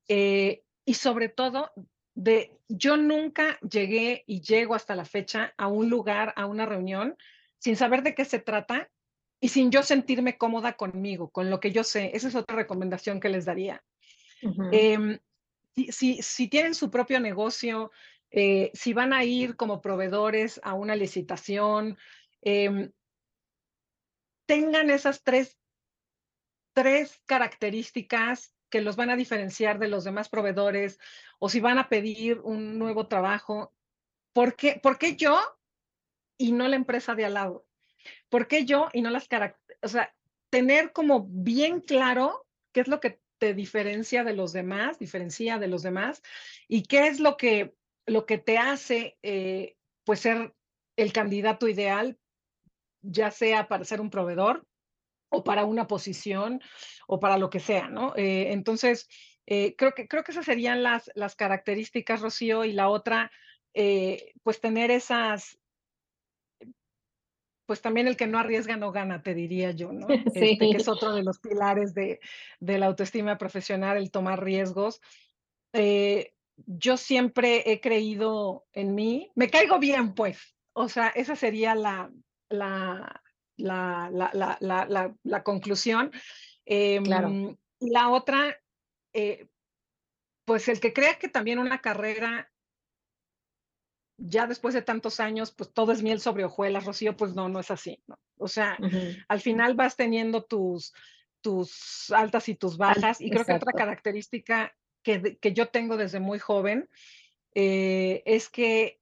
eh, 0.09 0.63
y 0.85 0.95
sobre 0.95 1.29
todo 1.29 1.71
de 2.15 2.57
yo 2.69 2.97
nunca 2.97 3.59
llegué 3.61 4.25
y 4.27 4.41
llego 4.41 4.75
hasta 4.75 4.95
la 4.95 5.05
fecha 5.05 5.53
a 5.57 5.67
un 5.67 5.91
lugar, 5.91 6.33
a 6.37 6.47
una 6.47 6.67
reunión, 6.67 7.17
sin 7.59 7.77
saber 7.77 8.03
de 8.03 8.15
qué 8.15 8.25
se 8.25 8.39
trata 8.39 8.91
y 9.41 9.49
sin 9.49 9.71
yo 9.71 9.83
sentirme 9.83 10.39
cómoda 10.39 10.75
conmigo, 10.75 11.31
con 11.31 11.51
lo 11.51 11.61
que 11.61 11.73
yo 11.73 11.85
sé. 11.85 12.13
Esa 12.15 12.29
es 12.29 12.35
otra 12.35 12.57
recomendación 12.57 13.21
que 13.21 13.29
les 13.29 13.45
daría. 13.45 13.83
Em, 14.73 15.19
si, 15.91 16.23
si, 16.23 16.49
tienen 16.49 16.75
su 16.75 16.91
propio 16.91 17.19
negocio, 17.19 17.91
eh, 18.31 18.71
si 18.75 18.93
van 18.93 19.13
a 19.13 19.25
ir 19.25 19.57
como 19.57 19.81
proveedores 19.81 20.61
a 20.63 20.75
una 20.75 20.95
licitación, 20.97 21.97
em, 22.43 22.93
tengan 24.47 24.91
esas 24.91 25.23
tres 25.23 25.59
tres 26.75 27.23
características 27.25 28.55
que 28.69 28.81
los 28.81 28.97
van 28.97 29.09
a 29.09 29.17
diferenciar 29.17 29.79
de 29.79 29.89
los 29.89 30.05
demás 30.05 30.29
proveedores 30.29 30.99
o 31.39 31.49
si 31.49 31.61
van 31.61 31.79
a 31.79 31.89
pedir 31.89 32.41
un 32.41 32.79
nuevo 32.79 33.07
trabajo. 33.07 33.73
¿Por 34.33 34.57
qué, 34.57 34.81
¿Por 34.83 34.99
qué 34.99 35.17
yo 35.17 35.41
y 36.37 36.53
no 36.53 36.67
la 36.67 36.77
empresa 36.77 37.15
de 37.15 37.25
al 37.25 37.35
lado? 37.35 37.67
¿Por 38.29 38.49
qué 38.49 38.65
yo 38.65 38.89
y 38.93 39.01
no 39.01 39.11
las 39.11 39.29
características? 39.29 39.79
O 39.83 39.89
sea, 39.89 40.15
tener 40.51 40.93
como 40.93 41.27
bien 41.31 41.81
claro 41.81 42.47
qué 42.73 42.81
es 42.81 42.89
lo 42.89 42.99
que 42.99 43.21
te 43.39 43.55
diferencia 43.55 44.25
de 44.25 44.35
los 44.35 44.53
demás, 44.53 44.99
diferencia 44.99 45.59
de 45.59 45.69
los 45.69 45.83
demás 45.83 46.21
y 46.67 46.83
qué 46.83 47.07
es 47.07 47.21
lo 47.21 47.37
que, 47.37 47.75
lo 48.07 48.27
que 48.27 48.39
te 48.39 48.59
hace 48.59 49.17
eh, 49.23 49.77
pues 50.05 50.21
ser 50.21 50.53
el 50.97 51.13
candidato 51.13 51.69
ideal, 51.69 52.19
ya 53.03 53.31
sea 53.31 53.69
para 53.69 53.85
ser 53.85 54.01
un 54.01 54.11
proveedor 54.11 54.67
o 55.35 55.45
para 55.45 55.65
una 55.65 55.87
posición 55.87 56.63
o 57.07 57.19
para 57.21 57.39
lo 57.39 57.51
que 57.51 57.61
sea, 57.61 57.89
¿no? 57.89 58.15
Eh, 58.17 58.53
entonces, 58.53 59.09
eh, 59.47 59.75
creo, 59.77 59.93
que, 59.93 60.09
creo 60.09 60.25
que 60.25 60.33
esas 60.33 60.47
serían 60.47 60.83
las, 60.83 61.11
las 61.15 61.37
características, 61.37 62.21
Rocío, 62.21 62.65
y 62.65 62.73
la 62.73 62.89
otra, 62.89 63.31
eh, 63.75 64.33
pues 64.43 64.61
tener 64.61 64.91
esas, 64.91 65.59
pues 67.67 67.83
también 67.83 68.07
el 68.07 68.17
que 68.17 68.27
no 68.27 68.39
arriesga 68.39 68.77
no 68.77 68.93
gana, 68.93 69.23
te 69.23 69.35
diría 69.35 69.73
yo, 69.73 69.93
¿no? 69.93 70.07
Este, 70.09 70.57
que 70.57 70.77
es 70.77 70.89
otro 70.89 71.13
de 71.13 71.25
los 71.25 71.41
pilares 71.41 71.95
de, 71.95 72.21
de, 72.61 72.79
la 72.79 72.87
autoestima 72.87 73.37
profesional, 73.37 73.97
el 73.97 74.11
tomar 74.11 74.43
riesgos. 74.43 75.01
yo 76.57 76.97
siempre 76.97 77.73
he 77.73 77.81
creído 77.81 78.67
en 78.73 78.95
mí, 78.95 79.31
me 79.35 79.51
caigo 79.51 79.79
bien, 79.81 80.15
pues, 80.15 80.55
o 80.73 80.89
sea, 80.89 81.09
esa 81.09 81.35
sería 81.35 81.75
la, 81.75 82.13
la, 82.49 83.24
la, 83.57 84.11
la, 84.13 84.57
la, 84.61 85.15
la 85.23 85.43
conclusión. 85.43 86.11
claro. 86.65 87.29
Em, 87.29 87.57
la 87.81 88.11
otra, 88.11 88.59
eh, 89.13 89.49
pues 90.45 90.69
el 90.69 90.81
que 90.81 90.93
crea 90.93 91.19
que 91.19 91.29
también 91.29 91.59
una 91.59 91.81
carrera, 91.81 92.51
ya 94.17 94.47
después 94.47 94.75
de 94.75 94.83
tantos 94.83 95.21
años, 95.21 95.53
pues 95.53 95.73
todo 95.73 95.93
es 95.93 96.03
miel 96.03 96.21
sobre 96.21 96.45
hojuelas, 96.45 96.85
Rocío, 96.85 97.17
pues 97.17 97.35
no, 97.35 97.49
no 97.49 97.61
es 97.61 97.71
así. 97.71 98.03
¿no? 98.07 98.19
O 98.39 98.49
sea, 98.49 98.79
al 99.29 99.41
final 99.41 99.75
vas 99.75 99.97
teniendo 99.97 100.45
tus, 100.45 100.95
tus 101.41 102.11
altas 102.11 102.49
y 102.49 102.55
tus 102.55 102.77
bajas. 102.77 103.21
Y 103.21 103.31
creo 103.31 103.45
que 103.45 103.55
otra 103.55 103.73
característica 103.73 104.75
que, 105.03 105.37
que, 105.39 105.53
yo 105.53 105.69
tengo 105.69 105.97
desde 105.97 106.21
muy 106.21 106.39
joven 106.39 106.89
eh, 107.55 108.23
es 108.25 108.49
que 108.49 109.01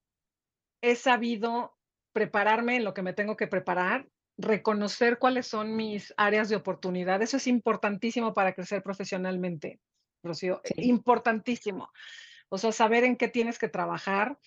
he 0.81 0.95
sabido 0.95 1.77
prepararme 2.11 2.75
en 2.75 2.83
lo 2.83 2.93
que 2.93 3.01
me 3.01 3.13
tengo 3.13 3.37
que 3.37 3.47
preparar 3.47 4.07
reconocer 4.37 5.19
cuáles 5.19 5.47
son 5.47 5.75
mis 5.75 6.13
áreas 6.17 6.49
de 6.49 6.55
oportunidad. 6.55 7.21
Eso 7.21 7.37
es 7.37 7.47
importantísimo 7.47 8.33
para 8.33 8.53
crecer 8.53 8.81
profesionalmente, 8.81 9.79
Rocío. 10.23 10.61
Importantísimo. 10.77 11.91
O 12.49 12.57
sea, 12.57 12.71
saber 12.71 13.03
en 13.03 13.15
qué 13.15 13.27
tienes 13.27 13.59
que 13.59 13.69
trabajar. 13.69 14.37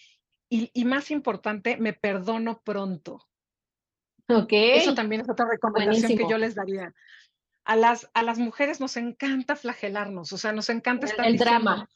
Y, 0.48 0.84
más 0.84 1.10
importante, 1.10 1.76
me 1.76 1.92
perdono 1.92 2.62
pronto. 2.62 3.26
Ok. 4.28 4.52
Eso 4.52 4.94
también 4.94 5.22
es 5.22 5.28
otra 5.28 5.46
recomendación 5.50 6.16
que 6.16 6.28
yo 6.28 6.38
les 6.38 6.54
daría. 6.54 6.94
A 7.64 7.74
las, 7.74 8.08
a 8.14 8.22
las 8.22 8.38
mujeres 8.38 8.78
nos 8.78 8.96
encanta 8.96 9.56
flagelarnos, 9.56 10.32
o 10.32 10.38
sea, 10.38 10.52
nos 10.52 10.68
encanta 10.70 11.06
estar. 11.06 11.26
El 11.26 11.36
drama. 11.36 11.88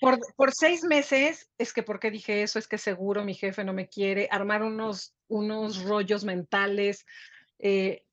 Por, 0.00 0.18
por, 0.36 0.52
seis 0.52 0.82
meses, 0.84 1.50
es 1.58 1.72
que 1.72 1.82
porque 1.82 2.10
dije 2.10 2.42
eso, 2.42 2.58
es 2.58 2.66
que 2.66 2.78
seguro 2.78 3.24
mi 3.24 3.34
jefe 3.34 3.64
no 3.64 3.72
me 3.72 3.88
quiere, 3.88 4.28
armar 4.30 4.62
unos, 4.62 5.14
unos 5.28 5.82
rollos 5.84 6.24
mentales. 6.24 7.04
Eh, 7.58 8.04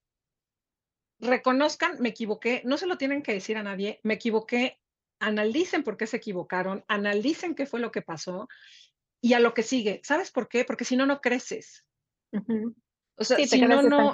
reconozcan, 1.19 1.99
me 1.99 2.09
equivoqué, 2.09 2.61
no 2.65 2.77
se 2.77 2.87
lo 2.87 2.97
tienen 2.97 3.23
que 3.23 3.33
decir 3.33 3.57
a 3.57 3.63
nadie, 3.63 3.99
me 4.03 4.15
equivoqué, 4.15 4.79
analicen 5.19 5.83
por 5.83 5.97
qué 5.97 6.07
se 6.07 6.17
equivocaron, 6.17 6.83
analicen 6.87 7.55
qué 7.55 7.65
fue 7.65 7.79
lo 7.79 7.91
que 7.91 8.01
pasó 8.01 8.47
y 9.21 9.33
a 9.33 9.39
lo 9.39 9.53
que 9.53 9.63
sigue. 9.63 10.01
¿Sabes 10.03 10.31
por 10.31 10.47
qué? 10.47 10.63
Porque 10.63 10.85
si 10.85 10.95
no, 10.95 11.05
no 11.05 11.21
creces. 11.21 11.85
O 13.15 13.23
sea, 13.23 13.37
si 13.37 13.61
no, 13.61 13.81
no, 13.81 14.13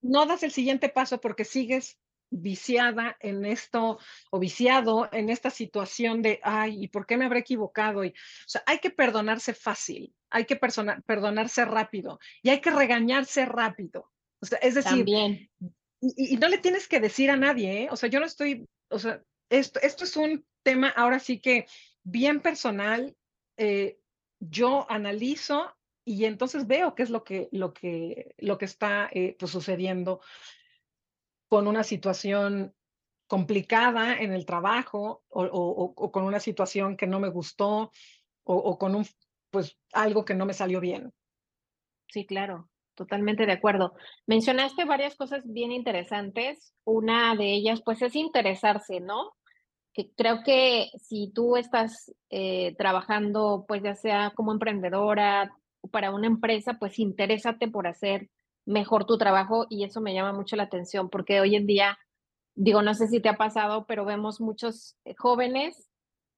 no 0.00 0.26
das 0.26 0.42
el 0.42 0.50
siguiente 0.50 0.88
paso 0.88 1.20
porque 1.20 1.44
sigues 1.44 1.98
viciada 2.32 3.16
en 3.20 3.44
esto 3.44 3.98
o 4.30 4.38
viciado 4.38 5.08
en 5.12 5.28
esta 5.28 5.50
situación 5.50 6.22
de, 6.22 6.40
ay, 6.42 6.84
¿y 6.84 6.88
por 6.88 7.06
qué 7.06 7.16
me 7.16 7.26
habré 7.26 7.40
equivocado? 7.40 8.04
Y, 8.04 8.08
o 8.08 8.48
sea, 8.48 8.62
hay 8.66 8.78
que 8.78 8.90
perdonarse 8.90 9.54
fácil, 9.54 10.14
hay 10.30 10.46
que 10.46 10.56
perdonarse 10.56 11.64
rápido 11.64 12.18
y 12.42 12.48
hay 12.48 12.60
que 12.60 12.70
regañarse 12.70 13.44
rápido. 13.44 14.10
O 14.40 14.46
sea, 14.46 14.58
es 14.58 14.74
decir, 14.74 15.06
y, 15.08 16.34
y, 16.34 16.36
no 16.36 16.48
le 16.48 16.58
tienes 16.58 16.88
que 16.88 16.98
decir 16.98 17.30
a 17.30 17.36
nadie, 17.36 17.84
¿eh? 17.84 17.88
o 17.90 17.96
sea, 17.96 18.08
yo 18.08 18.18
no 18.18 18.26
estoy, 18.26 18.66
o 18.88 18.98
sea, 18.98 19.22
esto, 19.50 19.78
esto 19.82 20.04
es 20.04 20.16
un 20.16 20.44
tema 20.62 20.88
ahora 20.88 21.20
sí 21.20 21.38
que 21.38 21.66
bien 22.02 22.40
personal. 22.40 23.14
Eh, 23.56 23.98
yo 24.40 24.90
analizo 24.90 25.72
y 26.04 26.24
entonces 26.24 26.66
veo 26.66 26.94
qué 26.94 27.04
es 27.04 27.10
lo 27.10 27.22
que, 27.22 27.48
lo 27.52 27.72
que, 27.72 28.34
lo 28.38 28.58
que 28.58 28.64
está 28.64 29.08
eh, 29.12 29.36
pues, 29.38 29.52
sucediendo 29.52 30.20
con 31.52 31.68
una 31.68 31.84
situación 31.84 32.74
complicada 33.26 34.16
en 34.16 34.32
el 34.32 34.46
trabajo 34.46 35.22
o, 35.28 36.10
con 36.10 36.24
una 36.24 36.40
situación 36.40 36.96
que 36.96 37.06
no 37.06 37.20
me 37.20 37.28
gustó 37.28 37.92
o, 38.42 38.78
con 38.78 38.94
un, 38.94 39.04
pues, 39.50 39.76
algo 39.92 40.24
que 40.24 40.32
no 40.32 40.46
me 40.46 40.54
salió 40.54 40.80
bien. 40.80 41.12
Sí, 42.08 42.24
claro, 42.24 42.70
totalmente 42.94 43.44
de 43.44 43.52
acuerdo. 43.52 43.92
Mencionaste 44.26 44.86
varias 44.86 45.14
cosas 45.14 45.42
bien 45.44 45.72
interesantes. 45.72 46.72
Una 46.84 47.36
de 47.36 47.52
ellas, 47.52 47.82
pues, 47.84 48.00
es 48.00 48.16
interesarse, 48.16 49.00
¿no? 49.00 49.32
Creo 50.16 50.38
que 50.46 50.88
si 51.02 51.32
tú 51.34 51.58
estás 51.58 52.14
eh, 52.30 52.74
trabajando, 52.78 53.66
pues, 53.68 53.82
ya 53.82 53.94
sea 53.94 54.32
como 54.34 54.52
emprendedora, 54.52 55.54
para 55.90 56.14
una 56.14 56.28
empresa, 56.28 56.78
pues 56.78 56.98
interésate 56.98 57.68
por 57.68 57.86
hacer 57.86 58.30
mejor 58.66 59.06
tu 59.06 59.18
trabajo 59.18 59.66
y 59.68 59.84
eso 59.84 60.00
me 60.00 60.14
llama 60.14 60.32
mucho 60.32 60.56
la 60.56 60.64
atención 60.64 61.10
porque 61.10 61.40
hoy 61.40 61.56
en 61.56 61.66
día, 61.66 61.98
digo, 62.54 62.82
no 62.82 62.94
sé 62.94 63.08
si 63.08 63.20
te 63.20 63.28
ha 63.28 63.36
pasado, 63.36 63.86
pero 63.86 64.04
vemos 64.04 64.40
muchos 64.40 64.96
eh, 65.04 65.14
jóvenes 65.16 65.88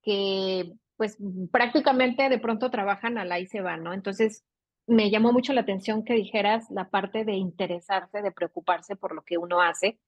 que 0.02 0.72
pues 0.96 1.18
prácticamente 1.50 2.28
de 2.28 2.38
pronto 2.38 2.70
trabajan 2.70 3.18
a 3.18 3.24
la 3.24 3.40
y 3.40 3.46
se 3.46 3.60
van, 3.60 3.82
¿no? 3.82 3.92
Entonces, 3.92 4.44
me 4.86 5.10
llamó 5.10 5.32
mucho 5.32 5.52
la 5.52 5.62
atención 5.62 6.04
que 6.04 6.14
dijeras 6.14 6.70
la 6.70 6.90
parte 6.90 7.24
de 7.24 7.32
interesarse, 7.32 8.22
de 8.22 8.32
preocuparse 8.32 8.96
por 8.96 9.14
lo 9.14 9.22
que 9.22 9.38
uno 9.38 9.60
hace, 9.60 9.98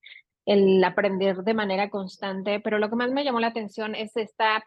el 0.45 0.83
aprender 0.85 1.39
de 1.39 1.55
manera 1.55 1.91
constante, 1.91 2.61
pero 2.61 2.79
lo 2.79 2.89
que 2.89 2.97
más 2.97 3.11
me 3.11 3.25
llamó 3.25 3.41
la 3.41 3.49
atención 3.49 3.95
es 3.95 4.17
esta 4.17 4.65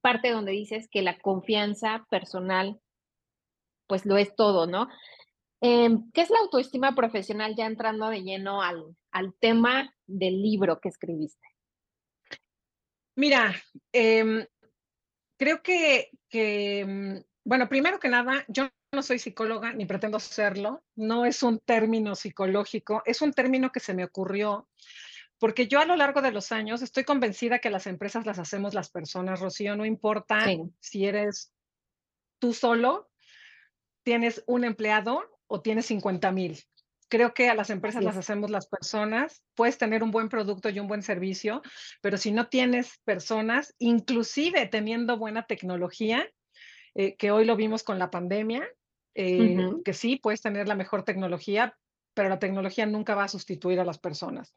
parte 0.00 0.30
donde 0.30 0.52
dices 0.52 0.88
que 0.90 1.02
la 1.02 1.18
confianza 1.18 2.06
personal, 2.10 2.80
pues 3.86 4.06
lo 4.06 4.16
es 4.16 4.34
todo, 4.34 4.66
¿no? 4.66 4.88
Em, 5.60 6.10
¿Qué 6.12 6.22
es 6.22 6.30
la 6.30 6.38
autoestima 6.38 6.94
profesional 6.94 7.54
ya 7.56 7.66
entrando 7.66 8.08
de 8.08 8.22
lleno 8.22 8.62
al, 8.62 8.96
al 9.12 9.34
tema 9.38 9.94
del 10.06 10.40
libro 10.40 10.80
que 10.80 10.88
escribiste? 10.88 11.46
Mira, 13.16 13.54
em, 13.92 14.46
creo 15.38 15.62
que, 15.62 16.10
que, 16.28 16.84
mm, 16.86 17.24
bueno, 17.44 17.68
primero 17.68 17.98
que 18.00 18.08
nada, 18.08 18.44
yo 18.48 18.70
no 18.92 19.02
soy 19.02 19.18
psicóloga 19.18 19.72
ni 19.72 19.84
pretendo 19.84 20.18
serlo, 20.18 20.82
no 20.96 21.26
es 21.26 21.42
un 21.42 21.58
término 21.60 22.14
psicológico, 22.14 23.02
es 23.04 23.20
un 23.20 23.32
término 23.32 23.70
que 23.70 23.80
se 23.80 23.94
me 23.94 24.04
ocurrió 24.04 24.68
porque 25.40 25.66
yo 25.66 25.80
a 25.80 25.86
lo 25.86 25.96
largo 25.96 26.20
de 26.20 26.32
los 26.32 26.52
años 26.52 26.82
estoy 26.82 27.04
convencida 27.04 27.60
que 27.60 27.70
las 27.70 27.86
empresas 27.86 28.26
las 28.26 28.38
hacemos 28.38 28.74
las 28.74 28.90
personas, 28.90 29.40
Rocío, 29.40 29.74
no 29.74 29.86
importa 29.86 30.44
si 30.80 31.06
eres 31.06 31.50
tú 32.38 32.52
solo, 32.52 33.10
tienes 34.02 34.44
un 34.46 34.64
empleado 34.64 35.39
o 35.50 35.60
tienes 35.60 35.86
50 35.86 36.30
mil. 36.30 36.58
Creo 37.08 37.34
que 37.34 37.50
a 37.50 37.54
las 37.54 37.70
empresas 37.70 38.04
las 38.04 38.16
hacemos 38.16 38.50
las 38.50 38.68
personas. 38.68 39.42
Puedes 39.56 39.78
tener 39.78 40.04
un 40.04 40.12
buen 40.12 40.28
producto 40.28 40.68
y 40.68 40.78
un 40.78 40.86
buen 40.86 41.02
servicio, 41.02 41.60
pero 42.00 42.16
si 42.16 42.30
no 42.30 42.46
tienes 42.46 43.00
personas, 43.04 43.74
inclusive 43.78 44.66
teniendo 44.66 45.18
buena 45.18 45.42
tecnología, 45.42 46.30
eh, 46.94 47.16
que 47.16 47.32
hoy 47.32 47.44
lo 47.44 47.56
vimos 47.56 47.82
con 47.82 47.98
la 47.98 48.12
pandemia, 48.12 48.64
eh, 49.16 49.58
que 49.84 49.92
sí, 49.92 50.20
puedes 50.22 50.40
tener 50.40 50.68
la 50.68 50.76
mejor 50.76 51.02
tecnología, 51.02 51.76
pero 52.14 52.28
la 52.28 52.38
tecnología 52.38 52.86
nunca 52.86 53.16
va 53.16 53.24
a 53.24 53.28
sustituir 53.28 53.80
a 53.80 53.84
las 53.84 53.98
personas. 53.98 54.54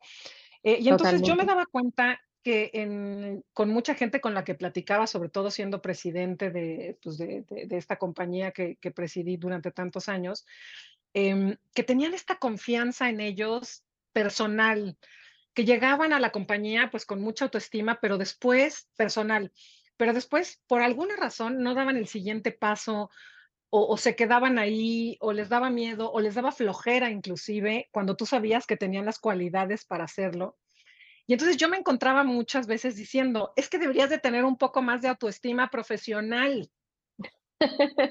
Eh, 0.61 0.77
y 0.79 0.89
entonces 0.89 1.23
yo 1.23 1.35
me 1.35 1.45
daba 1.45 1.65
cuenta 1.65 2.21
que 2.43 3.41
con 3.53 3.69
mucha 3.69 3.95
gente 3.95 4.19
con 4.19 4.33
la 4.33 4.43
que 4.43 4.53
platicaba, 4.53 5.07
sobre 5.07 5.29
todo 5.29 5.49
siendo 5.49 5.81
presidente 5.81 6.51
de, 6.51 6.97
pues 7.01 7.17
de, 7.17 7.45
esta 7.71 7.97
compañía 7.97 8.51
que, 8.51 8.77
presidí 8.93 9.37
durante 9.37 9.71
tantos 9.71 10.09
años, 10.09 10.45
eh, 11.13 11.57
que 11.73 11.83
tenían 11.83 12.13
esta 12.13 12.35
confianza 12.35 13.09
en 13.09 13.21
ellos 13.21 13.83
personal, 14.11 14.97
que 15.53 15.65
llegaban 15.65 16.11
a 16.11 16.19
la 16.19 16.31
compañía 16.31 16.89
pues 16.91 17.05
con 17.05 17.21
mucha 17.21 17.45
autoestima, 17.45 17.99
pero 18.01 18.17
después 18.17 18.89
personal, 18.97 19.53
pero 19.95 20.13
después 20.13 20.61
por 20.67 20.81
alguna 20.81 21.15
razón 21.15 21.63
no 21.63 21.75
daban 21.75 21.95
el 21.95 22.07
siguiente 22.07 22.51
paso 22.51 23.09
o, 23.69 23.87
o, 23.87 23.97
se 23.97 24.15
quedaban 24.15 24.59
ahí, 24.59 25.17
o 25.19 25.33
les 25.33 25.49
daba 25.49 25.69
miedo, 25.69 26.11
o 26.11 26.19
les 26.19 26.35
daba 26.35 26.51
flojera 26.51 27.09
inclusive, 27.09 27.89
cuando 27.91 28.15
tú 28.15 28.25
sabías 28.25 28.67
que 28.67 28.77
tenían 28.77 29.05
las 29.05 29.19
cualidades 29.19 29.85
para 29.85 30.03
hacerlo. 30.03 30.57
Y 31.27 31.33
entonces 31.33 31.57
yo 31.57 31.69
me 31.69 31.77
encontraba 31.77 32.23
muchas 32.23 32.67
veces 32.67 32.95
diciendo, 32.95 33.53
es 33.55 33.69
que 33.69 33.77
deberías 33.77 34.09
de 34.09 34.19
tener 34.19 34.43
un 34.43 34.57
poco 34.57 34.81
más 34.81 35.01
de 35.01 35.07
autoestima 35.07 35.69
profesional. 35.69 36.69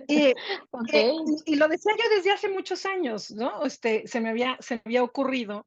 y, 0.09 0.33
okay. 0.70 1.12
y, 1.46 1.53
y, 1.53 1.57
lo 1.57 1.68
decía 1.68 1.92
yo 1.96 2.16
desde 2.16 2.31
hace 2.31 2.48
muchos 2.48 2.87
años, 2.87 3.31
¿no? 3.31 3.64
Este, 3.64 4.07
se, 4.07 4.20
me 4.20 4.31
había, 4.31 4.57
se 4.61 4.77
me 4.77 4.83
había 4.87 5.03
ocurrido. 5.03 5.66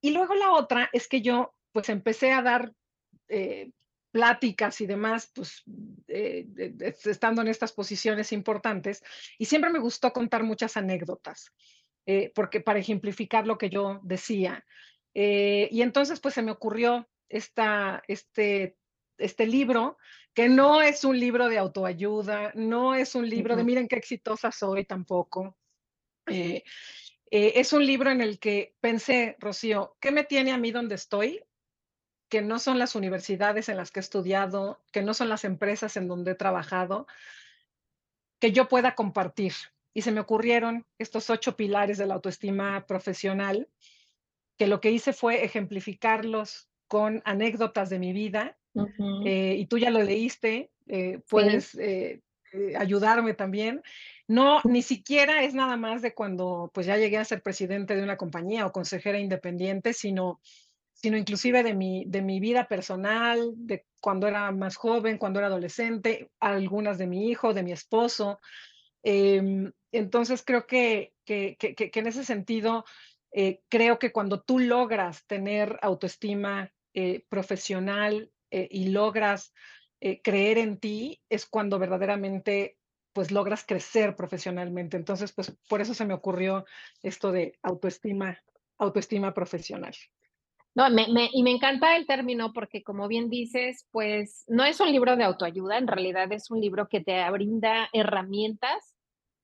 Y 0.00 0.10
luego 0.10 0.34
la 0.34 0.52
otra 0.52 0.90
es 0.92 1.06
que 1.06 1.22
yo 1.22 1.54
pues 1.72 1.88
empecé 1.88 2.32
a 2.32 2.42
dar 2.42 2.72
eh, 3.28 3.70
pláticas 4.10 4.80
y 4.82 4.86
demás, 4.86 5.30
pues 5.34 5.62
eh, 6.08 6.46
estando 7.04 7.40
en 7.40 7.48
estas 7.48 7.72
posiciones 7.72 8.32
importantes, 8.32 9.02
y 9.38 9.46
siempre 9.46 9.70
me 9.70 9.78
gustó 9.78 10.12
contar 10.12 10.42
muchas 10.42 10.76
anécdotas, 10.76 11.50
eh, 12.04 12.30
porque 12.34 12.60
para 12.60 12.78
ejemplificar 12.78 13.46
lo 13.46 13.56
que 13.56 13.70
yo 13.70 14.00
decía. 14.02 14.64
Eh, 15.14 15.68
y 15.70 15.82
entonces, 15.82 16.20
pues 16.20 16.34
se 16.34 16.42
me 16.42 16.50
ocurrió 16.50 17.08
esta, 17.28 18.02
este, 18.08 18.76
este 19.18 19.46
libro, 19.46 19.98
que 20.34 20.48
no 20.48 20.82
es 20.82 21.04
un 21.04 21.18
libro 21.18 21.48
de 21.48 21.58
autoayuda, 21.58 22.52
no 22.54 22.94
es 22.94 23.14
un 23.14 23.28
libro 23.28 23.54
uh 23.54 23.56
-huh. 23.56 23.58
de 23.60 23.64
miren 23.64 23.88
qué 23.88 23.96
exitosa 23.96 24.50
soy 24.50 24.84
tampoco. 24.84 25.56
es 26.26 27.72
un 27.72 27.86
libro 27.86 28.10
en 28.10 28.20
el 28.20 28.38
que 28.38 28.74
pensé, 28.80 29.36
Rocío, 29.38 29.96
¿qué 30.00 30.10
me 30.10 30.24
tiene 30.24 30.52
a 30.52 30.58
mí 30.58 30.70
donde 30.70 30.94
estoy? 30.94 31.42
que 32.32 32.40
no 32.40 32.58
son 32.58 32.78
las 32.78 32.94
universidades 32.94 33.68
en 33.68 33.76
las 33.76 33.90
que 33.90 34.00
he 34.00 34.06
estudiado, 34.06 34.82
que 34.90 35.02
no 35.02 35.12
son 35.12 35.28
las 35.28 35.44
empresas 35.44 35.98
en 35.98 36.08
donde 36.08 36.30
he 36.30 36.34
trabajado, 36.34 37.06
que 38.38 38.52
yo 38.52 38.68
pueda 38.70 38.94
compartir. 38.94 39.52
Y 39.92 40.00
se 40.00 40.12
me 40.12 40.20
ocurrieron 40.20 40.86
estos 40.96 41.28
ocho 41.28 41.58
pilares 41.58 41.98
de 41.98 42.06
la 42.06 42.14
autoestima 42.14 42.86
profesional, 42.86 43.68
que 44.56 44.66
lo 44.66 44.80
que 44.80 44.90
hice 44.90 45.12
fue 45.12 45.44
ejemplificarlos 45.44 46.68
con 46.88 47.22
anécdotas 47.24 47.90
de 47.90 47.98
mi 47.98 48.12
vida. 48.12 48.56
Uh 48.74 48.86
-huh. 48.86 49.26
eh, 49.26 49.56
y 49.56 49.66
tú 49.66 49.78
ya 49.78 49.90
lo 49.90 50.02
leíste, 50.02 50.70
eh, 50.88 51.20
puedes 51.28 51.66
sí. 51.66 51.78
eh, 51.80 52.20
ayudarme 52.76 53.34
también. 53.34 53.82
No, 54.28 54.60
ni 54.64 54.82
siquiera 54.82 55.42
es 55.42 55.54
nada 55.54 55.76
más 55.76 56.00
de 56.00 56.14
cuando 56.14 56.70
pues 56.72 56.86
ya 56.86 56.96
llegué 56.96 57.18
a 57.18 57.24
ser 57.24 57.42
presidente 57.42 57.96
de 57.96 58.02
una 58.02 58.16
compañía 58.16 58.66
o 58.66 58.72
consejera 58.72 59.18
independiente, 59.18 59.92
sino 59.92 60.40
sino 61.02 61.16
inclusive 61.16 61.64
de 61.64 61.74
mi, 61.74 62.04
de 62.06 62.22
mi 62.22 62.38
vida 62.38 62.68
personal, 62.68 63.54
de 63.56 63.84
cuando 64.00 64.28
era 64.28 64.52
más 64.52 64.76
joven, 64.76 65.18
cuando 65.18 65.40
era 65.40 65.48
adolescente, 65.48 66.30
algunas 66.38 66.96
de 66.96 67.08
mi 67.08 67.28
hijo, 67.28 67.52
de 67.52 67.64
mi 67.64 67.72
esposo. 67.72 68.38
Eh, 69.02 69.72
entonces 69.90 70.44
creo 70.46 70.64
que, 70.64 71.12
que, 71.24 71.56
que, 71.58 71.74
que, 71.74 71.90
en 71.92 72.06
ese 72.06 72.24
sentido, 72.24 72.84
eh, 73.32 73.62
creo 73.68 73.98
que 73.98 74.12
cuando 74.12 74.42
tú 74.42 74.58
logras 74.58 75.26
tener 75.26 75.78
autoestima 75.82 76.72
eh, 76.94 77.24
profesional 77.30 78.30
eh, 78.50 78.68
y 78.70 78.90
logras 78.90 79.54
eh, 80.00 80.20
creer 80.20 80.58
en 80.58 80.78
ti, 80.78 81.22
es 81.30 81.46
cuando 81.46 81.78
verdaderamente 81.78 82.76
pues 83.14 83.30
logras 83.30 83.64
crecer 83.66 84.14
profesionalmente. 84.14 84.98
Entonces, 84.98 85.32
pues 85.32 85.56
por 85.68 85.80
eso 85.80 85.94
se 85.94 86.04
me 86.04 86.12
ocurrió 86.12 86.66
esto 87.02 87.32
de 87.32 87.58
autoestima, 87.62 88.38
autoestima 88.78 89.32
profesional. 89.32 89.94
No, 90.74 90.90
me, 90.90 91.06
me, 91.08 91.30
y 91.32 91.42
me 91.42 91.52
encanta 91.52 91.96
el 91.96 92.06
término 92.06 92.52
porque 92.52 92.82
como 92.82 93.08
bien 93.08 93.30
dices, 93.30 93.86
pues 93.90 94.44
no 94.48 94.64
es 94.64 94.80
un 94.80 94.90
libro 94.92 95.16
de 95.16 95.24
autoayuda, 95.24 95.78
en 95.78 95.86
realidad 95.86 96.30
es 96.32 96.50
un 96.50 96.60
libro 96.60 96.88
que 96.88 97.00
te 97.00 97.30
brinda 97.30 97.88
herramientas 97.92 98.94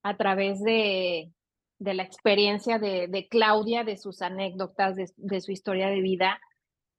a 0.03 0.16
través 0.16 0.62
de, 0.62 1.31
de 1.79 1.95
la 1.95 2.03
experiencia 2.03 2.79
de, 2.79 3.07
de, 3.09 3.29
Claudia, 3.29 3.85
de 3.85 3.97
sus 3.97 4.23
anécdotas, 4.23 4.97
de, 4.97 5.11
de, 5.17 5.41
su 5.41 5.53
historia 5.53 5.88
de 5.88 6.01
vida. 6.01 6.41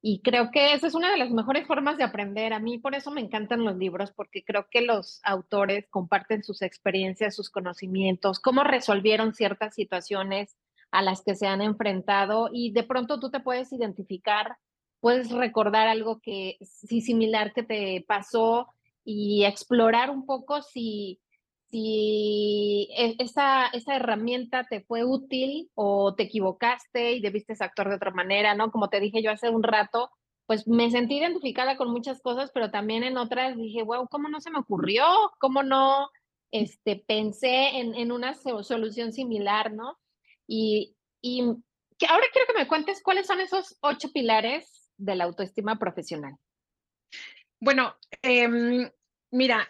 Y 0.01 0.21
creo 0.21 0.49
que 0.51 0.73
esa 0.73 0.87
es 0.87 0.95
una 0.95 1.11
de 1.11 1.17
las 1.17 1.31
mejores 1.31 1.67
formas 1.67 1.97
de 1.97 2.05
aprender. 2.05 2.53
A 2.53 2.59
mí 2.59 2.77
por 2.77 2.95
eso 2.95 3.11
me 3.11 3.21
encantan 3.21 3.65
los 3.65 3.75
libros, 3.75 4.11
porque 4.11 4.43
creo 4.43 4.67
que 4.71 4.81
los 4.81 5.19
autores 5.23 5.87
comparten 5.89 6.43
sus 6.43 6.61
experiencias, 6.61 7.35
sus 7.35 7.49
conocimientos, 7.49 8.39
cómo 8.39 8.63
resolvieron 8.63 9.33
ciertas 9.33 9.75
situaciones 9.75 10.55
a 10.91 11.01
las 11.01 11.21
que 11.21 11.35
se 11.35 11.47
han 11.47 11.61
enfrentado 11.61 12.49
y 12.51 12.71
de 12.71 12.83
pronto 12.83 13.19
tú 13.19 13.29
te 13.29 13.39
puedes 13.39 13.71
identificar, 13.71 14.57
puedes 14.99 15.29
recordar 15.31 15.87
algo 15.87 16.19
que 16.19 16.57
sí 16.61 17.01
similar 17.01 17.53
que 17.53 17.63
te 17.63 18.03
pasó 18.07 18.67
y 19.03 19.45
explorar 19.45 20.09
un 20.09 20.25
poco 20.25 20.61
si, 20.61 21.19
si 21.71 22.87
e, 22.97 23.15
esa, 23.19 23.67
esa 23.67 23.95
herramienta 23.95 24.63
te 24.63 24.81
fue 24.81 25.03
útil 25.03 25.69
o 25.75 26.15
te 26.15 26.23
equivocaste 26.23 27.13
y 27.13 27.21
debiste 27.21 27.55
actuar 27.59 27.89
de 27.89 27.95
otra 27.95 28.11
manera, 28.11 28.55
¿no? 28.55 28.71
Como 28.71 28.89
te 28.89 28.99
dije 28.99 29.21
yo 29.21 29.31
hace 29.31 29.49
un 29.49 29.63
rato, 29.63 30.11
pues 30.45 30.67
me 30.67 30.89
sentí 30.89 31.17
identificada 31.17 31.77
con 31.77 31.91
muchas 31.91 32.21
cosas, 32.21 32.51
pero 32.53 32.71
también 32.71 33.03
en 33.03 33.17
otras 33.17 33.55
dije, 33.55 33.83
wow, 33.83 34.07
¿cómo 34.09 34.29
no 34.29 34.41
se 34.41 34.49
me 34.49 34.59
ocurrió? 34.59 35.05
¿Cómo 35.39 35.61
no 35.61 36.09
este, 36.51 37.03
pensé 37.07 37.77
en, 37.79 37.93
en 37.95 38.11
una 38.11 38.33
solución 38.33 39.13
similar, 39.13 39.71
¿no? 39.71 39.99
Y, 40.47 40.95
y 41.21 41.41
ahora 41.41 42.25
quiero 42.33 42.47
que 42.47 42.59
me 42.59 42.67
cuentes 42.67 43.03
cuáles 43.03 43.27
son 43.27 43.39
esos 43.39 43.77
ocho 43.81 44.11
pilares 44.11 44.91
de 44.97 45.15
la 45.15 45.25
autoestima 45.25 45.77
profesional. 45.77 46.35
Bueno, 47.59 47.95
eh, 48.23 48.91
mira, 49.31 49.69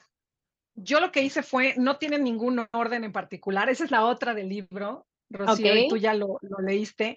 yo 0.84 1.00
lo 1.00 1.12
que 1.12 1.22
hice 1.22 1.44
fue, 1.44 1.76
no 1.78 1.98
tiene 1.98 2.20
ningún 2.20 2.66
orden 2.74 3.04
en 3.04 3.12
particular, 3.12 3.70
esa 3.70 3.84
es 3.84 3.92
la 3.92 4.06
otra 4.06 4.34
del 4.34 4.50
libro, 4.50 5.06
Rocío, 5.30 5.72
okay. 5.72 5.86
y 5.86 5.88
tú 5.88 5.98
ya 5.98 6.14
lo, 6.14 6.40
lo 6.42 6.60
leíste. 6.60 7.16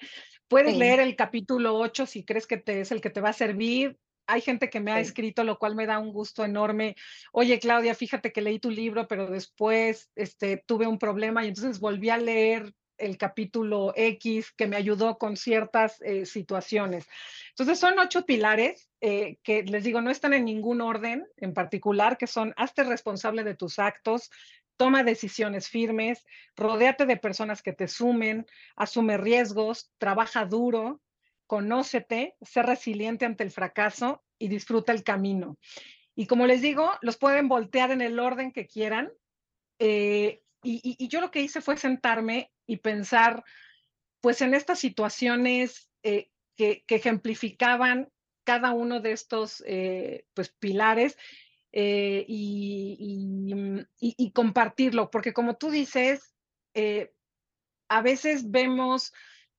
Puedes 0.48 0.75
sí. 0.75 0.79
leer 0.79 1.01
el 1.01 1.16
capítulo 1.16 1.77
8 1.79 2.07
si 2.07 2.25
crees 2.25 2.46
que 2.46 2.59
te, 2.59 2.83
es 2.83 2.92
el 2.92 3.01
que 3.01 3.11
te 3.11 3.20
va 3.20 3.31
a 3.31 3.35
servir. 3.35 3.96
hay 4.27 4.40
gente 4.40 4.70
que 4.70 4.81
me 4.81 4.92
ha 4.92 5.01
escrito, 5.01 5.44
lo 5.44 5.59
cual 5.59 5.75
me 5.75 5.87
da 5.87 5.98
un 5.98 6.12
gusto 6.12 6.44
enorme. 6.44 6.94
Oye, 7.33 7.59
Claudia, 7.59 7.94
fíjate 7.94 8.33
que 8.33 8.42
leí 8.42 8.59
tu 8.59 8.70
libro, 8.70 9.09
pero 9.09 9.27
después 9.29 10.11
este, 10.14 10.62
tuve 10.66 10.87
un 10.87 10.98
problema 10.98 11.44
y 11.44 11.48
entonces 11.48 11.81
volví 11.81 12.11
a 12.11 12.18
leer 12.18 12.72
el 12.98 13.16
capítulo 13.16 13.92
X 13.96 14.53
que 14.53 14.66
me 14.66 14.77
ayudó 14.77 15.18
con 15.18 15.37
ciertas 15.37 16.01
eh, 16.03 16.27
situaciones. 16.27 17.07
Entonces 17.51 17.79
son 17.79 17.98
ocho 17.98 18.25
pilares 18.25 18.91
eh, 19.04 19.38
que 19.42 19.64
les 19.64 19.82
digo, 19.82 20.00
no 20.00 20.12
están 20.12 20.32
en 20.32 20.44
ningún 20.44 20.80
orden 20.80 21.26
en 21.36 21.54
particular, 21.54 22.16
que 22.16 22.28
son, 22.28 22.54
hazte 22.56 22.84
responsable 22.84 23.42
de 23.42 23.56
tus 23.56 23.80
actos, 23.80 24.30
toma 24.76 25.02
decisiones 25.02 25.68
firmes, 25.68 26.24
rodéate 26.54 27.04
de 27.04 27.16
personas 27.16 27.62
que 27.62 27.72
te 27.72 27.88
sumen, 27.88 28.46
asume 28.76 29.16
riesgos, 29.16 29.90
trabaja 29.98 30.46
duro, 30.46 31.02
conócete, 31.48 32.36
sé 32.42 32.62
resiliente 32.62 33.24
ante 33.24 33.42
el 33.42 33.50
fracaso 33.50 34.22
y 34.38 34.46
disfruta 34.46 34.92
el 34.92 35.02
camino. 35.02 35.58
Y 36.14 36.26
como 36.26 36.46
les 36.46 36.62
digo, 36.62 36.92
los 37.00 37.18
pueden 37.18 37.48
voltear 37.48 37.90
en 37.90 38.02
el 38.02 38.20
orden 38.20 38.52
que 38.52 38.68
quieran. 38.68 39.10
Eh, 39.80 40.42
y, 40.62 41.08
yo 41.08 41.20
lo 41.20 41.32
que 41.32 41.40
hice 41.40 41.60
fue 41.60 41.76
sentarme 41.76 42.52
y 42.68 42.76
pensar, 42.76 43.42
pues 44.20 44.42
en 44.42 44.54
estas 44.54 44.78
situaciones 44.78 45.90
eh, 46.04 46.28
que, 46.56 46.84
ejemplificaban 46.88 48.12
cada 48.44 48.72
uno 48.72 49.00
de 49.00 49.12
estos 49.12 49.62
eh, 49.66 50.26
pues, 50.35 50.50
pilares 50.50 51.16
y, 51.74 52.26
y, 53.98 54.31
compartirlo, 54.33 55.11
porque 55.11 55.33
como 55.33 55.57
tú 55.57 55.70
dices, 55.70 56.35
a 57.88 58.02
veces 58.02 58.50
vemos 58.50 59.12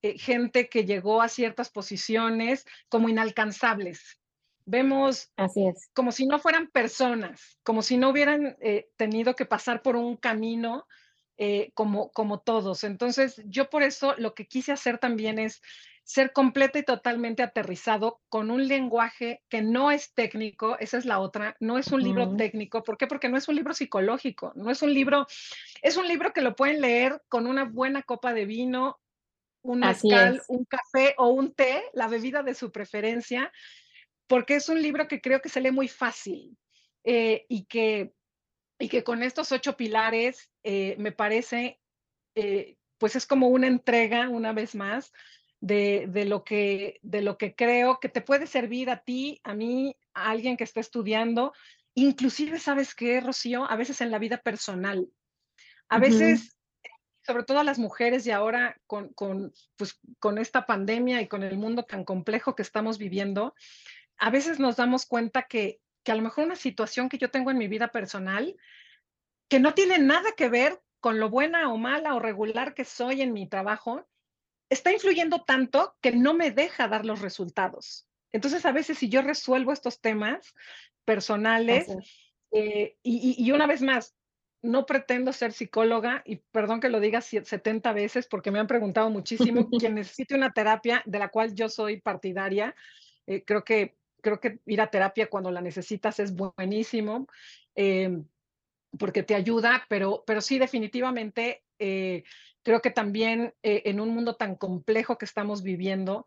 eh, 0.04 0.18
gente 0.20 0.68
que 0.68 0.84
llegó 0.84 1.22
a 1.22 1.30
ciertas 1.30 1.70
posiciones 1.70 2.66
como 2.90 3.08
inalcanzables. 3.08 4.20
Vemos 4.66 5.32
Así 5.38 5.66
es. 5.66 5.90
como 5.94 6.12
si 6.12 6.26
no 6.26 6.40
fueran 6.40 6.68
personas, 6.68 7.58
como 7.64 7.82
si 7.82 7.96
no 7.98 8.10
hubieran 8.10 8.58
eh, 8.60 8.90
tenido 8.98 9.34
que 9.36 9.46
pasar 9.46 9.82
por 9.82 9.96
un 9.96 10.18
camino 10.18 10.88
eh, 11.38 11.72
como, 11.74 12.12
como 12.12 12.42
todos. 12.42 12.84
Entonces, 12.84 13.42
yo 13.46 13.70
por 13.70 13.82
eso 13.82 14.14
lo 14.18 14.34
que 14.34 14.46
quise 14.46 14.74
hacer 14.74 14.98
también 14.98 15.40
es 15.40 15.62
ser 16.04 16.34
completo 16.34 16.78
y 16.78 16.84
totalmente 16.84 17.44
aterrizado 17.44 18.22
con 18.30 18.52
un 18.52 18.68
lenguaje 18.68 19.42
que 19.50 19.62
no 19.62 19.90
es 19.90 20.14
técnico, 20.14 20.78
esa 20.80 20.98
es 20.98 21.06
la 21.06 21.20
otra, 21.20 21.56
no 21.60 21.78
es 21.78 21.88
un 21.88 22.04
libro 22.04 22.36
técnico, 22.36 22.84
¿por 22.84 22.98
qué? 22.98 23.08
Porque 23.08 23.30
no 23.30 23.38
es 23.38 23.48
un 23.48 23.56
libro 23.56 23.74
psicológico, 23.74 24.52
no 24.56 24.70
es 24.70 24.82
un 24.82 24.94
libro, 24.94 25.26
es 25.82 25.96
un 25.96 26.08
libro 26.08 26.34
que 26.34 26.42
lo 26.42 26.56
pueden 26.56 26.82
leer 26.82 27.22
con 27.30 27.48
una 27.48 27.64
buena 27.64 28.04
copa 28.04 28.34
de 28.34 28.46
vino 28.46 29.00
un 29.62 29.80
mezcal, 29.80 30.42
un 30.50 30.66
café 30.66 31.16
o 31.18 31.30
un 31.30 31.54
té, 31.54 31.84
la 31.94 32.10
bebida 32.10 32.44
de 32.44 32.54
su 32.54 32.70
preferencia, 32.70 33.50
porque 34.28 34.56
es 34.56 34.68
un 34.68 34.82
libro 34.82 35.08
que 35.08 35.22
creo 35.22 35.42
que 35.42 35.48
se 35.48 35.62
lee 35.62 35.72
muy 35.72 35.88
fácil 35.88 36.58
eh, 37.06 37.46
y, 37.48 37.64
que, 37.66 38.14
y 38.78 38.90
que 38.90 39.06
con 39.06 39.24
estos 39.24 39.54
ocho 39.54 39.78
pilares 39.78 40.52
eh, 40.64 40.96
me 40.98 41.14
parece, 41.14 41.80
eh, 42.36 42.76
pues 42.98 43.16
es 43.16 43.26
como 43.26 43.48
una 43.48 43.68
entrega 43.68 44.28
una 44.28 44.52
vez 44.52 44.76
más 44.76 45.14
de, 45.64 46.08
de, 46.10 46.26
lo 46.26 46.44
que, 46.44 47.00
de 47.04 47.22
lo 47.22 47.38
que 47.38 47.56
creo 47.56 48.02
que 48.02 48.10
te 48.10 48.20
puede 48.20 48.48
servir 48.48 48.90
a 48.90 48.98
ti, 48.98 49.40
a 49.46 49.54
mí, 49.54 49.96
a 50.14 50.30
alguien 50.30 50.58
que 50.58 50.66
esté 50.66 50.82
estudiando, 50.82 51.54
inclusive, 51.94 52.60
¿sabes 52.60 52.94
qué, 52.94 53.22
Rocío? 53.22 53.64
A 53.72 53.78
veces 53.78 54.02
en 54.02 54.12
la 54.12 54.20
vida 54.20 54.40
personal. 54.40 55.08
A 55.88 56.00
veces 56.00 56.58
sobre 57.26 57.44
todo 57.44 57.60
a 57.60 57.64
las 57.64 57.80
mujeres 57.80 58.28
y 58.28 58.32
ahora 58.32 58.78
con, 58.88 59.14
con, 59.14 59.54
pues, 59.78 59.98
con 60.20 60.38
esta 60.38 60.66
pandemia 60.66 61.22
y 61.22 61.30
con 61.30 61.44
el 61.44 61.58
mundo 61.58 61.84
tan 61.84 62.04
complejo 62.04 62.58
que 62.58 62.62
estamos 62.62 62.98
viviendo, 62.98 63.56
a 64.18 64.30
veces 64.32 64.60
nos 64.60 64.76
damos 64.76 65.06
cuenta 65.06 65.44
que, 65.44 65.80
que 66.04 66.12
a 66.12 66.16
lo 66.16 66.24
mejor 66.24 66.44
una 66.44 66.58
situación 66.58 67.08
que 67.08 67.20
yo 67.20 67.32
tengo 67.32 67.52
en 67.52 67.58
mi 67.58 67.70
vida 67.70 67.88
personal, 67.88 68.54
que 69.48 69.62
no 69.62 69.74
tiene 69.74 69.98
nada 69.98 70.34
que 70.36 70.50
ver 70.50 70.82
con 71.00 71.22
lo 71.22 71.30
buena 71.30 71.72
o 71.72 71.78
mala 71.78 72.16
o 72.16 72.20
regular 72.20 72.74
que 72.74 72.84
soy 72.84 73.22
en 73.22 73.32
mi 73.32 73.48
trabajo, 73.48 74.06
está 74.74 74.92
influyendo 74.92 75.44
tanto 75.44 75.96
que 76.02 76.12
no 76.12 76.34
me 76.34 76.52
deja 76.52 76.88
dar 76.88 77.06
los 77.06 77.22
resultados. 77.22 78.08
Entonces, 78.32 78.66
a 78.66 78.72
veces 78.72 78.98
si 78.98 79.10
yo 79.10 79.22
resuelvo 79.22 79.72
estos 79.72 80.02
temas 80.02 80.54
personales, 81.06 81.88
eh, 82.52 82.98
y, 83.04 83.36
y, 83.38 83.52
una 83.52 83.68
vez 83.68 83.82
más, 83.82 84.16
no 84.62 84.86
pretendo 84.86 85.34
ser 85.34 85.52
psicóloga 85.52 86.24
y 86.26 86.38
perdón 86.38 86.80
que 86.80 86.90
lo 86.90 87.00
diga 87.00 87.22
70 87.22 87.92
veces 87.94 88.28
porque 88.28 88.50
me 88.50 88.60
han 88.60 88.68
preguntado 88.68 89.10
muchísimo 89.10 89.70
quien 89.80 89.96
necesite 89.96 90.36
una 90.36 90.54
terapia 90.54 91.04
de 91.06 91.20
la 91.20 91.30
cual 91.30 91.54
yo 91.54 91.70
soy 91.70 92.00
partidaria. 92.00 92.76
Eh, 93.28 93.44
creo, 93.46 93.64
que, 93.64 93.96
creo 94.22 94.40
que 94.40 94.60
ir 94.66 94.82
a 94.82 94.90
terapia 94.90 95.30
cuando 95.30 95.52
la 95.52 95.62
necesitas 95.62 96.20
es 96.20 96.34
buenísimo 96.34 97.28
eh, 97.76 98.22
porque 98.98 99.24
te 99.24 99.36
ayuda, 99.36 99.86
pero, 99.90 100.24
pero 100.26 100.42
sí 100.42 100.60
definitivamente 100.60 101.64
creo 102.64 102.82
que 102.82 102.92
también 102.92 103.54
en 103.62 104.00
un 104.00 104.10
mundo 104.10 104.36
tan 104.36 104.56
complejo 104.56 105.18
que 105.18 105.26
estamos 105.26 105.64
viviendo, 105.64 106.26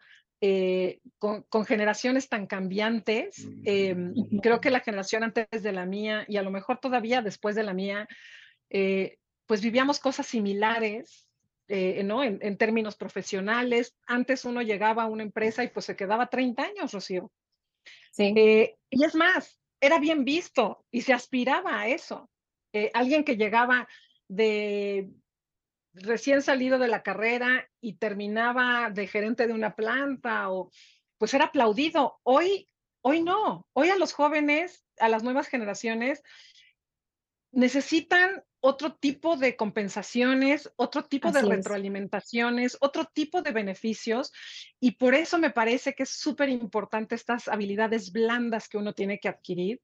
con, 1.18 1.42
con, 1.44 1.64
generaciones 1.64 2.28
tan 2.28 2.46
cambiantes. 2.46 3.46
Eh, 3.64 3.96
creo 4.42 4.60
que 4.60 4.70
la 4.70 4.80
generación 4.80 5.24
antes 5.24 5.62
de 5.62 5.72
la 5.72 5.86
mía 5.86 6.24
y 6.28 6.36
a 6.36 6.42
lo 6.42 6.50
mejor 6.50 6.78
todavía 6.78 7.22
después 7.22 7.54
de 7.56 7.62
la 7.62 7.72
mía, 7.72 8.06
eh, 8.70 9.18
pues 9.46 9.62
vivíamos 9.62 9.98
cosas 9.98 10.26
similares, 10.26 11.26
eh, 11.68 12.02
¿no? 12.04 12.22
En, 12.22 12.38
en, 12.42 12.56
términos 12.58 12.96
profesionales. 12.96 13.96
Antes 14.06 14.44
uno 14.44 14.60
llegaba 14.60 15.04
a 15.04 15.08
una 15.08 15.22
empresa 15.22 15.64
y 15.64 15.68
pues 15.68 15.86
se 15.86 15.96
quedaba 15.96 16.28
30 16.28 16.62
años, 16.62 16.92
Rocío. 16.92 17.30
Sí. 18.12 18.32
y 18.90 19.04
es 19.04 19.14
más, 19.14 19.60
era 19.78 19.98
bien 19.98 20.24
visto 20.24 20.84
y 20.90 21.02
se 21.02 21.12
aspiraba 21.12 21.80
a 21.80 21.88
eso. 21.88 22.30
alguien 22.94 23.24
que 23.24 23.36
llegaba 23.36 23.86
de 24.26 25.10
recién 26.02 26.42
salido 26.42 26.78
de 26.78 26.88
la 26.88 27.02
carrera 27.02 27.68
y 27.80 27.94
terminaba 27.94 28.90
de 28.90 29.06
gerente 29.06 29.46
de 29.46 29.52
una 29.52 29.74
planta 29.74 30.50
o 30.50 30.70
pues 31.18 31.32
era 31.34 31.46
aplaudido. 31.46 32.18
Hoy, 32.22 32.68
hoy 33.02 33.22
no. 33.22 33.66
Hoy 33.72 33.88
a 33.88 33.96
los 33.96 34.12
jóvenes, 34.12 34.84
a 34.98 35.08
las 35.08 35.22
nuevas 35.22 35.48
generaciones, 35.48 36.22
necesitan 37.52 38.44
otro 38.60 38.94
tipo 38.94 39.36
de 39.36 39.56
compensaciones, 39.56 40.70
otro 40.76 41.04
tipo 41.04 41.30
de 41.30 41.42
retroalimentaciones, 41.42 42.76
otro 42.80 43.04
tipo 43.06 43.40
de 43.40 43.52
beneficios. 43.52 44.32
Y 44.80 44.92
por 44.92 45.14
eso 45.14 45.38
me 45.38 45.50
parece 45.50 45.94
que 45.94 46.02
es 46.02 46.10
súper 46.10 46.48
importante 46.48 47.14
estas 47.14 47.48
habilidades 47.48 48.12
blandas 48.12 48.68
que 48.68 48.78
uno 48.78 48.92
tiene 48.92 49.18
que 49.20 49.28
adquirir. 49.28 49.80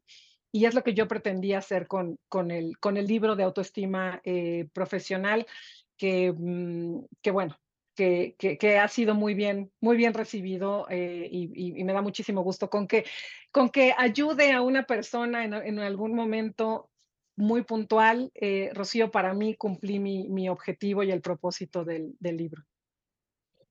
Y 0.54 0.66
es 0.66 0.74
lo 0.74 0.82
que 0.82 0.92
yo 0.92 1.08
pretendía 1.08 1.58
hacer 1.58 1.86
con, 1.86 2.18
con, 2.28 2.50
el, 2.50 2.76
con 2.78 2.98
el 2.98 3.06
libro 3.06 3.36
de 3.36 3.44
autoestima 3.44 4.20
eh, 4.24 4.68
profesional 4.74 5.46
que, 6.02 6.32
mm, 6.36 7.04
que 7.22 7.30
bueno, 7.30 7.56
que, 7.94 8.34
que, 8.36 8.78
ha 8.80 8.88
sido 8.88 9.14
muy 9.14 9.34
bien, 9.34 9.70
muy 9.80 9.96
bien 9.96 10.14
recibido 10.14 10.88
eh, 10.90 11.28
y, 11.30 11.84
me 11.84 11.92
da 11.92 12.02
muchísimo 12.02 12.42
gusto 12.42 12.68
con 12.68 12.88
que, 12.88 13.04
con 13.52 13.70
que 13.70 13.94
ayude 13.96 14.50
a 14.50 14.62
una 14.62 14.82
persona 14.82 15.44
en, 15.44 15.54
en 15.54 15.78
algún 15.78 16.16
momento 16.16 16.90
muy 17.36 17.62
puntual. 17.62 18.32
Eh, 18.34 18.70
Rocío, 18.74 19.12
para 19.12 19.32
mí 19.32 19.54
cumplí 19.54 20.00
mi, 20.00 20.28
mi, 20.28 20.48
objetivo 20.48 21.04
y 21.04 21.12
el 21.12 21.20
propósito 21.20 21.84
del, 21.84 22.16
del 22.18 22.36
libro. 22.36 22.64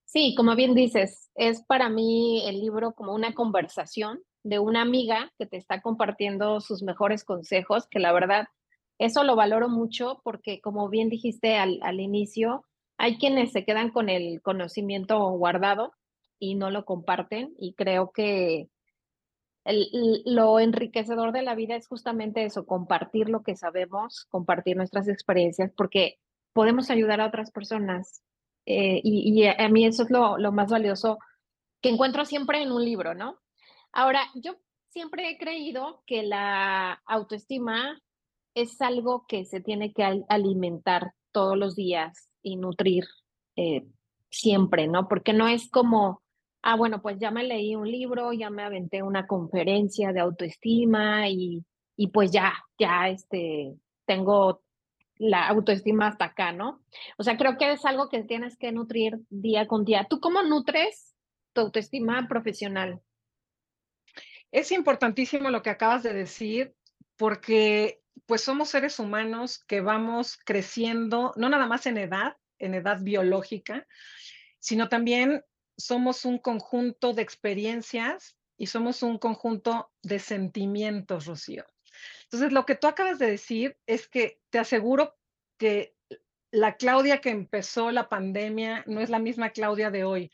Sí, 0.05 0.33
como 0.33 0.55
bien 0.55 0.73
dices, 0.73 1.31
es 1.35 1.65
para 1.65 1.89
mí 1.89 2.43
el 2.47 2.61
libro 2.61 2.93
como 2.93 3.13
una 3.13 3.33
conversación 3.33 4.21
de 4.43 4.59
una 4.59 4.81
amiga 4.83 5.33
que 5.37 5.47
te 5.47 5.57
está 5.57 5.81
compartiendo 5.81 6.61
sus 6.61 6.81
mejores 6.81 7.25
consejos, 7.25 7.87
que 7.89 7.99
la 7.99 8.13
verdad 8.13 8.47
eso 9.01 9.23
lo 9.23 9.35
valoro 9.35 9.67
mucho 9.67 10.21
porque, 10.23 10.61
como 10.61 10.87
bien 10.87 11.09
dijiste 11.09 11.57
al, 11.57 11.79
al 11.81 11.99
inicio, 11.99 12.65
hay 12.97 13.17
quienes 13.17 13.51
se 13.51 13.65
quedan 13.65 13.89
con 13.89 14.09
el 14.09 14.41
conocimiento 14.43 15.19
guardado 15.31 15.91
y 16.37 16.53
no 16.53 16.69
lo 16.69 16.85
comparten 16.85 17.53
y 17.57 17.73
creo 17.73 18.11
que 18.11 18.69
el, 19.63 20.21
lo 20.25 20.59
enriquecedor 20.59 21.31
de 21.31 21.41
la 21.41 21.55
vida 21.55 21.75
es 21.75 21.87
justamente 21.87 22.45
eso, 22.45 22.67
compartir 22.67 23.27
lo 23.27 23.41
que 23.41 23.55
sabemos, 23.55 24.25
compartir 24.29 24.77
nuestras 24.77 25.07
experiencias, 25.07 25.71
porque 25.75 26.19
podemos 26.53 26.91
ayudar 26.91 27.21
a 27.21 27.27
otras 27.27 27.49
personas. 27.49 28.21
Eh, 28.67 29.01
y, 29.03 29.41
y, 29.41 29.47
a 29.47 29.67
mí 29.69 29.85
eso 29.85 30.03
es 30.03 30.11
lo, 30.11 30.37
lo 30.37 30.51
más 30.51 30.69
valioso 30.69 31.17
que 31.81 31.89
encuentro 31.89 32.25
siempre 32.25 32.61
en 32.61 32.71
un 32.71 32.85
libro, 32.85 33.15
¿no? 33.15 33.39
Ahora, 33.91 34.21
yo 34.35 34.57
siempre 34.89 35.27
he 35.27 35.37
creído 35.39 36.03
que 36.05 36.21
la 36.21 37.01
autoestima 37.07 37.99
es 38.53 38.81
algo 38.81 39.25
que 39.27 39.45
se 39.45 39.61
tiene 39.61 39.93
que 39.93 40.23
alimentar 40.27 41.13
todos 41.31 41.57
los 41.57 41.75
días 41.75 42.29
y 42.41 42.57
nutrir 42.57 43.05
eh, 43.55 43.85
siempre, 44.29 44.87
¿no? 44.87 45.07
Porque 45.07 45.33
no 45.33 45.47
es 45.47 45.69
como, 45.69 46.21
ah, 46.61 46.75
bueno, 46.75 47.01
pues 47.01 47.19
ya 47.19 47.31
me 47.31 47.43
leí 47.43 47.75
un 47.75 47.89
libro, 47.89 48.33
ya 48.33 48.49
me 48.49 48.63
aventé 48.63 49.03
una 49.03 49.27
conferencia 49.27 50.11
de 50.13 50.19
autoestima 50.19 51.29
y, 51.29 51.63
y 51.95 52.07
pues 52.07 52.31
ya, 52.31 52.53
ya 52.77 53.09
este, 53.09 53.73
tengo 54.05 54.61
la 55.15 55.47
autoestima 55.47 56.07
hasta 56.07 56.25
acá, 56.25 56.51
¿no? 56.51 56.81
O 57.17 57.23
sea, 57.23 57.37
creo 57.37 57.57
que 57.57 57.71
es 57.71 57.85
algo 57.85 58.09
que 58.09 58.23
tienes 58.23 58.57
que 58.57 58.71
nutrir 58.71 59.19
día 59.29 59.67
con 59.67 59.85
día. 59.85 60.07
¿Tú 60.09 60.19
cómo 60.19 60.41
nutres 60.41 61.15
tu 61.53 61.61
autoestima 61.61 62.27
profesional? 62.27 63.01
Es 64.51 64.71
importantísimo 64.71 65.49
lo 65.49 65.61
que 65.61 65.69
acabas 65.69 66.03
de 66.03 66.13
decir 66.13 66.73
porque 67.17 68.00
pues 68.25 68.41
somos 68.41 68.69
seres 68.69 68.99
humanos 68.99 69.63
que 69.67 69.81
vamos 69.81 70.37
creciendo, 70.45 71.33
no 71.35 71.49
nada 71.49 71.65
más 71.65 71.85
en 71.85 71.97
edad, 71.97 72.37
en 72.59 72.73
edad 72.73 72.99
biológica, 73.01 73.87
sino 74.59 74.89
también 74.89 75.43
somos 75.77 76.25
un 76.25 76.37
conjunto 76.37 77.13
de 77.13 77.21
experiencias 77.21 78.37
y 78.57 78.67
somos 78.67 79.01
un 79.03 79.17
conjunto 79.17 79.91
de 80.03 80.19
sentimientos, 80.19 81.25
Rocío. 81.25 81.65
Entonces, 82.23 82.53
lo 82.53 82.65
que 82.65 82.75
tú 82.75 82.87
acabas 82.87 83.19
de 83.19 83.27
decir 83.27 83.77
es 83.87 84.07
que 84.07 84.39
te 84.49 84.59
aseguro 84.59 85.17
que 85.57 85.95
la 86.51 86.75
Claudia 86.75 87.21
que 87.21 87.29
empezó 87.29 87.91
la 87.91 88.09
pandemia 88.09 88.83
no 88.85 88.99
es 89.01 89.09
la 89.09 89.19
misma 89.19 89.51
Claudia 89.51 89.89
de 89.89 90.03
hoy. 90.03 90.31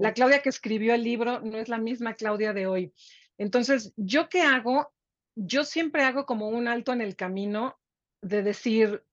La 0.00 0.12
Claudia 0.12 0.42
que 0.42 0.48
escribió 0.48 0.94
el 0.94 1.04
libro 1.04 1.40
no 1.40 1.58
es 1.58 1.68
la 1.68 1.78
misma 1.78 2.14
Claudia 2.14 2.52
de 2.52 2.66
hoy. 2.66 2.92
Entonces, 3.38 3.92
¿yo 3.96 4.28
qué 4.28 4.42
hago? 4.42 4.92
Yo 5.36 5.64
siempre 5.64 6.02
hago 6.04 6.26
como 6.26 6.48
un 6.48 6.68
alto 6.68 6.92
en 6.92 7.00
el 7.00 7.16
camino 7.16 7.78
de 8.22 8.42
decir, 8.42 9.04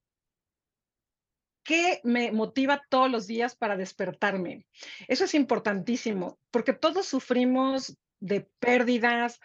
¿qué 1.63 1.99
me 2.03 2.31
motiva 2.31 2.83
todos 2.89 3.11
los 3.11 3.27
días 3.27 3.55
para 3.55 3.77
despertarme? 3.77 4.65
Eso 5.07 5.25
es 5.25 5.33
importantísimo, 5.33 6.39
porque 6.51 6.73
todos 6.73 7.07
sufrimos 7.07 7.97
de 8.19 8.49
pérdidas, 8.59 9.39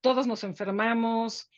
todos 0.00 0.26
nos 0.26 0.44
enfermamos, 0.44 1.50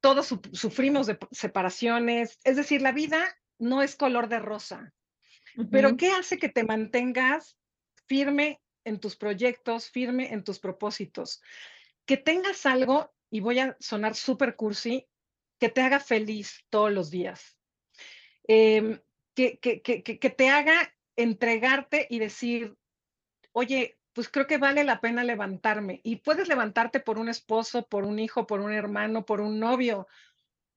todos 0.00 0.34
sufrimos 0.52 1.06
de 1.06 1.18
separaciones, 1.30 2.38
es 2.44 2.56
decir, 2.56 2.82
la 2.82 2.92
vida 2.92 3.36
no 3.58 3.82
es 3.82 3.96
color 3.96 4.28
de 4.28 4.38
rosa. 4.38 4.92
Pero 5.72 5.96
¿qué 5.96 6.10
hace 6.12 6.38
que 6.38 6.48
te 6.48 6.62
mantengas 6.62 7.56
firme 8.06 8.60
en 8.84 9.00
tus 9.00 9.16
proyectos, 9.16 9.90
firme 9.90 10.32
en 10.32 10.44
tus 10.44 10.60
propósitos? 10.60 11.42
Que 12.06 12.16
tengas 12.16 12.64
algo, 12.64 13.12
y 13.30 13.40
voy 13.40 13.58
a 13.58 13.76
sonar 13.80 14.14
súper 14.14 14.56
cursi, 14.56 15.06
que 15.58 15.68
te 15.68 15.80
haga 15.80 16.00
feliz 16.00 16.64
todos 16.70 16.92
los 16.92 17.10
días. 17.10 17.56
Em, 18.46 19.00
que, 19.34 19.58
que, 19.58 19.82
que, 19.82 20.02
que 20.02 20.30
te 20.30 20.48
haga 20.48 20.94
entregarte 21.16 22.06
y 22.08 22.18
decir, 22.18 22.76
oye, 23.52 23.98
pues 24.12 24.28
creo 24.28 24.46
que 24.46 24.58
vale 24.58 24.82
la 24.82 25.00
pena 25.00 25.22
levantarme. 25.22 26.00
Y 26.02 26.16
puedes 26.16 26.48
levantarte 26.48 27.00
por 27.00 27.18
un 27.18 27.28
esposo, 27.28 27.86
por 27.86 28.04
un 28.04 28.18
hijo, 28.18 28.46
por 28.46 28.60
un 28.60 28.72
hermano, 28.72 29.24
por 29.24 29.40
un 29.40 29.60
novio, 29.60 30.08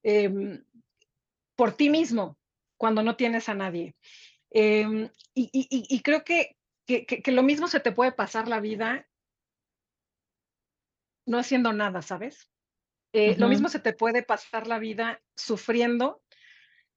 em, 0.04 0.64
por 1.56 1.74
ti 1.74 1.90
mismo, 1.90 2.38
cuando 2.78 3.02
no 3.04 3.16
tienes 3.16 3.50
a 3.50 3.56
nadie. 3.56 3.96
Em, 4.52 5.10
y, 5.34 6.02
creo 6.02 6.24
que, 6.24 6.58
que, 6.86 7.32
lo 7.32 7.42
mismo 7.42 7.68
se 7.68 7.80
te 7.80 7.92
puede 7.92 8.12
pasar 8.12 8.48
la 8.48 8.60
vida 8.60 9.08
no 11.26 11.40
haciendo 11.40 11.74
nada, 11.74 12.02
¿sabes? 12.02 12.50
Eh, 13.14 13.36
lo 13.38 13.50
mismo 13.50 13.68
se 13.68 13.80
te 13.80 13.94
puede 13.94 14.24
pasar 14.24 14.68
la 14.68 14.80
vida 14.80 15.22
sufriendo 15.36 16.24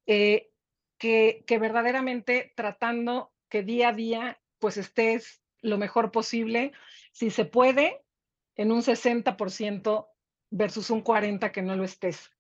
eh, 0.07 0.53
que, 0.97 1.43
que 1.47 1.59
verdaderamente 1.59 2.53
tratando 2.55 3.33
que 3.49 3.63
día 3.63 3.89
a 3.89 3.93
día 3.93 4.41
pues 4.61 4.77
estés 4.77 5.43
lo 5.61 5.77
mejor 5.77 6.13
posible, 6.13 6.73
si 7.13 7.31
se 7.31 7.45
puede, 7.45 8.03
en 8.55 8.71
un 8.71 8.83
60% 8.83 10.09
versus 10.51 10.91
un 10.91 11.03
40% 11.03 11.51
que 11.51 11.63
no 11.63 11.75
lo 11.75 11.85
estés. 11.85 12.31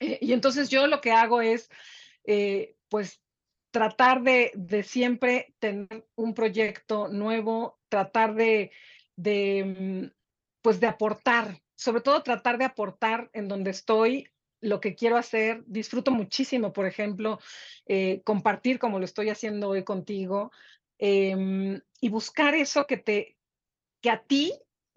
Eh, 0.00 0.18
y 0.20 0.32
entonces 0.32 0.68
yo 0.68 0.86
lo 0.86 1.00
que 1.00 1.12
hago 1.12 1.40
es 1.40 1.68
pues 2.88 3.22
tratar 3.70 4.22
de, 4.22 4.52
de, 4.54 4.82
siempre 4.82 5.54
tener 5.58 6.06
un 6.14 6.32
proyecto 6.32 7.08
nuevo, 7.08 7.78
tratar 7.88 8.34
de, 8.34 8.70
de, 9.16 10.10
mm, 10.10 10.23
pues 10.64 10.80
de 10.80 10.86
aportar, 10.86 11.60
sobre 11.74 12.00
todo 12.00 12.22
tratar 12.22 12.56
de 12.56 12.64
aportar 12.64 13.28
en 13.34 13.48
donde 13.48 13.70
estoy 13.70 14.30
lo 14.62 14.80
que 14.80 14.94
quiero 14.94 15.18
hacer. 15.18 15.62
Disfruto 15.66 16.10
muchísimo, 16.10 16.72
por 16.72 16.86
ejemplo, 16.86 17.38
eh, 17.84 18.22
compartir 18.24 18.78
como 18.78 18.98
lo 18.98 19.04
estoy 19.04 19.28
haciendo 19.28 19.68
hoy 19.68 19.84
contigo 19.84 20.52
em, 20.96 21.82
y 22.00 22.08
buscar 22.08 22.54
eso 22.54 22.86
que 22.86 22.96
te, 22.96 23.36
que 24.00 24.08
a 24.08 24.22
ti 24.22 24.54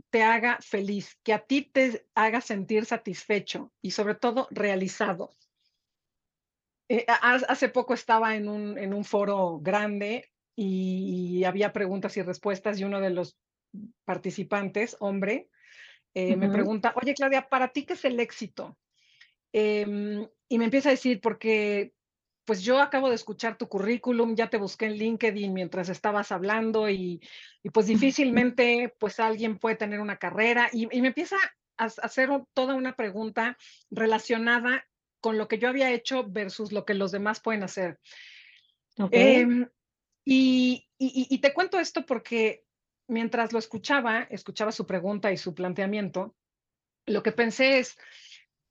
te 0.09 0.23
haga 0.23 0.57
feliz, 0.61 1.19
que 1.21 1.33
a 1.33 1.39
ti 1.39 1.63
te 1.63 2.07
haga 2.15 2.39
sentir 2.39 2.85
satisfecho 2.85 3.73
y 3.81 3.91
sobre 3.91 4.15
todo 4.15 4.47
realizado. 4.51 5.31
Eh, 6.87 7.05
hace 7.09 7.67
poco 7.67 7.93
estaba 7.93 8.37
en 8.37 8.47
un, 8.47 8.77
en 8.77 8.93
un 8.93 9.03
foro 9.03 9.59
grande 9.59 10.31
y 10.55 11.43
había 11.43 11.73
preguntas 11.73 12.15
y 12.15 12.21
respuestas 12.21 12.79
y 12.79 12.85
uno 12.85 13.01
de 13.01 13.09
los 13.09 13.37
participantes, 14.05 14.95
hombre, 15.01 15.49
eh, 16.13 16.35
me 16.35 16.49
pregunta, 16.49 16.93
oye 16.95 17.13
Claudia, 17.13 17.47
¿para 17.47 17.69
ti 17.69 17.85
qué 17.85 17.93
es 17.93 18.05
el 18.05 18.19
éxito? 18.19 18.77
Em, 19.51 20.27
y 20.49 20.57
me 20.57 20.65
empieza 20.65 20.89
a 20.89 20.91
decir, 20.91 21.19
porque 21.21 21.93
pues 22.45 22.63
yo 22.63 22.79
acabo 22.81 23.09
de 23.09 23.15
escuchar 23.15 23.57
tu 23.57 23.67
currículum, 23.67 24.35
ya 24.35 24.49
te 24.49 24.57
busqué 24.57 24.85
en 24.85 24.93
LinkedIn 24.93 25.53
mientras 25.53 25.89
estabas 25.89 26.31
hablando 26.31 26.89
y, 26.89 27.21
y 27.61 27.69
pues 27.71 27.87
difícilmente 27.87 28.95
pues 28.99 29.19
alguien 29.19 29.59
puede 29.59 29.75
tener 29.75 29.99
una 29.99 30.17
carrera 30.17 30.69
y, 30.71 30.87
y 30.95 31.01
me 31.01 31.09
empieza 31.09 31.35
a 31.77 31.85
hacer 31.85 32.29
toda 32.53 32.75
una 32.75 32.95
pregunta 32.95 33.57
relacionada 33.91 34.85
con 35.19 35.37
lo 35.37 35.47
que 35.47 35.57
yo 35.57 35.67
había 35.67 35.91
hecho 35.91 36.23
versus 36.25 36.71
lo 36.71 36.85
que 36.85 36.93
los 36.93 37.11
demás 37.11 37.41
pueden 37.41 37.63
hacer. 37.63 37.99
Em, 39.11 39.67
y, 40.25 40.87
y, 40.97 41.37
te 41.39 41.53
cuento 41.53 41.79
esto 41.79 42.05
porque 42.05 42.65
mientras 43.07 43.53
lo 43.53 43.59
escuchaba, 43.59 44.23
escuchaba 44.29 44.71
su 44.71 44.85
pregunta 44.85 45.31
y 45.31 45.37
su 45.37 45.53
planteamiento, 45.53 46.35
lo 47.05 47.23
que 47.23 47.31
pensé 47.31 47.79
es, 47.79 47.97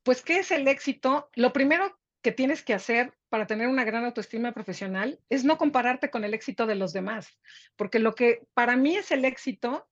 pues, 0.03 0.23
¿qué 0.23 0.39
es 0.39 0.51
el 0.51 0.69
éxito? 0.69 1.31
Lo 1.35 1.53
primero 1.53 1.99
que 2.23 2.33
tienes 2.33 2.63
que 2.63 2.75
hacer 2.75 3.15
para 3.29 3.47
tener 3.47 3.69
una 3.69 3.85
gran 3.85 4.05
autoestima 4.05 4.53
profesional 4.53 5.21
es 5.29 5.45
no 5.45 5.59
compararte 5.59 6.11
con 6.11 6.25
el 6.25 6.35
éxito 6.35 6.67
de 6.67 6.75
los 6.75 6.93
demás, 6.93 7.39
porque 7.77 7.99
lo 7.99 8.15
que 8.15 8.47
para 8.55 8.77
mí 8.77 8.97
es 8.97 9.11
el 9.11 9.25
éxito 9.25 9.89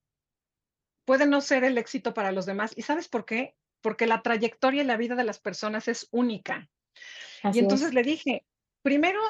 puede 1.04 1.26
no 1.26 1.40
ser 1.40 1.64
el 1.64 1.78
éxito 1.78 2.14
para 2.14 2.32
los 2.32 2.46
demás. 2.46 2.72
¿Y 2.76 2.82
sabes 2.82 3.08
por 3.08 3.24
qué? 3.24 3.54
porque 3.84 4.06
la 4.06 4.22
trayectoria 4.22 4.82
y 4.82 4.86
la 4.86 4.96
vida 4.96 5.14
de 5.14 5.24
las 5.24 5.38
personas 5.38 5.88
es 5.88 6.08
única. 6.10 6.70
y 7.52 7.58
entonces 7.58 7.92
le 7.92 8.02
dije, 8.02 8.46
primero, 8.80 9.20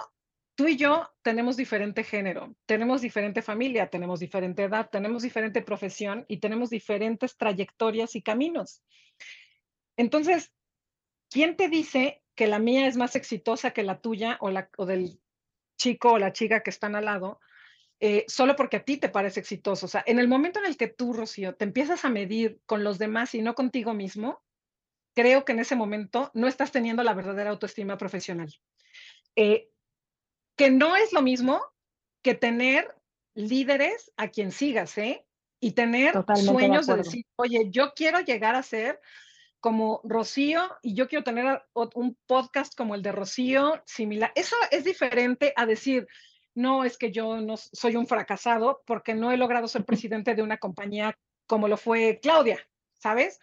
tú 0.55 0.69
y 0.69 0.77
yo 0.77 1.11
tenemos 1.23 1.57
diferente 1.57 2.05
género, 2.05 2.55
tenemos 2.67 3.03
diferente 3.03 3.43
familia, 3.43 3.89
tenemos 3.89 4.21
diferente 4.21 4.65
edad, 4.65 4.89
tenemos 4.91 5.23
diferente 5.23 5.63
profesión 5.63 6.25
y 6.29 6.39
tenemos 6.39 6.71
diferentes 6.71 7.37
trayectorias 7.37 8.15
y 8.15 8.23
caminos. 8.23 8.83
Entonces, 9.97 10.53
¿quién 11.31 11.57
te 11.57 11.69
dice 11.69 12.23
que 12.35 12.47
la 12.47 12.59
mía 12.59 12.87
es 12.87 12.97
más 12.97 13.17
exitosa 13.17 13.73
que 13.73 13.83
la 13.83 14.01
tuya 14.01 14.39
o, 14.41 14.51
la, 14.51 14.69
o 14.77 14.87
del 14.87 15.21
chico 15.77 16.13
o 16.13 16.19
la 16.19 16.33
chica 16.33 16.63
que 16.63 16.71
están 16.71 16.95
al 16.95 17.07
lado? 17.07 17.41
Eh, 18.01 18.25
solo 18.29 18.57
porque 18.57 18.79
a 18.79 18.85
ti 18.85 18.97
te 18.97 19.09
parece 19.09 19.41
exitoso. 19.41 19.87
O 19.87 19.89
sea, 19.89 20.05
en 20.07 20.19
el 20.19 20.29
momento 20.29 20.59
en 20.59 20.67
el 20.67 20.77
que 20.77 20.89
tú, 20.89 21.13
Rocío, 21.13 21.55
te 21.55 21.65
empiezas 21.65 22.05
a 22.05 22.11
medir 22.11 22.61
con 22.67 22.85
los 22.85 22.99
demás 22.99 23.35
y 23.35 23.43
no 23.43 23.55
contigo 23.55 23.95
mismo, 23.95 24.43
creo 25.15 25.45
que 25.45 25.53
en 25.53 25.61
ese 25.61 25.77
momento 25.77 26.31
no 26.35 26.47
estás 26.47 26.73
teniendo 26.73 27.03
la 27.03 27.15
verdadera 27.15 27.51
autoestima 27.51 27.97
profesional. 27.97 28.53
Eh, 29.37 29.71
que 30.57 30.71
no 30.71 30.97
es 30.97 31.13
lo 31.13 31.23
mismo 31.23 31.63
que 32.23 32.35
tener 32.35 32.95
líderes 33.35 34.13
a 34.17 34.29
quien 34.29 34.53
sigas, 34.53 34.97
¿eh? 34.99 35.27
Y 35.61 35.73
tener 35.73 36.15
sueños 36.37 36.87
de, 36.87 36.97
decir, 36.97 37.25
oye, 37.37 37.71
yo 37.71 37.93
quiero 37.95 38.21
llegar 38.21 38.55
a 38.55 38.63
ser 38.63 39.01
como 39.61 40.03
Rocío 40.05 40.63
y 40.83 40.95
yo 40.95 41.09
quiero 41.09 41.25
tener 41.25 41.63
un 41.73 42.19
podcast 42.27 42.75
como 42.77 42.95
el 42.95 43.03
de 43.03 43.13
Rocío 43.13 43.83
similar. 43.87 44.31
Eso 44.35 44.57
es 44.71 44.85
diferente 44.85 45.55
a 45.57 45.65
decir, 45.65 46.07
no 46.55 46.85
es 46.85 46.99
que 46.99 47.11
yo 47.11 47.41
no 47.41 47.57
soy 47.57 47.97
un 47.97 48.07
fracasado 48.07 48.83
porque 48.87 49.15
no 49.15 49.33
he 49.33 49.39
logrado 49.39 49.67
ser 49.67 49.85
presidente 49.87 50.35
de 50.35 50.43
una 50.43 50.59
compañía 50.59 51.19
como 51.47 51.69
lo 51.69 51.77
fue 51.77 52.21
Claudia, 52.23 52.59
¿sabes? 52.95 53.39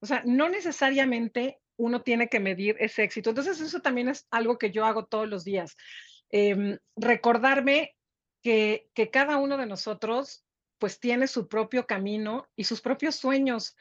O 0.00 0.06
sea, 0.06 0.22
no 0.24 0.48
necesariamente 0.48 1.58
uno 1.76 2.02
tiene 2.02 2.28
que 2.28 2.40
medir 2.40 2.76
ese 2.80 3.04
éxito. 3.04 3.30
Entonces, 3.30 3.60
eso 3.60 3.80
también 3.80 4.08
es 4.08 4.26
algo 4.30 4.58
que 4.58 4.70
yo 4.70 4.84
hago 4.84 5.06
todos 5.06 5.28
los 5.28 5.44
días. 5.44 5.76
Em, 6.30 6.78
recordarme 6.96 7.96
que, 8.42 8.90
que 8.94 9.10
cada 9.10 9.38
uno 9.38 9.56
de 9.56 9.66
nosotros 9.66 10.44
pues 10.78 11.00
tiene 11.00 11.26
su 11.26 11.48
propio 11.48 11.86
camino 11.86 12.48
y 12.54 12.64
sus 12.64 12.80
propios 12.80 13.16
sueños. 13.16 13.76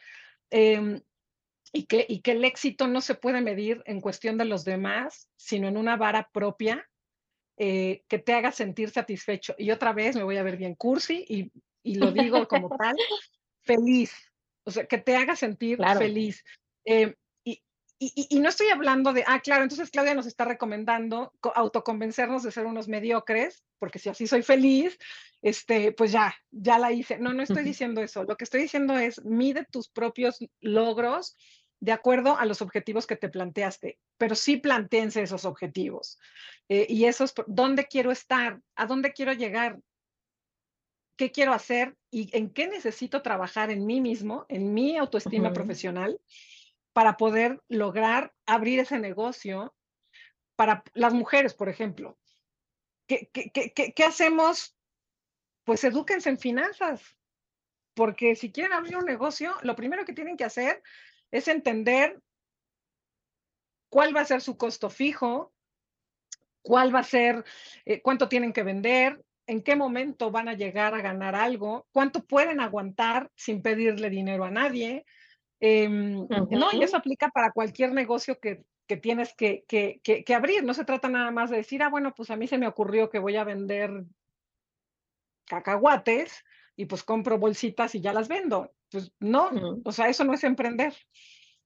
Em, 0.50 1.02
y 1.74 1.84
que, 1.84 2.06
y 2.08 2.22
que 2.22 2.32
el 2.32 2.46
éxito 2.46 2.88
no 2.88 3.02
se 3.02 3.16
puede 3.16 3.42
medir 3.42 3.84
en 3.86 4.02
cuestión 4.02 4.38
de 4.38 4.46
los 4.46 4.64
demás, 4.64 5.30
sino 5.36 5.68
en 5.68 5.78
una 5.78 5.98
vara 5.98 6.30
propia 6.32 6.90
eh, 7.58 8.04
que 8.08 8.20
te 8.20 8.34
haga 8.34 8.52
sentir 8.52 8.90
satisfecho. 8.90 9.54
Y 9.58 9.72
otra 9.72 9.94
vez 9.94 10.16
me 10.16 10.24
voy 10.24 10.38
a 10.38 10.44
ver 10.44 10.58
bien 10.58 10.76
cursi 10.76 11.26
y, 11.28 11.52
y 11.84 11.96
lo 11.96 12.12
digo 12.12 12.48
como 12.48 12.70
tal, 12.78 12.96
feliz, 13.64 14.14
o 14.64 14.72
sea, 14.72 14.86
que 14.86 14.98
te 14.98 15.16
haga 15.16 15.36
sentir 15.36 15.80
feliz. 15.98 16.44
Eh, 16.86 17.16
y, 18.00 18.28
y, 18.30 18.40
no 18.40 18.50
estoy 18.50 18.68
hablando 18.68 19.12
de, 19.12 19.24
ah, 19.26 19.40
claro, 19.40 19.64
entonces 19.64 19.90
Claudia 19.90 20.14
nos 20.14 20.28
está 20.28 20.46
recomendando 20.46 21.34
autoconvencernos 21.56 22.44
de 22.44 22.52
ser 22.52 22.68
unos 22.68 22.88
mediocres, 22.88 23.64
porque 23.80 23.98
si 23.98 24.10
así 24.10 24.28
soy 24.28 24.44
feliz, 24.44 24.98
este, 25.42 25.92
pues 25.94 26.12
ya, 26.12 26.36
ya 26.52 26.78
la 26.78 26.92
hice. 26.92 27.18
No, 27.18 27.34
no 27.34 27.42
estoy 27.42 27.64
diciendo 27.64 28.02
eso. 28.02 28.24
Lo 28.24 28.38
que 28.38 28.44
estoy 28.44 28.62
diciendo 28.62 28.98
es, 28.98 29.24
mide 29.26 29.66
tus 29.72 29.90
propios 29.90 30.38
logros 30.60 31.36
de 31.80 31.92
acuerdo 31.92 32.38
a 32.38 32.46
los 32.46 32.62
objetivos 32.62 33.08
que 33.08 33.16
te 33.16 33.30
planteaste, 33.30 34.00
pero 34.18 34.36
sí 34.36 34.58
planteense 34.58 35.22
esos 35.22 35.46
objetivos. 35.46 36.20
Eh, 36.70 36.86
y 36.90 37.06
esos, 37.06 37.34
¿dónde 37.48 37.86
quiero 37.86 38.12
estar? 38.12 38.60
¿A 38.76 38.86
dónde 38.86 39.14
quiero 39.14 39.34
llegar? 39.34 39.80
¿Qué 41.16 41.32
quiero 41.32 41.54
hacer? 41.54 41.96
¿Y 42.12 42.36
en 42.36 42.52
qué 42.52 42.68
necesito 42.68 43.22
trabajar 43.22 43.72
en 43.72 43.86
mí 43.86 44.02
mismo, 44.02 44.46
en 44.50 44.74
mi 44.74 44.98
autoestima 44.98 45.52
profesional? 45.52 46.20
Para 46.98 47.16
poder 47.16 47.62
lograr 47.68 48.34
abrir 48.48 48.80
ese 48.80 48.98
negocio 48.98 49.76
para 50.56 50.84
las 50.96 51.14
mujeres, 51.14 51.54
por 51.54 51.70
ejemplo. 51.70 52.18
¿Qué, 53.06 53.30
qué, 53.32 54.04
hacemos? 54.04 54.76
Pues 55.64 55.84
edúquense 55.84 56.30
en 56.30 56.40
finanzas, 56.40 57.16
porque 57.94 58.36
si 58.36 58.52
quieren 58.52 58.74
abrir 58.74 58.98
un 58.98 59.06
negocio, 59.06 59.54
lo 59.62 59.76
primero 59.76 60.06
que 60.06 60.14
tienen 60.14 60.38
que 60.38 60.46
hacer 60.46 60.82
es 61.30 61.48
entender 61.48 62.20
cuál 63.90 64.16
va 64.16 64.22
a 64.22 64.26
ser 64.26 64.42
su 64.42 64.58
costo 64.58 64.90
fijo, 64.90 65.54
cuál 66.64 66.96
va 66.96 67.02
a 67.02 67.04
ser, 67.04 67.46
eh, 67.86 68.02
cuánto 68.02 68.28
tienen 68.28 68.54
que 68.54 68.64
vender, 68.64 69.24
en 69.46 69.62
qué 69.62 69.76
momento 69.76 70.32
van 70.32 70.50
a 70.50 70.56
llegar 70.56 70.96
a 70.96 71.02
ganar 71.04 71.36
algo, 71.36 71.88
cuánto 71.92 72.26
pueden 72.26 72.60
aguantar 72.60 73.30
sin 73.36 73.62
pedirle 73.62 74.10
dinero 74.10 74.46
a 74.46 74.50
nadie, 74.50 75.06
Em, 75.60 76.28
no, 76.28 76.70
y 76.74 76.84
eso 76.84 76.98
aplica 76.98 77.30
para 77.30 77.52
cualquier 77.52 77.92
negocio 77.94 78.40
que, 78.40 78.64
que 78.88 78.98
tienes 78.98 79.34
que, 79.34 79.66
que, 79.68 80.00
que, 80.02 80.36
abrir. 80.36 80.64
No 80.64 80.74
se 80.74 80.86
trata 80.86 81.10
nada 81.10 81.32
más 81.32 81.50
de 81.50 81.58
decir, 81.58 81.84
ah, 81.84 81.90
bueno, 81.90 82.14
pues 82.16 82.30
a 82.32 82.36
mí 82.36 82.48
se 82.48 82.58
me 82.58 82.68
ocurrió 82.68 83.10
que 83.10 83.20
voy 83.20 83.36
a 83.36 83.44
vender 83.44 84.06
cacahuates 85.46 86.44
y 86.76 86.86
pues 86.86 87.04
compro 87.04 87.38
bolsitas 87.38 87.96
y 87.96 88.02
ya 88.02 88.14
las 88.14 88.28
vendo. 88.28 88.72
Pues 88.90 89.12
no, 89.20 89.50
o 89.84 89.92
sea, 89.92 90.08
eso 90.08 90.24
no 90.24 90.34
es 90.34 90.44
emprender. 90.44 90.94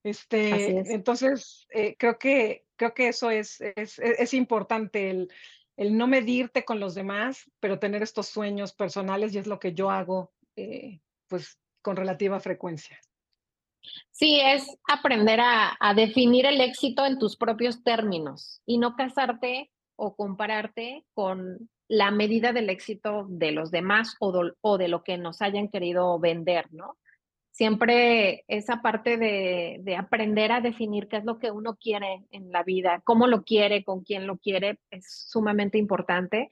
Este, 0.04 0.80
entonces, 0.94 1.68
eh, 1.70 1.96
creo, 1.98 2.18
que, 2.18 2.66
creo 2.76 2.94
que 2.96 3.10
eso 3.10 3.30
es, 3.30 3.62
es, 3.62 4.00
es 4.00 4.34
importante, 4.34 5.12
el, 5.12 5.32
el, 5.78 5.96
no 5.96 6.08
medirte 6.08 6.66
con 6.66 6.80
los 6.80 6.96
demás, 6.96 7.52
pero 7.60 7.78
tener 7.78 8.02
estos 8.02 8.28
sueños 8.28 8.74
personales 8.74 9.36
y 9.36 9.38
es 9.38 9.46
lo 9.46 9.60
que 9.60 9.74
yo 9.74 9.92
hago, 9.92 10.32
eh, 10.56 11.02
pues, 11.28 11.60
con 11.84 11.96
relativa 11.96 12.40
frecuencia. 12.40 13.00
Sí, 14.12 14.40
es 14.40 14.78
aprender 14.88 15.40
a, 15.42 15.94
definir 15.96 16.46
el 16.46 16.62
éxito 16.62 17.06
en 17.06 17.18
tus 17.18 17.38
propios 17.38 17.84
términos 17.84 18.62
y 18.66 18.78
no 18.78 18.96
casarte 18.96 19.72
o 19.96 20.16
compararte 20.16 21.06
con 21.14 21.70
la 21.88 22.12
medida 22.12 22.54
del 22.54 22.70
éxito 22.70 23.26
de 23.30 23.52
los 23.52 23.72
demás 23.72 24.16
o, 24.20 24.78
de 24.78 24.88
lo 24.88 25.04
que 25.04 25.18
nos 25.18 25.42
hayan 25.42 25.70
querido 25.70 26.20
vender, 26.20 26.72
¿no? 26.72 26.98
Siempre 27.52 28.46
esa 28.48 28.82
parte 28.82 29.18
de, 29.18 29.96
aprender 29.98 30.52
a 30.52 30.62
definir 30.62 31.08
qué 31.08 31.18
es 31.18 31.26
lo 31.26 31.38
que 31.38 31.52
uno 31.52 31.76
quiere 31.76 32.26
en 32.32 32.52
la 32.52 32.64
vida, 32.64 33.02
cómo 33.04 33.28
lo 33.28 33.44
quiere, 33.44 33.84
con 33.84 34.04
quién 34.04 34.26
lo 34.26 34.38
quiere, 34.38 34.80
es 34.90 35.26
sumamente 35.28 35.78
importante. 35.78 36.52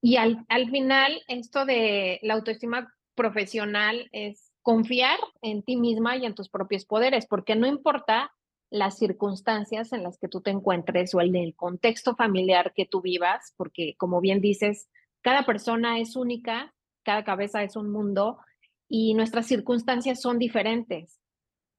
Y 0.00 0.16
al, 0.16 0.44
al 0.48 0.70
final, 0.70 1.20
esto 1.26 1.64
de 1.64 2.20
la 2.22 2.34
autoestima 2.34 2.94
profesional 3.16 4.08
es 4.12 4.47
confiar 4.68 5.18
en 5.40 5.62
ti 5.62 5.76
misma 5.76 6.18
y 6.18 6.26
en 6.26 6.34
tus 6.34 6.50
propios 6.50 6.84
poderes, 6.84 7.24
porque 7.24 7.56
no 7.56 7.66
importa 7.66 8.34
las 8.68 8.98
circunstancias 8.98 9.94
en 9.94 10.02
las 10.02 10.18
que 10.18 10.28
tú 10.28 10.42
te 10.42 10.50
encuentres 10.50 11.14
o 11.14 11.22
el 11.22 11.54
contexto 11.56 12.14
familiar 12.14 12.74
que 12.74 12.84
tú 12.84 13.00
vivas, 13.00 13.54
porque 13.56 13.94
como 13.96 14.20
bien 14.20 14.42
dices, 14.42 14.90
cada 15.22 15.46
persona 15.46 16.00
es 16.00 16.16
única, 16.16 16.74
cada 17.02 17.24
cabeza 17.24 17.62
es 17.62 17.76
un 17.76 17.90
mundo 17.90 18.40
y 18.86 19.14
nuestras 19.14 19.46
circunstancias 19.46 20.20
son 20.20 20.38
diferentes. 20.38 21.18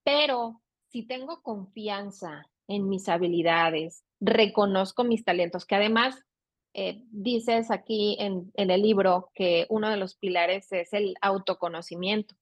Pero 0.04 0.60
si 0.88 1.06
tengo 1.06 1.44
confianza 1.44 2.48
en 2.68 2.90
mis 2.90 3.08
habilidades, 3.08 4.04
reconozco 4.20 5.04
mis 5.04 5.24
talentos, 5.24 5.68
que 5.68 5.76
además 5.76 6.26
eh, 6.74 7.04
dices 7.12 7.70
aquí 7.70 8.18
en, 8.20 8.52
en 8.56 8.72
el 8.72 8.82
libro 8.82 9.30
que 9.36 9.68
uno 9.70 9.92
de 9.92 9.98
los 9.98 10.16
pilares 10.16 10.72
es 10.72 10.92
el 10.94 11.14
autoconocimiento. 11.22 12.34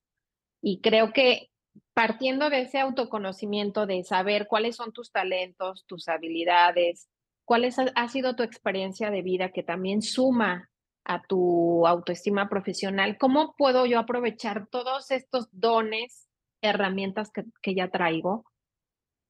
Y 0.62 0.82
creo 0.82 1.14
que 1.14 1.50
partiendo 1.94 2.50
de 2.50 2.62
ese 2.62 2.80
autoconocimiento, 2.80 3.86
de 3.86 4.04
saber 4.04 4.48
cuáles 4.48 4.76
son 4.76 4.92
tus 4.92 5.12
talentos, 5.12 5.86
tus 5.88 6.08
habilidades, 6.08 7.10
cuál 7.46 7.68
ha 7.96 8.08
sido 8.10 8.36
tu 8.36 8.44
experiencia 8.44 9.10
de 9.10 9.22
vida 9.22 9.52
que 9.52 9.64
también 9.64 10.02
suma 10.02 10.70
a 11.06 11.22
tu 11.24 11.88
autoestima 11.88 12.50
profesional, 12.50 13.18
¿cómo 13.18 13.56
puedo 13.58 13.86
yo 13.86 13.98
aprovechar 13.98 14.68
todos 14.68 15.10
estos 15.12 15.48
dones, 15.52 16.28
herramientas 16.62 17.32
que, 17.32 17.46
que 17.62 17.74
ya 17.74 17.90
traigo 17.90 18.44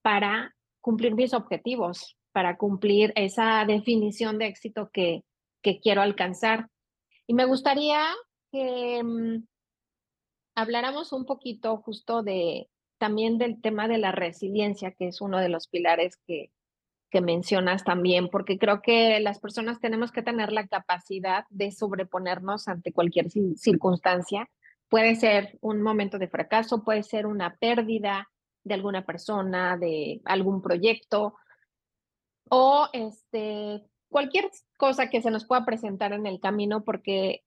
para 0.02 0.56
cumplir 0.80 1.14
mis 1.14 1.34
objetivos, 1.34 2.16
para 2.32 2.56
cumplir 2.56 3.12
esa 3.14 3.64
definición 3.64 4.38
de 4.38 4.46
éxito 4.46 4.90
que, 4.92 5.22
que 5.62 5.78
quiero 5.78 6.02
alcanzar? 6.02 6.68
Y 7.28 7.34
me 7.34 7.44
gustaría 7.44 8.04
que 8.50 9.02
mm, 9.04 9.44
habláramos 10.58 11.12
un 11.12 11.24
poquito 11.24 11.76
justo 11.76 12.24
de 12.24 12.68
también 12.98 13.38
del 13.38 13.60
tema 13.60 13.86
de 13.86 13.98
la 13.98 14.10
resiliencia, 14.10 14.90
que 14.90 15.06
es 15.06 15.20
uno 15.20 15.38
de 15.38 15.48
los 15.48 15.68
pilares 15.68 16.16
que, 16.26 16.50
que 17.10 17.20
mencionas 17.20 17.84
también, 17.84 18.28
porque 18.28 18.58
creo 18.58 18.82
que 18.82 19.20
las 19.20 19.38
personas 19.38 19.78
tenemos 19.78 20.10
que 20.10 20.22
tener 20.22 20.50
la 20.50 20.66
capacidad 20.66 21.44
de 21.50 21.70
sobreponernos 21.70 22.66
ante 22.66 22.92
cualquier 22.92 23.30
circunstancia. 23.30 24.50
Puede 24.88 25.14
ser 25.14 25.56
un 25.60 25.80
momento 25.80 26.18
de 26.18 26.26
fracaso, 26.26 26.82
puede 26.82 27.04
ser 27.04 27.26
una 27.26 27.56
pérdida 27.56 28.28
de 28.64 28.74
alguna 28.74 29.06
persona, 29.06 29.76
de 29.76 30.20
algún 30.24 30.60
proyecto 30.60 31.36
o 32.50 32.88
este, 32.92 33.84
cualquier 34.08 34.50
cosa 34.76 35.08
que 35.08 35.22
se 35.22 35.30
nos 35.30 35.46
pueda 35.46 35.64
presentar 35.64 36.12
en 36.12 36.26
el 36.26 36.40
camino, 36.40 36.82
porque 36.82 37.44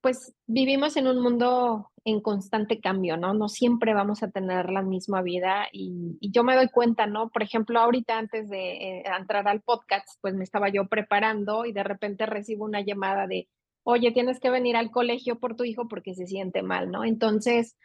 pues 0.00 0.32
vivimos 0.46 0.96
en 0.96 1.08
un 1.08 1.20
mundo 1.20 1.91
en 2.04 2.20
constante 2.20 2.80
cambio, 2.80 3.16
¿no? 3.16 3.32
No 3.34 3.48
siempre 3.48 3.94
vamos 3.94 4.22
a 4.22 4.30
tener 4.30 4.70
la 4.70 4.82
misma 4.82 5.22
vida 5.22 5.68
y, 5.72 6.18
yo 6.20 6.42
me 6.44 6.56
doy 6.56 6.68
cuenta, 6.68 7.06
¿no? 7.06 7.30
Por 7.30 7.42
ejemplo, 7.42 7.78
ahorita 7.78 8.18
antes 8.18 8.48
de 8.48 8.72
eh, 8.72 9.04
entrar 9.18 9.46
al 9.46 9.62
podcast, 9.62 10.08
pues 10.20 10.34
me 10.34 10.44
estaba 10.44 10.68
yo 10.68 10.88
preparando 10.88 11.64
y 11.64 11.72
de 11.72 11.84
repente 11.84 12.26
recibo 12.26 12.64
una 12.64 12.80
llamada 12.80 13.26
de, 13.26 13.48
oye, 13.84 14.10
tienes 14.12 14.40
que 14.40 14.50
venir 14.50 14.76
al 14.76 14.90
colegio 14.90 15.38
por 15.38 15.56
tu 15.56 15.64
hijo 15.64 15.88
porque 15.88 16.14
se 16.14 16.26
siente 16.26 16.62
mal, 16.62 16.90
¿no? 16.90 17.04
Entonces 17.04 17.76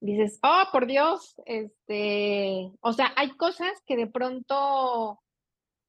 dices, 0.00 0.40
oh, 0.42 0.64
por 0.72 0.86
Dios, 0.86 1.34
este, 1.46 2.72
o 2.80 2.92
sea, 2.92 3.12
hay 3.16 3.30
cosas 3.36 3.70
que 3.86 3.96
de 3.96 4.08
pronto, 4.08 5.20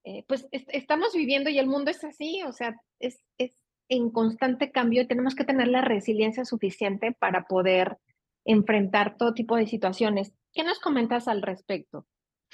eh, 0.04 0.24
pues 0.28 0.48
estamos 0.52 1.14
viviendo 1.14 1.50
y 1.50 1.58
el 1.58 1.68
mundo 1.68 1.90
es 1.90 2.04
así, 2.04 2.44
o 2.44 2.54
sea, 2.54 2.76
es, 3.00 3.20
es 3.40 3.63
en 3.90 4.10
constante 4.10 4.72
cambio 4.72 5.02
y 5.02 5.08
tenemos 5.08 5.36
que 5.36 5.44
tener 5.44 5.68
la 5.68 5.82
resiliencia 5.82 6.46
suficiente 6.46 7.12
para 7.12 7.46
poder 7.46 7.98
enfrentar 8.46 9.18
todo 9.18 9.34
tipo 9.34 9.56
de 9.56 9.68
situaciones. 9.68 10.34
¿Qué 10.54 10.64
nos 10.64 10.80
comentas 10.80 11.28
al 11.28 11.42
respecto? 11.42 12.08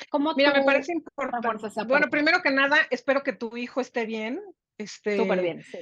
¿Cómo 0.09 0.33
Mira, 0.35 0.53
me 0.53 0.63
parece 0.63 0.93
importante. 0.93 1.47
Bueno, 1.85 2.07
primero 2.09 2.41
que 2.41 2.51
nada, 2.51 2.77
espero 2.89 3.23
que 3.23 3.33
tu 3.33 3.57
hijo 3.57 3.81
esté 3.81 4.05
bien. 4.05 4.41
Este, 4.77 5.17
Súper 5.17 5.41
bien, 5.41 5.63
sí. 5.63 5.79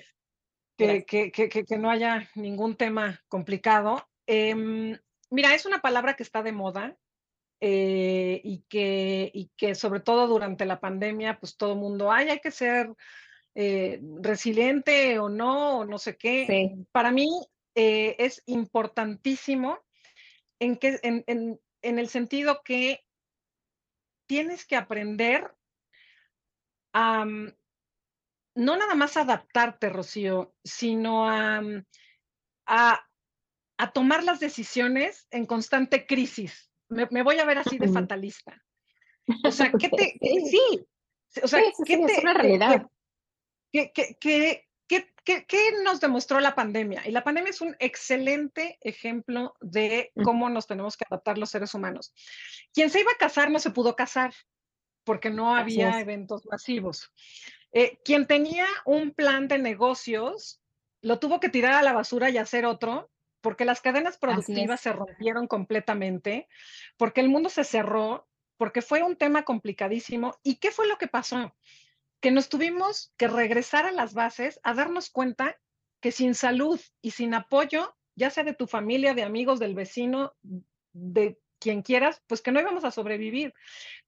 Que, 0.75 1.05
que, 1.05 1.31
que, 1.31 1.49
que, 1.49 1.77
no 1.77 1.89
haya 1.89 2.29
ningún 2.35 2.75
tema 2.75 3.19
complicado. 3.27 4.07
Em, 4.27 4.97
mira, 5.29 5.55
es 5.55 5.65
una 5.65 5.79
palabra 5.79 6.15
que 6.15 6.23
está 6.23 6.43
de 6.43 6.51
moda 6.51 6.95
eh, 7.59 8.41
y, 8.43 8.63
que, 8.69 9.31
y 9.33 9.51
que 9.57 9.73
sobre 9.73 10.01
todo 10.01 10.27
durante 10.27 10.65
la 10.65 10.79
pandemia, 10.79 11.39
pues 11.39 11.57
todo 11.57 11.73
el 11.73 11.79
mundo, 11.79 12.11
ay, 12.11 12.29
hay 12.29 12.39
que 12.39 12.51
ser 12.51 12.93
eh, 13.59 13.99
resiliente 14.21 15.17
o 15.17 15.29
no, 15.29 15.79
o 15.79 15.85
no 15.85 15.97
sé 15.97 16.15
qué. 16.15 16.77
Para 16.91 17.09
mí 17.09 17.27
eh, 17.73 18.15
es 18.19 18.43
importantísimo 18.45 19.79
en, 20.59 20.77
que, 20.77 20.99
en, 21.01 21.23
en, 21.25 21.59
en, 21.81 21.97
el 21.97 22.07
sentido 22.07 22.61
que 22.63 23.03
tienes 24.27 24.63
que 24.67 24.75
aprender 24.75 25.55
a 26.93 27.25
mm, 27.25 27.51
no 28.57 28.77
nada 28.77 28.93
más 28.93 29.17
adaptarte, 29.17 29.89
Rocío, 29.89 30.53
sino 30.63 31.27
a, 31.27 31.59
mm, 31.59 31.83
a, 32.67 33.07
a 33.79 33.91
tomar 33.91 34.23
las 34.23 34.39
decisiones 34.39 35.25
en 35.31 35.47
constante 35.47 36.05
crisis. 36.05 36.69
Me, 36.89 37.07
me, 37.09 37.23
voy 37.23 37.39
a 37.39 37.45
ver 37.45 37.57
así 37.57 37.79
de 37.79 37.87
fatalista. 37.87 38.63
O 39.43 39.51
sea, 39.51 39.71
¿qué 39.71 39.89
te... 39.89 40.19
sí, 40.51 40.87
o 41.41 41.47
sea, 41.47 41.63
¿qué 41.83 41.97
te, 41.97 42.13
es 42.13 42.19
una 42.19 42.35
realidad. 42.35 42.87
¿Qué, 43.71 43.91
qué, 43.91 44.17
qué, 44.87 45.13
qué, 45.45 45.71
nos 45.83 45.99
demostró 45.99 46.39
la 46.39 46.55
pandemia? 46.55 47.03
Y 47.05 47.11
la 47.11 47.23
pandemia 47.23 47.49
es 47.49 47.61
un 47.61 47.75
excelente 47.79 48.77
ejemplo 48.81 49.55
de 49.61 50.11
cómo 50.23 50.49
nos 50.49 50.67
tenemos 50.67 50.95
que 50.95 51.05
adaptar 51.09 51.37
los 51.37 51.49
seres 51.49 51.73
humanos. 51.73 52.13
Quien 52.73 52.89
se 52.89 53.01
iba 53.01 53.11
a 53.11 53.17
casar 53.17 53.51
no 53.51 53.59
se 53.59 53.71
pudo 53.71 53.95
casar. 53.95 54.33
porque 55.03 55.29
no 55.29 55.55
había 55.55 56.01
eventos 56.01 56.45
masivos. 56.51 57.13
Eh, 57.71 57.97
quien 58.03 58.27
tenía 58.27 58.65
un 58.85 59.11
plan 59.11 59.47
de 59.47 59.57
negocios 59.57 60.61
lo 61.01 61.19
tuvo 61.19 61.39
que 61.39 61.47
tirar 61.47 61.73
a 61.73 61.83
la 61.83 61.93
basura 61.93 62.29
y 62.29 62.37
hacer 62.37 62.65
otro, 62.65 63.09
porque 63.39 63.65
las 63.65 63.79
cadenas 63.81 64.17
productivas 64.17 64.81
se 64.81 64.91
rompieron 64.91 65.47
completamente, 65.47 66.49
porque 66.97 67.21
el 67.21 67.29
mundo 67.29 67.49
se 67.49 67.63
cerró, 67.63 68.27
porque 68.57 68.81
fue 68.81 69.03
un 69.03 69.15
tema 69.15 69.43
complicadísimo. 69.43 70.37
¿Y 70.43 70.55
qué 70.55 70.71
fue 70.71 70.87
lo 70.87 70.97
que 70.97 71.07
pasó? 71.07 71.55
Que 72.19 72.31
nos 72.31 72.49
tuvimos 72.49 73.13
que 73.17 73.27
regresar 73.27 73.85
a 73.85 73.91
las 73.91 74.13
bases 74.13 74.59
a 74.63 74.73
darnos 74.73 75.09
cuenta 75.09 75.57
que 76.01 76.11
sin 76.11 76.35
salud 76.35 76.79
y 77.01 77.11
sin 77.11 77.33
apoyo, 77.33 77.95
ya 78.15 78.29
sea 78.29 78.43
de 78.43 78.53
tu 78.53 78.67
familia, 78.67 79.13
de 79.13 79.23
amigos, 79.23 79.59
del 79.59 79.75
vecino, 79.75 80.35
de 80.93 81.39
quien 81.59 81.81
quieras, 81.81 82.21
pues 82.27 82.41
que 82.41 82.51
no 82.51 82.59
íbamos 82.59 82.83
a 82.83 82.91
sobrevivir. 82.91 83.53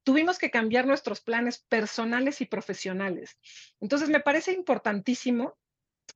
Tuvimos 0.04 0.38
que 0.38 0.50
cambiar 0.50 0.86
nuestros 0.86 1.20
planes 1.20 1.58
personales 1.68 2.40
y 2.40 2.46
profesionales. 2.46 3.38
Entonces, 3.80 4.08
me 4.08 4.20
parece 4.20 4.52
importantísimo 4.52 5.56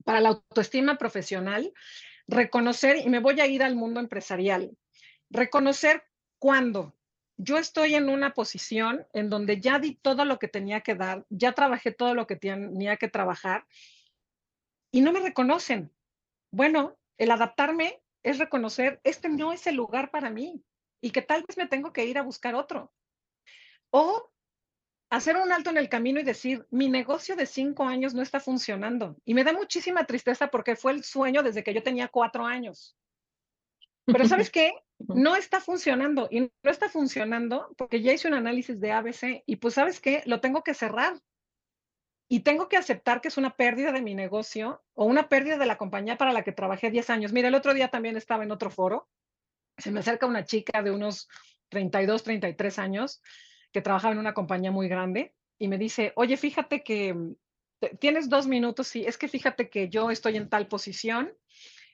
para 0.04 0.20
la 0.20 0.30
autoestima 0.30 0.96
profesional 0.96 1.72
reconocer, 2.26 2.96
y 2.96 3.08
me 3.08 3.20
voy 3.20 3.40
a 3.40 3.46
ir 3.46 3.62
al 3.62 3.76
mundo 3.76 4.00
empresarial, 4.00 4.76
reconocer 5.30 6.04
cuando 6.38 6.94
yo 7.36 7.58
estoy 7.58 7.94
en 7.94 8.08
una 8.08 8.34
posición 8.34 9.06
en 9.12 9.28
donde 9.28 9.60
ya 9.60 9.78
di 9.78 9.96
todo 9.96 10.24
lo 10.24 10.38
que 10.38 10.48
tenía 10.48 10.80
que 10.82 10.94
dar, 10.94 11.26
ya 11.30 11.52
trabajé 11.52 11.92
todo 11.92 12.14
lo 12.14 12.26
que 12.26 12.36
tenía 12.36 12.96
que 12.96 13.08
trabajar 13.08 13.66
y 14.92 15.00
no 15.00 15.12
me 15.12 15.20
reconocen. 15.20 15.92
Bueno, 16.52 16.96
el 17.18 17.30
adaptarme 17.30 18.00
es 18.22 18.38
reconocer, 18.38 19.00
este 19.04 19.28
no 19.28 19.52
es 19.52 19.66
el 19.66 19.74
lugar 19.74 20.10
para 20.10 20.30
mí 20.30 20.62
y 21.00 21.10
que 21.10 21.22
tal 21.22 21.44
vez 21.46 21.56
me 21.56 21.66
tengo 21.66 21.92
que 21.92 22.06
ir 22.06 22.18
a 22.18 22.22
buscar 22.22 22.54
otro. 22.54 22.92
O 23.90 24.30
hacer 25.10 25.36
un 25.36 25.52
alto 25.52 25.70
en 25.70 25.78
el 25.78 25.88
camino 25.88 26.20
y 26.20 26.24
decir, 26.24 26.66
mi 26.70 26.88
negocio 26.88 27.36
de 27.36 27.46
cinco 27.46 27.84
años 27.84 28.14
no 28.14 28.22
está 28.22 28.40
funcionando. 28.40 29.16
Y 29.24 29.34
me 29.34 29.44
da 29.44 29.52
muchísima 29.52 30.04
tristeza 30.04 30.48
porque 30.48 30.76
fue 30.76 30.92
el 30.92 31.04
sueño 31.04 31.42
desde 31.42 31.62
que 31.62 31.74
yo 31.74 31.82
tenía 31.82 32.08
cuatro 32.08 32.46
años. 32.46 32.96
Pero 34.06 34.26
¿sabes 34.26 34.50
qué? 34.50 34.72
No 34.98 35.36
está 35.36 35.60
funcionando 35.60 36.28
y 36.30 36.40
no 36.40 36.50
está 36.62 36.88
funcionando 36.88 37.74
porque 37.76 38.00
ya 38.00 38.12
hice 38.12 38.28
un 38.28 38.34
análisis 38.34 38.80
de 38.80 38.92
ABC 38.92 39.42
y 39.46 39.56
pues 39.56 39.74
¿sabes 39.74 40.00
qué? 40.00 40.22
Lo 40.26 40.40
tengo 40.40 40.62
que 40.62 40.74
cerrar. 40.74 41.20
Y 42.26 42.40
tengo 42.40 42.68
que 42.68 42.78
aceptar 42.78 43.20
que 43.20 43.28
es 43.28 43.36
una 43.36 43.54
pérdida 43.54 43.92
de 43.92 44.00
mi 44.00 44.14
negocio 44.14 44.82
o 44.94 45.04
una 45.04 45.28
pérdida 45.28 45.58
de 45.58 45.66
la 45.66 45.76
compañía 45.76 46.16
para 46.16 46.32
la 46.32 46.42
que 46.42 46.52
trabajé 46.52 46.90
10 46.90 47.10
años. 47.10 47.32
Mira, 47.32 47.48
el 47.48 47.54
otro 47.54 47.74
día 47.74 47.88
también 47.88 48.16
estaba 48.16 48.44
en 48.44 48.50
otro 48.50 48.70
foro 48.70 49.08
se 49.78 49.90
me 49.90 50.00
acerca 50.00 50.26
una 50.26 50.44
chica 50.44 50.82
de 50.82 50.90
unos 50.90 51.28
32, 51.70 52.22
33 52.22 52.78
años 52.78 53.22
que 53.72 53.82
trabajaba 53.82 54.12
en 54.12 54.20
una 54.20 54.34
compañía 54.34 54.70
muy 54.70 54.88
grande 54.88 55.34
y 55.58 55.68
me 55.68 55.78
dice, 55.78 56.12
oye, 56.16 56.36
fíjate 56.36 56.82
que 56.82 57.14
mm, 57.14 57.36
tienes 57.98 58.28
dos 58.28 58.46
minutos, 58.46 58.86
sí, 58.86 59.04
es 59.06 59.18
que 59.18 59.28
fíjate 59.28 59.68
que 59.68 59.88
yo 59.88 60.10
estoy 60.10 60.36
en 60.36 60.48
tal 60.48 60.68
posición, 60.68 61.32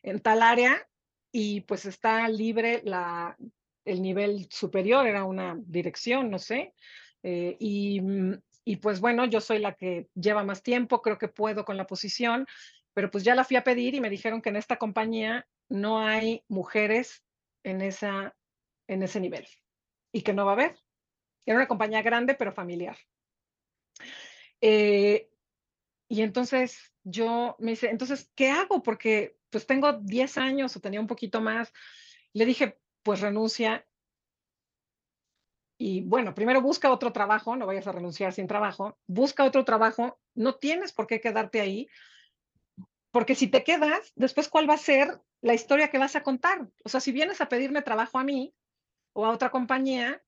en 0.03 0.21
tal 0.21 0.43
área 0.43 0.89
y 1.33 1.63
pues 1.63 1.87
está 1.87 2.29
libre 2.29 2.83
la, 2.85 3.37
el 3.85 4.03
nivel 4.03 4.49
superior, 4.51 5.07
era 5.07 5.25
una 5.25 5.57
dirección, 5.59 6.31
no 6.31 6.39
sé, 6.39 6.75
eh, 7.23 7.57
y, 7.59 8.01
mm, 8.01 8.41
y 8.65 8.77
pues 8.77 9.01
bueno, 9.01 9.25
yo 9.27 9.41
soy 9.41 9.59
la 9.59 9.75
que 9.75 10.09
lleva 10.15 10.45
más 10.45 10.63
tiempo, 10.63 11.03
creo 11.03 11.19
que 11.19 11.29
puedo 11.29 11.65
con 11.65 11.77
la 11.77 11.87
posición, 11.87 12.47
pero 12.95 13.11
pues 13.11 13.25
ya 13.25 13.35
la 13.35 13.45
fui 13.45 13.57
a 13.57 13.65
pedir 13.65 13.95
y 13.95 14.01
me 14.01 14.11
dijeron 14.11 14.43
que 14.43 14.51
en 14.51 14.57
esta 14.57 14.77
compañía 14.77 15.47
no 15.69 16.01
hay 16.01 16.45
mujeres 16.49 17.23
en, 17.63 17.81
esa, 17.81 18.35
en 18.89 19.03
ese 19.03 19.21
nivel 19.21 19.47
y 20.13 20.23
que 20.23 20.33
no 20.33 20.45
va 20.45 20.53
a 20.53 20.55
haber. 20.55 20.77
Era 21.47 21.57
una 21.57 21.69
compañía 21.69 22.03
grande, 22.03 22.35
pero 22.35 22.53
familiar. 22.53 22.97
Eh, 24.61 25.30
y 26.11 26.23
entonces 26.23 26.93
yo 27.05 27.55
me 27.61 27.71
dice, 27.71 27.89
entonces, 27.89 28.33
¿qué 28.35 28.51
hago? 28.51 28.83
Porque 28.83 29.39
pues 29.49 29.65
tengo 29.65 29.93
10 29.93 30.39
años 30.39 30.75
o 30.75 30.81
tenía 30.81 31.01
un 31.01 31.07
poquito 31.07 31.41
más. 31.41 31.73
Le 32.33 32.47
dije, 32.47 32.81
pues 33.05 33.21
renuncia. 33.21 33.87
Y 35.79 36.01
bueno, 36.03 36.35
primero 36.35 36.61
busca 36.63 36.91
otro 36.91 37.13
trabajo, 37.13 37.55
no 37.55 37.65
vayas 37.65 37.87
a 37.87 37.93
renunciar 37.93 38.33
sin 38.33 38.49
trabajo, 38.49 38.99
busca 39.07 39.45
otro 39.45 39.65
trabajo, 39.65 40.19
no 40.35 40.57
tienes 40.57 40.93
por 40.93 41.07
qué 41.07 41.21
quedarte 41.21 41.61
ahí, 41.61 41.89
porque 43.13 43.37
si 43.37 43.47
te 43.47 43.63
quedas, 43.63 44.13
después, 44.17 44.49
¿cuál 44.49 44.69
va 44.69 44.75
a 44.75 44.79
ser 44.79 45.21
la 45.41 45.55
historia 45.55 45.93
que 45.93 45.99
vas 45.99 46.17
a 46.17 46.25
contar? 46.25 46.69
O 46.85 46.89
sea, 46.89 47.01
si 47.01 47.13
vienes 47.13 47.41
a 47.41 47.49
pedirme 47.49 47.83
trabajo 47.83 48.19
a 48.19 48.25
mí 48.25 48.53
o 49.13 49.25
a 49.25 49.31
otra 49.31 49.51
compañía, 49.51 50.21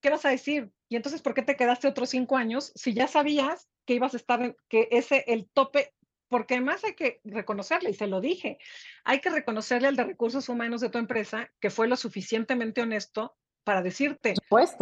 ¿qué 0.00 0.10
vas 0.10 0.24
a 0.24 0.30
decir? 0.30 0.72
Y 0.88 0.96
entonces, 0.96 1.22
¿por 1.22 1.32
qué 1.32 1.42
te 1.42 1.56
quedaste 1.56 1.86
otros 1.86 2.10
cinco 2.10 2.36
años 2.36 2.72
si 2.74 2.92
ya 2.92 3.06
sabías 3.06 3.68
que 3.84 3.94
ibas 3.94 4.14
a 4.14 4.16
estar 4.16 4.42
en, 4.42 4.56
que 4.68 4.88
ese, 4.90 5.24
el 5.28 5.48
tope, 5.48 5.94
porque 6.28 6.54
además 6.54 6.84
hay 6.84 6.94
que 6.94 7.20
reconocerle, 7.24 7.90
y 7.90 7.94
se 7.94 8.06
lo 8.06 8.20
dije, 8.20 8.58
hay 9.04 9.20
que 9.20 9.30
reconocerle 9.30 9.88
al 9.88 9.96
de 9.96 10.04
recursos 10.04 10.48
humanos 10.48 10.80
de 10.80 10.90
tu 10.90 10.98
empresa 10.98 11.50
que 11.60 11.70
fue 11.70 11.88
lo 11.88 11.96
suficientemente 11.96 12.82
honesto 12.82 13.36
para 13.64 13.82
decirte, 13.82 14.34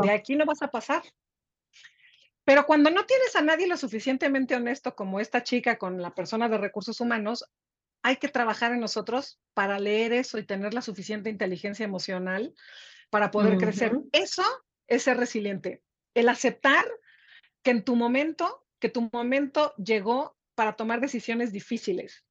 de 0.02 0.10
aquí 0.10 0.36
no 0.36 0.46
vas 0.46 0.62
a 0.62 0.70
pasar. 0.70 1.02
Pero 2.44 2.66
cuando 2.66 2.90
no 2.90 3.04
tienes 3.04 3.36
a 3.36 3.42
nadie 3.42 3.68
lo 3.68 3.76
suficientemente 3.76 4.56
honesto 4.56 4.96
como 4.96 5.20
esta 5.20 5.42
chica 5.42 5.78
con 5.78 6.00
la 6.00 6.14
persona 6.14 6.48
de 6.48 6.58
recursos 6.58 7.00
humanos, 7.00 7.44
hay 8.02 8.16
que 8.16 8.28
trabajar 8.28 8.72
en 8.72 8.80
nosotros 8.80 9.38
para 9.54 9.78
leer 9.78 10.12
eso 10.12 10.38
y 10.38 10.44
tener 10.44 10.72
la 10.72 10.82
suficiente 10.82 11.30
inteligencia 11.30 11.84
emocional 11.84 12.54
para 13.10 13.30
poder 13.30 13.58
crecer. 13.58 13.92
Eso 14.12 14.44
es 14.86 15.02
ser 15.02 15.18
resiliente. 15.18 15.82
El 16.14 16.28
aceptar 16.28 16.86
que 17.62 17.72
en 17.72 17.84
tu 17.84 17.96
momento, 17.96 18.64
que 18.80 18.88
tu 18.88 19.08
momento 19.12 19.74
llegó 19.76 20.36
para 20.54 20.74
tomar 20.74 21.00
decisiones 21.00 21.52
difíciles. 21.52 22.24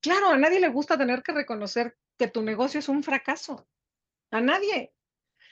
Claro, 0.00 0.30
a 0.30 0.38
nadie 0.38 0.60
le 0.60 0.68
gusta 0.68 0.98
tener 0.98 1.22
que 1.22 1.32
reconocer 1.32 1.96
que 2.18 2.28
tu 2.28 2.42
negocio 2.42 2.80
es 2.80 2.88
un 2.88 3.02
fracaso. 3.02 3.68
A 4.30 4.40
nadie. 4.40 4.92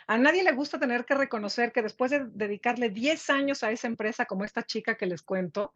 A 0.06 0.16
nadie 0.16 0.42
le 0.42 0.52
gusta 0.52 0.78
tener 0.78 1.04
que 1.04 1.14
reconocer 1.14 1.70
que 1.70 1.82
después 1.82 2.10
de 2.10 2.24
dedicarle 2.30 2.88
10 2.88 3.30
años 3.30 3.62
a 3.62 3.70
esa 3.70 3.86
empresa, 3.86 4.24
como 4.24 4.44
esta 4.44 4.64
chica 4.64 4.96
que 4.96 5.06
les 5.06 5.22
cuento, 5.22 5.74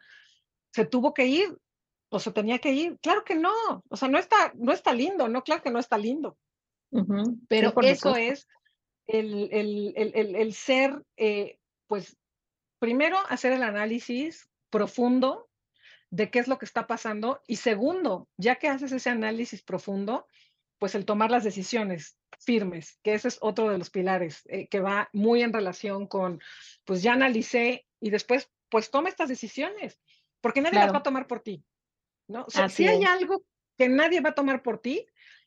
se 0.72 0.86
tuvo 0.86 1.12
que 1.12 1.26
ir 1.26 1.56
o 2.08 2.18
se 2.18 2.32
tenía 2.32 2.58
que 2.58 2.72
ir. 2.72 2.98
Claro 3.00 3.24
que 3.24 3.34
no, 3.34 3.52
o 3.88 3.96
sea, 3.96 4.08
no 4.08 4.18
está, 4.18 4.52
no 4.54 4.72
está 4.72 4.94
lindo, 4.94 5.28
no, 5.28 5.42
claro 5.42 5.62
que 5.62 5.70
no 5.70 5.78
está 5.78 5.98
lindo. 5.98 6.38
Pero 7.48 7.72
eso 7.82 8.16
es 8.16 8.46
el, 9.06 9.48
el, 9.52 10.52
ser, 10.54 11.02
eh, 11.16 11.58
pues, 11.86 12.16
primero 12.78 13.18
hacer 13.28 13.52
el 13.52 13.62
análisis 13.62 14.48
profundo 14.72 15.48
de 16.10 16.30
qué 16.30 16.40
es 16.40 16.48
lo 16.48 16.58
que 16.58 16.64
está 16.64 16.88
pasando 16.88 17.42
y 17.46 17.56
segundo, 17.56 18.28
ya 18.36 18.56
que 18.56 18.68
haces 18.68 18.90
ese 18.90 19.10
análisis 19.10 19.62
profundo, 19.62 20.26
pues 20.78 20.96
el 20.96 21.04
tomar 21.04 21.30
las 21.30 21.44
decisiones 21.44 22.18
firmes, 22.40 22.98
que 23.04 23.14
ese 23.14 23.28
es 23.28 23.38
otro 23.40 23.70
de 23.70 23.78
los 23.78 23.90
pilares 23.90 24.42
eh, 24.46 24.66
que 24.66 24.80
va 24.80 25.08
muy 25.12 25.42
en 25.42 25.52
relación 25.52 26.08
con, 26.08 26.40
pues 26.84 27.02
ya 27.02 27.12
analicé 27.12 27.86
y 28.00 28.10
después, 28.10 28.50
pues 28.68 28.90
toma 28.90 29.08
estas 29.08 29.28
decisiones, 29.28 30.00
porque 30.40 30.60
nadie 30.60 30.80
las 30.80 30.92
va 30.92 30.98
a 30.98 31.02
tomar 31.04 31.28
por 31.28 31.40
ti. 31.40 31.64
¿no? 32.26 32.46
si 32.68 32.88
hay 32.88 33.04
algo 33.04 33.44
que 33.78 33.88
nadie 33.88 34.20
va 34.20 34.30
a 34.30 34.34
tomar 34.34 34.62
por 34.62 34.80
ti, 34.80 35.06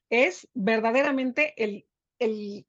es 0.09 0.47
verdaderamente 0.53 1.53
el, 1.57 1.85
el, 2.19 2.65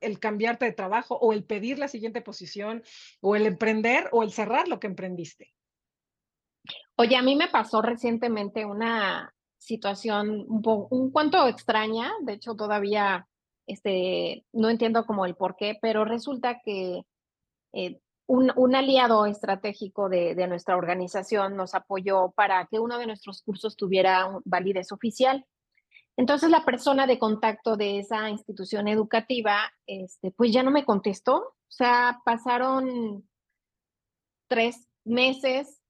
el 0.00 0.18
cambiarte 0.18 0.64
de 0.64 0.72
trabajo 0.72 1.16
o 1.16 1.32
el 1.32 1.44
pedir 1.44 1.78
la 1.78 1.88
siguiente 1.88 2.22
posición 2.22 2.82
o 3.20 3.36
el 3.36 3.46
emprender 3.46 4.08
o 4.12 4.22
el 4.22 4.32
cerrar 4.32 4.68
lo 4.68 4.80
que 4.80 4.86
emprendiste. 4.86 5.52
Oye, 6.96 7.16
a 7.16 7.22
mí 7.22 7.36
me 7.36 7.48
pasó 7.48 7.80
recientemente 7.80 8.64
una, 8.66 9.32
situación 9.60 10.46
un, 10.48 10.62
poco, 11.12 11.46
extraña, 11.46 12.12
de 12.22 12.32
hecho 12.32 12.54
todavía 12.54 13.28
este, 13.66 14.44
no 14.52 14.70
entiendo 14.70 15.04
como 15.04 15.26
el 15.26 15.36
por 15.36 15.54
qué, 15.54 15.78
pero 15.80 16.04
resulta 16.04 16.60
que 16.64 17.02
eh, 17.74 18.00
un, 18.26 18.50
un, 18.56 18.74
aliado 18.74 19.26
estratégico 19.26 20.08
de, 20.08 20.34
de, 20.34 20.46
nuestra 20.48 20.76
organización 20.76 21.56
nos 21.56 21.74
apoyó 21.74 22.32
para 22.32 22.66
que 22.66 22.80
uno 22.80 22.98
de 22.98 23.06
nuestros 23.06 23.42
cursos 23.42 23.76
tuviera 23.76 24.28
validez 24.44 24.92
oficial. 24.92 25.44
Entonces 26.20 26.50
la 26.50 26.66
persona 26.66 27.06
de 27.06 27.18
contacto 27.18 27.78
de 27.78 27.98
esa 27.98 28.28
institución 28.28 28.88
educativa, 28.88 29.72
este, 29.86 30.30
pues 30.30 30.52
ya 30.52 30.62
no 30.62 30.70
me 30.70 30.84
contestó, 30.84 31.36
o 31.38 31.54
sea, 31.66 32.20
pasaron 32.26 33.26
tres 34.46 34.86
meses 35.02 35.80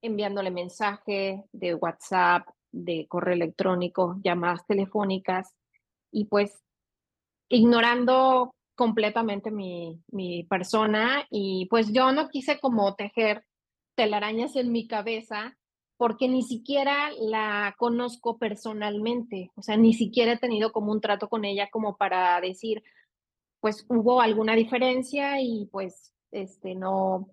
enviándole 0.00 0.52
mensaje 0.52 1.42
de 1.50 1.74
WhatsApp, 1.74 2.46
de 2.70 3.08
correo 3.08 3.34
electrónico, 3.34 4.14
llamadas 4.22 4.64
telefónicas 4.64 5.52
y 6.12 6.26
pues 6.26 6.56
ignorando 7.48 8.54
completamente 8.76 9.50
mi, 9.50 10.00
mi 10.12 10.44
persona. 10.44 11.26
Y 11.30 11.66
pues 11.68 11.92
yo 11.92 12.12
no 12.12 12.28
quise 12.28 12.60
como 12.60 12.94
tejer 12.94 13.44
telarañas 13.96 14.54
en 14.54 14.70
mi 14.70 14.86
cabeza 14.86 15.58
porque 15.96 16.28
ni 16.28 16.42
siquiera 16.42 17.10
la 17.18 17.74
conozco 17.78 18.38
personalmente, 18.38 19.50
o 19.54 19.62
sea, 19.62 19.76
ni 19.76 19.94
siquiera 19.94 20.32
he 20.32 20.38
tenido 20.38 20.72
como 20.72 20.92
un 20.92 21.00
trato 21.00 21.28
con 21.28 21.44
ella 21.44 21.68
como 21.70 21.96
para 21.96 22.40
decir, 22.40 22.82
pues 23.60 23.86
hubo 23.88 24.20
alguna 24.20 24.54
diferencia 24.54 25.40
y 25.40 25.66
pues 25.66 26.12
este, 26.32 26.74
no, 26.74 27.30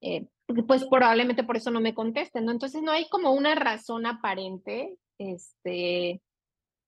eh, 0.00 0.26
pues 0.66 0.84
probablemente 0.84 1.44
por 1.44 1.56
eso 1.56 1.70
no 1.70 1.80
me 1.80 1.94
contesten, 1.94 2.44
¿no? 2.44 2.52
Entonces 2.52 2.82
no 2.82 2.92
hay 2.92 3.08
como 3.08 3.32
una 3.32 3.54
razón 3.54 4.06
aparente, 4.06 4.98
este, 5.18 6.20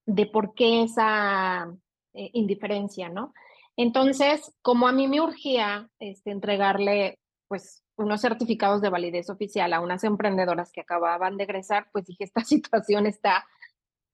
de 0.05 0.27
por 0.27 0.55
qué 0.55 0.83
esa 0.83 1.75
eh, 2.15 2.31
indiferencia, 2.35 3.09
¿no? 3.09 3.33
Entonces, 3.77 4.53
como 4.63 4.89
a 4.89 4.93
mí 4.93 5.09
me 5.09 5.21
urgía 5.21 5.89
este, 5.99 6.31
entregarle, 6.31 7.19
pues, 7.49 7.83
unos 7.97 8.21
certificados 8.21 8.81
de 8.81 8.91
validez 8.91 9.31
oficial 9.31 9.73
a 9.73 9.81
unas 9.81 10.05
emprendedoras 10.05 10.71
que 10.73 10.83
acababan 10.83 11.37
de 11.37 11.45
egresar, 11.45 11.89
pues 11.93 12.07
dije, 12.07 12.25
esta 12.25 12.41
situación 12.45 13.07
está 13.07 13.47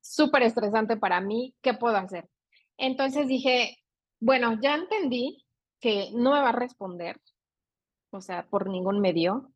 súper 0.00 0.42
estresante 0.42 0.96
para 0.96 1.20
mí, 1.20 1.54
¿qué 1.62 1.74
puedo 1.74 1.96
hacer? 1.96 2.28
Entonces 2.76 3.28
dije, 3.28 3.78
bueno, 4.20 4.58
ya 4.60 4.74
entendí 4.74 5.44
que 5.80 6.10
no 6.14 6.32
me 6.32 6.40
va 6.40 6.50
a 6.50 6.52
responder, 6.52 7.20
o 8.10 8.20
sea, 8.20 8.46
por 8.46 8.68
ningún 8.68 9.00
medio, 9.00 9.52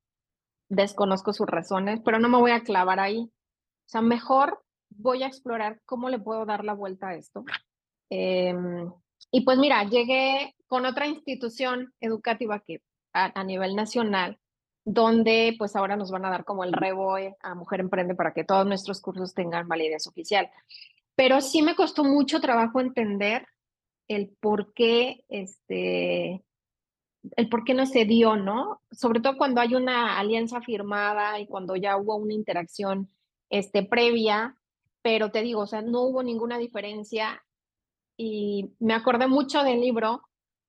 desconozco 0.69 1.33
sus 1.33 1.47
razones, 1.47 2.01
pero 2.05 2.19
no 2.19 2.29
me 2.29 2.39
voy 2.39 2.51
a 2.51 2.63
clavar 2.63 3.01
ahí. 3.01 3.31
O 3.87 3.89
sea, 3.89 4.03
mejor 4.03 4.63
voy 4.91 5.23
a 5.23 5.29
explorar 5.29 5.81
cómo 5.85 6.11
le 6.11 6.19
puedo 6.19 6.45
dar 6.45 6.65
la 6.65 6.75
vuelta 6.75 7.09
a 7.09 7.15
esto. 7.15 7.45
Em, 8.11 8.91
y 9.31 9.45
pues 9.45 9.59
mira, 9.59 9.85
llegué 9.85 10.55
con 10.67 10.87
otra 10.87 11.07
institución 11.07 11.93
educativa 12.01 12.61
que 12.61 12.81
a, 13.17 13.45
nivel 13.45 13.75
nacional, 13.75 14.39
donde 14.85 15.55
pues 15.59 15.75
ahora 15.75 15.97
nos 15.97 16.11
van 16.11 16.25
a 16.25 16.31
dar 16.31 16.45
como 16.45 16.65
el 16.65 16.73
reboe 16.73 17.37
a 17.41 17.55
Mujer 17.55 17.81
Emprende 17.81 18.15
para 18.15 18.33
que 18.33 18.45
todos 18.45 18.67
nuestros 18.67 19.01
cursos 19.01 19.35
tengan 19.35 19.69
validez 19.69 20.07
oficial. 20.07 20.51
Pero 21.15 21.41
sí 21.41 21.63
me 21.63 21.75
costó 21.75 22.05
mucho 22.05 22.41
trabajo 22.41 22.81
entender 22.81 23.47
el 24.09 24.29
por 24.41 24.75
qué, 24.75 25.25
este, 25.29 26.45
el 27.37 27.49
por 27.49 27.65
qué 27.65 27.75
no 27.75 27.87
se 27.87 28.05
dio, 28.05 28.37
¿no? 28.37 28.83
Sobre 28.91 29.21
todo 29.21 29.37
cuando 29.37 29.61
hay 29.61 29.75
una 29.75 30.19
alianza 30.19 30.61
firmada 30.61 31.41
y 31.41 31.47
cuando 31.47 31.75
ya 31.75 31.97
hubo 31.97 32.17
una 32.17 32.35
interacción 32.35 33.09
este, 33.51 33.83
previa, 33.83 34.57
pero 35.03 35.31
te 35.31 35.43
digo, 35.43 35.63
o 35.63 35.67
sea, 35.67 35.83
no 35.83 36.03
hubo 36.03 36.23
ninguna 36.23 36.59
diferencia 36.59 37.43
y 38.17 38.75
me 38.79 38.95
acordé 38.95 39.27
mucho 39.27 39.63
del 39.63 39.81
libro 39.81 40.23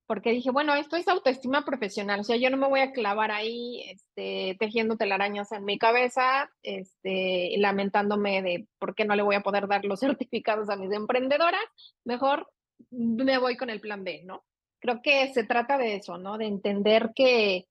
porque 0.07 0.31
dije, 0.31 0.51
bueno, 0.51 0.73
esto 0.73 0.95
es 0.95 1.07
autoestima 1.07 1.65
profesional, 1.65 2.21
o 2.21 2.23
sea, 2.23 2.37
yo 2.37 2.49
no 2.49 2.55
me 2.57 2.69
voy 2.69 2.79
a 2.79 2.93
clavar 2.93 3.29
ahí 3.29 3.83
este, 3.89 4.55
tejiendo 4.57 4.95
telarañas 4.95 5.51
en 5.51 5.65
mi 5.65 5.77
cabeza, 5.77 6.49
este, 6.63 7.53
lamentándome 7.57 8.41
de 8.41 8.67
por 8.79 8.95
qué 8.95 9.03
no 9.03 9.15
le 9.15 9.23
voy 9.23 9.35
a 9.35 9.43
poder 9.43 9.67
dar 9.67 9.83
los 9.83 9.99
certificados 10.29 10.69
a 10.69 10.77
mis 10.77 10.91
emprendedoras, 10.93 11.61
mejor 12.05 12.49
me 12.89 13.37
voy 13.37 13.57
con 13.57 13.69
el 13.69 13.81
plan 13.81 14.03
B, 14.05 14.21
¿no? 14.23 14.45
Creo 14.79 15.01
que 15.01 15.33
se 15.33 15.43
trata 15.43 15.77
de 15.77 15.95
eso, 15.95 16.17
¿no? 16.17 16.37
De 16.37 16.45
entender 16.45 17.11
que, 17.13 17.67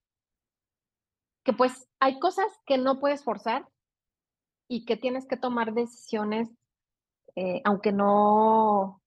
que 1.42 1.52
pues 1.54 1.88
hay 2.00 2.18
cosas 2.18 2.46
que 2.66 2.76
no 2.76 3.00
puedes 3.00 3.24
forzar 3.24 3.66
y 4.68 4.84
que 4.84 4.96
tienes 4.96 5.26
que 5.26 5.36
tomar 5.36 5.72
decisiones, 5.72 6.50
eh, 7.36 7.62
aunque 7.64 7.92
no 7.92 9.00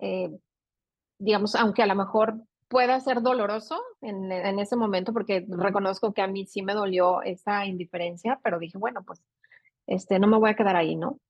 eh, 0.00 0.30
digamos, 1.20 1.54
aunque 1.54 1.82
a 1.82 1.86
lo 1.86 1.94
mejor 1.94 2.40
pueda 2.68 2.98
ser 3.00 3.20
doloroso 3.20 3.80
en, 4.00 4.32
en, 4.32 4.58
ese 4.58 4.76
momento, 4.76 5.12
porque 5.12 5.44
reconozco 5.48 6.12
que 6.14 6.22
a 6.22 6.26
mí 6.26 6.46
sí 6.46 6.62
me 6.62 6.74
dolió 6.74 7.22
esa 7.22 7.66
indiferencia, 7.66 8.40
pero 8.42 8.58
dije, 8.58 8.78
bueno, 8.78 9.02
pues 9.04 9.22
este, 9.86 10.18
no 10.18 10.26
me 10.26 10.38
voy 10.38 10.50
a 10.50 10.54
quedar 10.54 10.76
ahí, 10.76 10.96
¿no? 10.96 11.20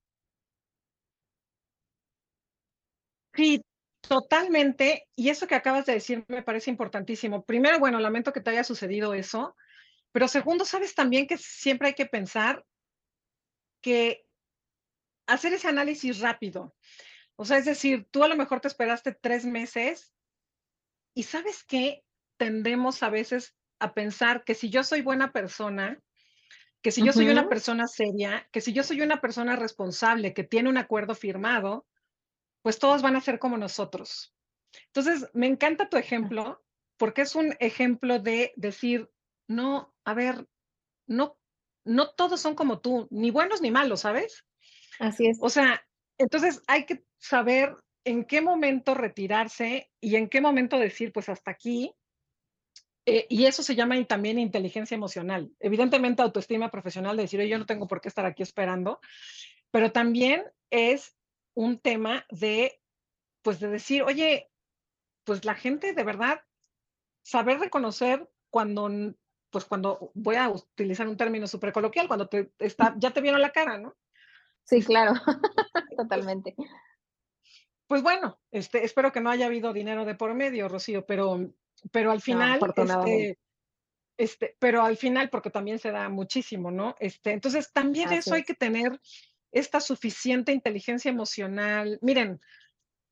Sí, 3.34 3.62
totalmente. 4.00 5.08
Y 5.16 5.30
eso 5.30 5.46
que 5.46 5.54
acabas 5.54 5.86
de 5.86 5.94
decir 5.94 6.24
me 6.28 6.42
parece 6.42 6.70
importantísimo. 6.70 7.44
Primero, 7.44 7.78
bueno, 7.78 7.98
lamento 8.00 8.32
que 8.32 8.40
te 8.40 8.50
haya 8.50 8.64
sucedido 8.64 9.14
eso, 9.14 9.56
pero 10.12 10.28
segundo, 10.28 10.64
sabes 10.64 10.94
también 10.94 11.26
que 11.26 11.38
siempre 11.38 11.88
hay 11.88 11.94
que 11.94 12.06
pensar 12.06 12.64
que 13.80 14.24
hacer 15.26 15.54
ese 15.54 15.68
análisis 15.68 16.20
rápido. 16.20 16.74
O 17.40 17.46
sea, 17.46 17.56
es 17.56 17.64
decir, 17.64 18.06
tú 18.10 18.22
a 18.22 18.28
lo 18.28 18.36
mejor 18.36 18.60
te 18.60 18.68
esperaste 18.68 19.14
tres 19.14 19.46
meses 19.46 20.12
y 21.14 21.22
sabes 21.22 21.64
qué, 21.64 22.04
tendemos 22.36 23.02
a 23.02 23.08
veces 23.08 23.56
a 23.78 23.94
pensar 23.94 24.44
que 24.44 24.54
si 24.54 24.68
yo 24.68 24.84
soy 24.84 25.00
buena 25.00 25.32
persona, 25.32 25.98
que 26.82 26.90
si 26.90 27.02
yo 27.02 27.14
soy 27.14 27.30
una 27.30 27.48
persona 27.48 27.86
seria, 27.86 28.46
que 28.52 28.60
si 28.60 28.74
yo 28.74 28.82
soy 28.82 29.00
una 29.00 29.22
persona 29.22 29.56
responsable, 29.56 30.34
que 30.34 30.44
tiene 30.44 30.68
un 30.68 30.76
acuerdo 30.76 31.14
firmado, 31.14 31.86
pues 32.60 32.78
todos 32.78 33.00
van 33.00 33.16
a 33.16 33.22
ser 33.22 33.38
como 33.38 33.56
nosotros. 33.56 34.34
Entonces, 34.88 35.26
me 35.32 35.46
encanta 35.46 35.88
tu 35.88 35.96
ejemplo 35.96 36.62
porque 36.98 37.22
es 37.22 37.34
un 37.34 37.56
ejemplo 37.58 38.18
de 38.18 38.52
decir, 38.56 39.10
no, 39.48 39.94
a 40.04 40.12
ver, 40.12 40.46
no, 41.06 41.38
no 41.86 42.10
todos 42.10 42.38
son 42.38 42.54
como 42.54 42.80
tú, 42.80 43.08
ni 43.10 43.30
buenos 43.30 43.62
ni 43.62 43.70
malos, 43.70 44.00
¿sabes? 44.00 44.44
Así 44.98 45.26
es. 45.26 45.38
O 45.40 45.48
sea, 45.48 45.82
entonces 46.18 46.62
hay 46.66 46.84
que 46.84 47.02
saber 47.20 47.76
en 48.04 48.24
qué 48.24 48.40
momento 48.40 48.94
retirarse 48.94 49.90
y 50.00 50.16
en 50.16 50.28
qué 50.28 50.40
momento 50.40 50.78
decir, 50.78 51.12
pues 51.12 51.28
hasta 51.28 51.50
aquí. 51.50 51.94
Eh, 53.06 53.26
y 53.28 53.46
eso 53.46 53.62
se 53.62 53.74
llama 53.74 54.02
también 54.04 54.38
inteligencia 54.38 54.94
emocional. 54.94 55.50
Evidentemente, 55.60 56.22
autoestima 56.22 56.70
profesional 56.70 57.16
de 57.16 57.22
decir, 57.22 57.40
yo 57.42 57.58
no 57.58 57.66
tengo 57.66 57.86
por 57.86 58.00
qué 58.00 58.08
estar 58.08 58.26
aquí 58.26 58.42
esperando, 58.42 59.00
pero 59.70 59.92
también 59.92 60.44
es 60.70 61.16
un 61.54 61.78
tema 61.78 62.26
de, 62.30 62.80
pues 63.42 63.60
de 63.60 63.68
decir, 63.68 64.02
oye, 64.02 64.50
pues 65.24 65.44
la 65.44 65.54
gente 65.54 65.92
de 65.92 66.04
verdad, 66.04 66.42
saber 67.22 67.58
reconocer 67.58 68.28
cuando, 68.50 68.90
pues 69.50 69.64
cuando 69.64 70.10
voy 70.14 70.36
a 70.36 70.48
utilizar 70.48 71.06
un 71.06 71.16
término 71.16 71.46
súper 71.46 71.72
coloquial, 71.72 72.08
cuando 72.08 72.28
te 72.28 72.50
está, 72.58 72.94
ya 72.98 73.10
te 73.10 73.20
vieron 73.20 73.40
la 73.40 73.52
cara, 73.52 73.78
¿no? 73.78 73.96
Sí, 74.64 74.82
claro, 74.82 75.14
totalmente. 75.96 76.54
Pues 77.90 78.04
bueno, 78.04 78.38
este, 78.52 78.84
espero 78.84 79.10
que 79.10 79.20
no 79.20 79.30
haya 79.30 79.46
habido 79.46 79.72
dinero 79.72 80.04
de 80.04 80.14
por 80.14 80.32
medio, 80.32 80.68
Rocío, 80.68 81.04
pero, 81.06 81.52
pero 81.90 82.12
al 82.12 82.22
final, 82.22 82.60
este, 82.76 83.36
este, 84.16 84.56
pero 84.60 84.84
al 84.84 84.96
final, 84.96 85.28
porque 85.28 85.50
también 85.50 85.80
se 85.80 85.90
da 85.90 86.08
muchísimo, 86.08 86.70
¿no? 86.70 86.94
Este, 87.00 87.32
entonces, 87.32 87.72
también 87.72 88.12
eso 88.12 88.34
hay 88.34 88.44
que 88.44 88.54
tener 88.54 89.00
esta 89.50 89.80
suficiente 89.80 90.52
inteligencia 90.52 91.08
emocional. 91.08 91.98
Miren, 92.00 92.40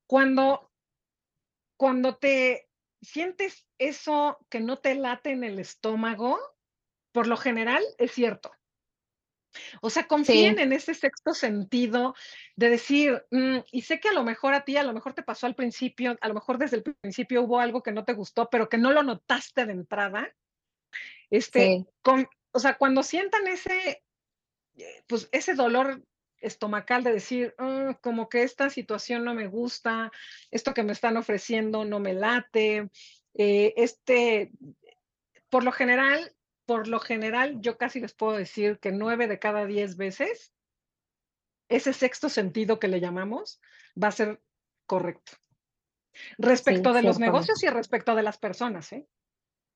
cuando, 0.07 0.71
cuando 1.75 2.15
te 2.15 2.69
sientes 3.01 3.67
eso 3.79 4.37
que 4.47 4.61
no 4.61 4.77
te 4.77 4.95
late 4.95 5.31
en 5.31 5.43
el 5.43 5.59
estómago, 5.59 6.39
por 7.11 7.27
lo 7.27 7.35
general 7.35 7.83
es 7.97 8.13
cierto. 8.13 8.49
O 9.81 9.89
sea, 9.89 10.07
confíen 10.07 10.59
en 10.59 10.73
ese 10.73 10.93
sexto 10.93 11.33
sentido 11.33 12.15
de 12.55 12.69
decir, 12.69 13.23
mm, 13.31 13.59
y 13.71 13.81
sé 13.81 13.99
que 13.99 14.09
a 14.09 14.13
lo 14.13 14.23
mejor 14.23 14.53
a 14.53 14.63
ti, 14.63 14.77
a 14.77 14.83
lo 14.83 14.93
mejor 14.93 15.13
te 15.13 15.23
pasó 15.23 15.47
al 15.47 15.55
principio, 15.55 16.17
a 16.21 16.27
lo 16.27 16.33
mejor 16.33 16.57
desde 16.57 16.77
el 16.77 16.83
principio 16.83 17.43
hubo 17.43 17.59
algo 17.59 17.81
que 17.81 17.91
no 17.91 18.05
te 18.05 18.13
gustó, 18.13 18.49
pero 18.49 18.69
que 18.69 18.77
no 18.77 18.91
lo 18.91 19.03
notaste 19.03 19.65
de 19.65 19.73
entrada. 19.73 20.33
Este, 21.29 21.85
o 22.51 22.59
sea, 22.59 22.77
cuando 22.77 23.03
sientan 23.03 23.47
ese, 23.47 24.03
eh, 24.77 25.03
pues 25.07 25.29
ese 25.31 25.53
dolor 25.53 26.03
estomacal 26.41 27.03
de 27.03 27.13
decir, 27.13 27.53
mm, 27.57 27.93
como 28.01 28.29
que 28.29 28.43
esta 28.43 28.69
situación 28.69 29.23
no 29.23 29.33
me 29.33 29.47
gusta, 29.47 30.11
esto 30.51 30.73
que 30.73 30.83
me 30.83 30.93
están 30.93 31.17
ofreciendo 31.17 31.85
no 31.85 31.99
me 31.99 32.13
late, 32.13 32.89
eh, 33.33 33.73
este, 33.75 34.51
por 35.49 35.63
lo 35.63 35.71
general, 35.71 36.33
por 36.69 36.87
lo 36.87 36.99
general, 36.99 37.61
yo 37.61 37.79
casi 37.79 37.99
les 37.99 38.13
puedo 38.13 38.33
decir 38.33 38.77
que 38.77 38.91
nueve 38.91 39.25
de 39.25 39.39
cada 39.39 39.65
diez 39.65 39.97
veces, 39.97 40.53
ese 41.67 41.93
sexto 41.93 42.29
sentido 42.29 42.77
que 42.77 42.87
le 42.87 42.99
llamamos 42.99 43.59
va 44.01 44.09
a 44.09 44.11
ser 44.11 44.39
correcto. 44.85 45.31
Respecto 46.37 46.93
de 46.93 47.01
los 47.01 47.17
negocios 47.17 47.63
y 47.63 47.69
respecto 47.69 48.13
de 48.13 48.21
las 48.21 48.37
personas, 48.37 48.93
¿eh? 48.93 49.07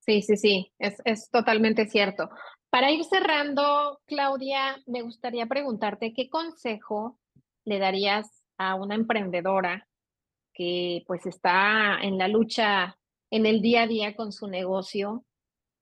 Sí, 0.01 0.21
sí, 0.21 0.37
sí, 0.37 0.71
es, 0.77 1.01
es 1.03 1.31
totalmente 1.31 1.87
cierto. 1.87 2.29
Para 2.69 2.91
ir 2.91 3.03
cerrando, 3.05 3.99
Claudia, 4.05 4.79
me 4.85 5.01
gustaría 5.01 5.47
preguntarte 5.47 6.13
qué 6.13 6.29
consejo 6.29 7.19
le 7.65 7.79
darías 7.79 8.45
a 8.59 8.75
una 8.75 8.93
emprendedora 8.93 9.87
que 10.53 11.03
pues 11.07 11.25
está 11.25 11.97
en 12.03 12.19
la 12.19 12.27
lucha 12.27 12.99
en 13.31 13.47
el 13.47 13.63
día 13.63 13.81
a 13.81 13.87
día 13.87 14.15
con 14.15 14.31
su 14.31 14.47
negocio 14.47 15.25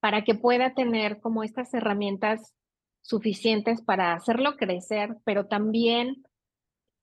para 0.01 0.23
que 0.23 0.35
pueda 0.35 0.73
tener 0.73 1.21
como 1.21 1.43
estas 1.43 1.73
herramientas 1.73 2.53
suficientes 3.01 3.81
para 3.81 4.13
hacerlo 4.13 4.57
crecer, 4.57 5.15
pero 5.23 5.47
también 5.47 6.23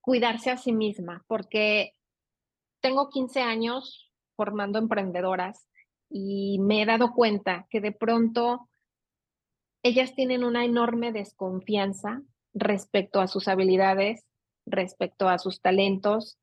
cuidarse 0.00 0.50
a 0.50 0.58
sí 0.58 0.72
misma, 0.72 1.24
porque 1.26 1.94
tengo 2.80 3.08
15 3.08 3.40
años 3.40 4.12
formando 4.36 4.78
emprendedoras 4.78 5.66
y 6.10 6.58
me 6.60 6.82
he 6.82 6.86
dado 6.86 7.12
cuenta 7.12 7.66
que 7.70 7.80
de 7.80 7.92
pronto 7.92 8.68
ellas 9.82 10.14
tienen 10.14 10.44
una 10.44 10.64
enorme 10.64 11.12
desconfianza 11.12 12.22
respecto 12.52 13.20
a 13.20 13.28
sus 13.28 13.48
habilidades, 13.48 14.24
respecto 14.66 15.28
a 15.28 15.38
sus 15.38 15.60
talentos, 15.60 16.38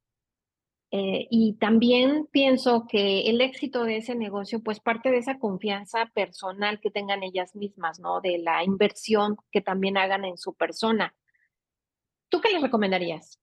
Eh, 0.97 1.27
y 1.29 1.55
también 1.55 2.25
pienso 2.31 2.87
que 2.87 3.29
el 3.29 3.41
éxito 3.41 3.83
de 3.83 3.97
ese 3.97 4.15
negocio, 4.15 4.61
pues 4.63 4.79
parte 4.79 5.11
de 5.11 5.17
esa 5.17 5.39
confianza 5.39 6.05
personal 6.13 6.79
que 6.79 6.89
tengan 6.89 7.21
ellas 7.21 7.53
mismas, 7.53 7.99
¿no? 7.99 8.21
De 8.21 8.37
la 8.37 8.63
inversión 8.63 9.35
que 9.51 9.59
también 9.59 9.97
hagan 9.97 10.23
en 10.23 10.37
su 10.37 10.53
persona. 10.53 11.13
¿Tú 12.29 12.39
qué 12.39 12.53
les 12.53 12.61
recomendarías? 12.61 13.41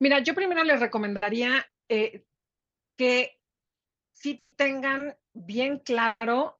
Mira, 0.00 0.18
yo 0.18 0.34
primero 0.34 0.64
les 0.64 0.80
recomendaría 0.80 1.64
eh, 1.88 2.24
que 2.96 3.38
sí 4.12 4.42
tengan 4.56 5.16
bien 5.34 5.78
claro 5.78 6.58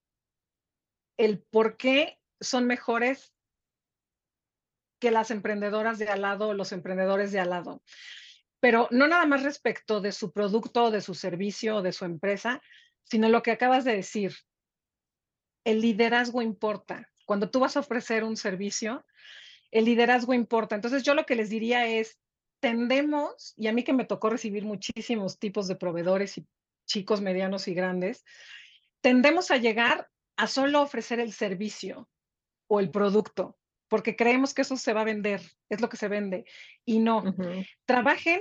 el 1.17 1.43
por 1.43 1.77
qué 1.77 2.21
son 2.41 2.69
mejores 2.69 3.35
que 5.01 5.11
las 5.11 5.33
emprendedoras 5.33 5.99
de 5.99 6.07
al 6.07 6.23
lado 6.23 6.51
o 6.51 6.55
los 6.55 6.71
emprendedores 6.71 7.33
de 7.33 7.41
al 7.41 7.51
lado 7.51 7.83
pero 8.61 8.89
no 8.91 9.07
nada 9.07 9.27
más 9.27 9.43
respecto 9.43 10.01
de 10.01 10.13
su 10.13 10.33
producto, 10.33 10.91
de 10.91 11.01
su 11.01 11.15
servicio 11.15 11.83
de 11.83 11.93
su 11.93 12.05
empresa, 12.05 12.61
sino 13.05 13.29
lo 13.29 13.43
que 13.43 13.53
acabas 13.53 13.85
de 13.85 13.97
decir. 13.97 14.35
El 15.65 15.81
liderazgo 15.81 16.43
importa. 16.43 17.11
Cuando 17.25 17.51
tú 17.51 17.61
vas 17.61 17.77
a 17.77 17.81
ofrecer 17.81 18.25
un 18.25 18.37
servicio, 18.37 19.05
el 19.71 19.85
liderazgo 19.85 20.35
importa. 20.35 20.75
Entonces 20.75 21.03
yo 21.03 21.15
lo 21.15 21.27
que 21.27 21.37
les 21.37 21.51
diría 21.51 21.87
es, 21.87 22.19
tendemos, 22.61 23.55
y 23.57 23.69
a 23.69 23.73
mí 23.73 23.85
que 23.85 23.93
me 23.93 24.05
tocó 24.05 24.31
recibir 24.31 24.65
muchísimos 24.65 25.39
tipos 25.39 25.69
de 25.69 25.77
proveedores 25.77 26.39
y 26.39 26.47
chicos 26.87 27.21
medianos 27.21 27.69
y 27.69 27.75
grandes, 27.75 28.25
tendemos 29.01 29.51
a 29.51 29.59
llegar 29.59 30.09
a 30.37 30.47
solo 30.47 30.81
ofrecer 30.81 31.21
el 31.21 31.33
servicio 31.33 32.09
o 32.67 32.81
el 32.81 32.91
producto 32.91 33.58
porque 33.89 34.17
creemos 34.17 34.55
que 34.55 34.63
eso 34.63 34.77
se 34.77 34.93
va 34.93 35.01
a 35.01 35.05
vender, 35.05 35.41
es 35.69 35.81
lo 35.81 35.89
que 35.89 35.97
se 35.97 36.09
vende. 36.09 36.45
Y 36.85 36.99
no, 36.99 37.35
trabajen 37.85 38.41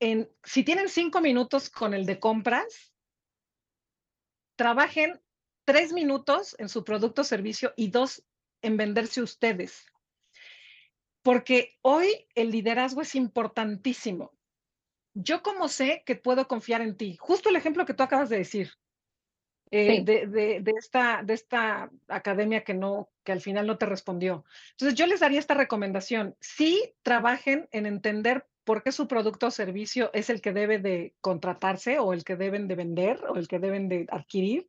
en, 0.00 0.30
si 0.42 0.62
tienen 0.62 0.88
cinco 0.88 1.20
minutos 1.20 1.70
con 1.70 1.94
el 1.94 2.06
de 2.06 2.20
compras, 2.20 2.94
trabajen 4.56 5.20
tres 5.64 5.92
minutos 5.92 6.54
en 6.58 6.68
su 6.68 6.84
producto 6.84 7.22
o 7.22 7.24
servicio 7.24 7.72
y 7.76 7.88
dos 7.88 8.24
en 8.62 8.76
venderse 8.76 9.22
ustedes. 9.22 9.86
Porque 11.22 11.78
hoy 11.80 12.26
el 12.34 12.50
liderazgo 12.50 13.00
es 13.00 13.14
importantísimo. 13.14 14.32
Yo 15.14 15.42
como 15.42 15.68
sé 15.68 16.02
que 16.04 16.16
puedo 16.16 16.46
confiar 16.48 16.82
en 16.82 16.96
ti, 16.96 17.16
justo 17.18 17.48
el 17.48 17.56
ejemplo 17.56 17.86
que 17.86 17.94
tú 17.94 18.02
acabas 18.02 18.28
de 18.28 18.38
decir, 18.38 18.72
eh, 19.76 20.04
de, 20.04 20.72
esta, 20.78 21.22
de 21.24 21.34
esta 21.34 21.90
academia 22.06 22.62
que, 22.62 22.74
no, 22.74 23.08
que 23.24 23.32
al 23.32 23.40
final 23.40 23.66
no 23.66 23.76
te 23.76 23.86
respondió. 23.86 24.44
Entonces, 24.70 24.96
yo 24.96 25.08
les 25.08 25.18
daría 25.18 25.40
esta 25.40 25.54
recomendación. 25.54 26.36
Sí, 26.38 26.94
trabajen 27.02 27.68
en 27.72 27.86
entender 27.86 28.46
por 28.62 28.84
qué 28.84 28.92
su 28.92 29.08
producto 29.08 29.48
o 29.48 29.50
servicio 29.50 30.12
es 30.14 30.30
el 30.30 30.40
que 30.40 30.52
debe 30.52 30.78
de 30.78 31.16
contratarse 31.20 31.98
o 31.98 32.12
el 32.12 32.22
que 32.22 32.36
deben 32.36 32.68
de 32.68 32.76
vender 32.76 33.24
o 33.28 33.34
el 33.34 33.48
que 33.48 33.58
deben 33.58 33.88
de 33.88 34.06
adquirir, 34.12 34.68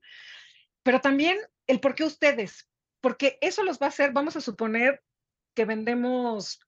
pero 0.81 1.01
también 1.01 1.37
el 1.67 1.79
por 1.79 1.93
qué 1.93 2.03
ustedes, 2.03 2.67
porque 2.99 3.37
eso 3.41 3.63
los 3.63 3.79
va 3.79 3.85
a 3.85 3.89
hacer, 3.89 4.11
vamos 4.11 4.35
a 4.35 4.41
suponer 4.41 5.03
que 5.53 5.65
vendemos, 5.65 6.59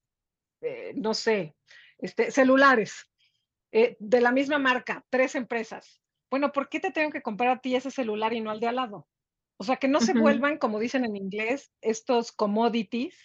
eh, 0.62 0.94
no 0.96 1.16
sé, 1.16 1.56
este, 1.98 2.30
celulares 2.30 3.10
eh, 3.72 3.98
de 4.00 4.22
la 4.22 4.32
misma 4.32 4.60
marca, 4.60 5.04
tres 5.10 5.34
empresas 5.34 6.04
bueno, 6.30 6.52
¿por 6.52 6.70
qué 6.70 6.80
te 6.80 6.92
tengo 6.92 7.12
que 7.12 7.22
comprar 7.22 7.50
a 7.50 7.60
ti 7.60 7.76
ese 7.76 7.92
celular 7.92 8.34
y 8.34 8.42
no 8.42 8.52
al 8.52 8.60
de 8.60 8.68
al 8.68 8.76
lado? 8.76 9.08
O 9.58 9.64
sea, 9.64 9.78
que 9.78 9.88
no 9.88 10.00
se 10.02 10.14
vuelvan, 10.14 10.58
como 10.58 10.80
dicen 10.80 11.04
en 11.04 11.16
inglés, 11.16 11.72
estos 11.82 12.32
commodities, 12.32 13.16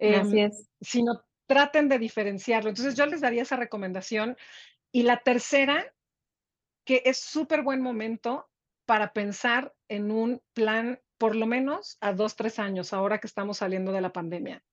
Así 0.00 0.40
em, 0.40 0.46
es. 0.46 0.68
sino 0.80 1.24
traten 1.46 1.88
de 1.88 1.98
diferenciarlo. 1.98 2.70
Entonces 2.70 2.96
yo 2.96 3.06
les 3.06 3.20
daría 3.20 3.42
esa 3.42 3.56
recomendación. 3.56 4.36
Y 4.90 5.04
la 5.04 5.18
tercera, 5.18 5.94
que 6.84 7.02
es 7.04 7.18
súper 7.18 7.62
buen 7.62 7.80
momento 7.80 8.48
para 8.86 9.12
pensar 9.12 9.72
en 9.88 10.10
un 10.10 10.42
plan, 10.52 11.00
por 11.18 11.36
lo 11.36 11.46
menos 11.46 11.96
a 12.00 12.12
dos, 12.12 12.34
tres 12.34 12.58
años, 12.58 12.92
ahora 12.92 13.18
que 13.18 13.28
estamos 13.28 13.58
saliendo 13.58 13.92
de 13.92 14.00
la 14.00 14.12
pandemia. 14.12 14.64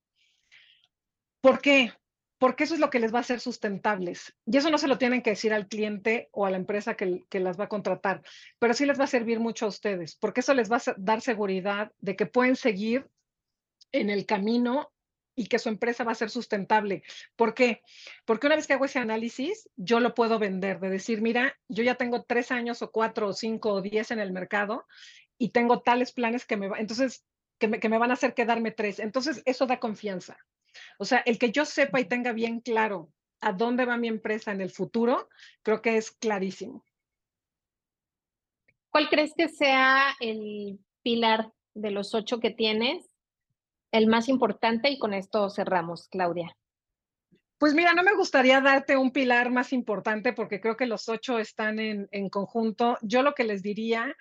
¿Por 1.41 1.62
qué? 1.62 1.93
Porque 2.40 2.64
eso 2.64 2.74
es 2.74 2.80
lo 2.80 2.90
que 2.90 3.00
les 3.00 3.14
va 3.14 3.20
a 3.20 3.22
hacer 3.22 3.42
sustentables. 3.42 4.34
Y 4.46 4.58
eso 4.58 4.72
no 4.72 4.78
se 4.78 4.88
lo 4.88 4.98
tienen 4.98 5.22
que 5.22 5.32
decir 5.32 5.54
al 5.54 5.68
cliente 5.68 6.30
o 6.32 6.46
a 6.46 6.52
la 6.52 6.58
empresa 6.58 6.96
que, 6.96 7.26
las 7.40 7.60
va 7.60 7.66
a 7.66 7.70
contratar, 7.70 8.24
pero 8.58 8.74
sí 8.74 8.86
les 8.86 9.00
va 9.00 9.04
a 9.04 9.08
servir 9.08 9.40
mucho 9.40 9.66
a 9.66 9.70
ustedes, 9.70 10.16
porque 10.16 10.40
eso 10.40 10.54
les 10.54 10.72
va 10.72 10.78
a 10.78 10.96
dar 10.98 11.22
seguridad 11.22 11.92
de 12.00 12.16
que 12.16 12.26
pueden 12.26 12.56
seguir 12.56 13.08
en 13.92 14.10
el 14.10 14.26
camino 14.26 14.92
y 15.36 15.48
que 15.48 15.60
su 15.60 15.70
empresa 15.70 16.04
va 16.04 16.14
a 16.14 16.16
ser 16.16 16.30
sustentable. 16.30 17.04
¿Por 17.36 17.54
qué? 17.54 17.82
Porque 18.26 18.48
una 18.48 18.56
vez 18.56 18.68
que 18.68 18.74
hago 18.74 18.86
ese 18.86 19.00
análisis, 19.00 19.70
yo 19.76 20.00
lo 20.00 20.14
puedo 20.14 20.40
vender, 20.40 20.80
de 20.80 20.90
decir, 20.90 21.22
mira, 21.22 21.58
yo 21.68 21.84
ya 21.84 21.96
tengo 21.96 22.24
tres 22.24 22.52
años 22.52 22.82
o 22.82 22.92
cuatro 22.92 23.28
o 23.28 23.34
cinco 23.34 23.74
o 23.74 23.82
diez 23.82 24.12
en 24.12 24.20
el 24.20 24.32
mercado 24.32 24.86
y 25.38 25.50
tengo 25.50 25.82
tales 25.82 26.12
planes 26.12 26.46
que 26.46 26.56
entonces, 26.56 27.26
me, 27.68 27.80
que 27.80 27.90
me 27.90 27.98
van 27.98 28.12
a 28.12 28.16
hacer 28.16 28.34
quedarme 28.34 28.72
tres. 28.72 29.00
Entonces, 29.00 29.42
eso 29.46 29.66
da 29.66 29.80
confianza. 29.80 30.38
O 30.98 31.06
sea, 31.06 31.20
el 31.20 31.38
que 31.38 31.52
yo 31.52 31.66
sepa 31.66 32.00
y 32.00 32.06
tenga 32.06 32.34
bien 32.34 32.60
claro 32.60 33.12
a 33.42 33.54
dónde 33.54 33.86
va 33.86 33.98
mi 33.98 34.08
empresa 34.08 34.52
en 34.52 34.62
el 34.62 34.70
futuro, 34.70 35.30
creo 35.64 35.82
que 35.82 35.98
es 35.98 36.12
clarísimo. 36.12 36.84
¿Cuál 38.90 39.10
crees 39.10 39.34
que 39.38 39.48
sea 39.50 40.16
el 40.20 40.80
pilar 41.04 41.54
de 41.74 41.92
los 41.92 42.16
ocho 42.16 42.40
que 42.40 42.52
tienes, 42.52 43.06
el 43.92 44.08
más 44.08 44.28
importante? 44.30 44.90
Y 44.90 44.98
con 44.98 45.14
esto 45.14 45.50
cerramos, 45.50 46.08
Claudia. 46.10 46.56
Pues 47.60 47.74
mira, 47.74 47.94
no 47.94 48.04
me 48.04 48.16
gustaría 48.16 48.62
darte 48.62 48.98
un 48.98 49.12
pilar 49.12 49.52
más 49.52 49.74
importante 49.74 50.34
porque 50.34 50.62
creo 50.62 50.78
que 50.78 50.86
los 50.86 51.10
ocho 51.10 51.40
están 51.40 51.80
en, 51.80 52.08
en 52.12 52.30
conjunto. 52.30 52.98
Yo 53.02 53.22
lo 53.22 53.34
que 53.36 53.44
les 53.44 53.62
diría 53.62 54.16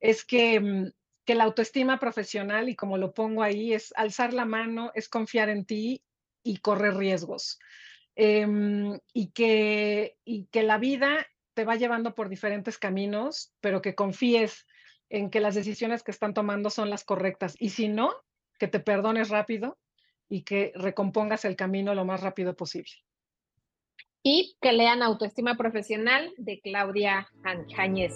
es 0.00 0.24
que 0.24 0.60
mm, 0.60 0.90
que 1.24 1.34
la 1.34 1.44
autoestima 1.44 1.98
profesional, 1.98 2.68
y 2.68 2.76
como 2.76 2.98
lo 2.98 3.12
pongo 3.12 3.42
ahí, 3.42 3.72
es 3.72 3.92
alzar 3.96 4.32
la 4.32 4.44
mano, 4.44 4.90
es 4.94 5.08
confiar 5.08 5.48
en 5.48 5.64
ti 5.64 6.02
y 6.42 6.58
correr 6.58 6.96
riesgos. 6.96 7.58
Em, 8.16 8.98
y, 9.12 9.30
que, 9.30 10.16
y 10.24 10.46
que 10.46 10.62
la 10.62 10.78
vida 10.78 11.26
te 11.54 11.64
va 11.64 11.76
llevando 11.76 12.14
por 12.14 12.28
diferentes 12.28 12.78
caminos, 12.78 13.52
pero 13.60 13.82
que 13.82 13.94
confíes 13.94 14.66
en 15.08 15.30
que 15.30 15.40
las 15.40 15.54
decisiones 15.54 16.02
que 16.02 16.10
están 16.10 16.34
tomando 16.34 16.70
son 16.70 16.90
las 16.90 17.04
correctas. 17.04 17.56
Y 17.58 17.70
si 17.70 17.88
no, 17.88 18.14
que 18.58 18.68
te 18.68 18.80
perdones 18.80 19.28
rápido 19.28 19.78
y 20.28 20.42
que 20.42 20.72
recompongas 20.74 21.44
el 21.44 21.56
camino 21.56 21.94
lo 21.94 22.04
más 22.04 22.20
rápido 22.20 22.54
posible. 22.54 22.92
Y 24.22 24.56
que 24.60 24.72
lean 24.72 25.02
Autoestima 25.02 25.56
Profesional 25.56 26.32
de 26.36 26.60
Claudia 26.60 27.28
Jáñez. 27.74 28.12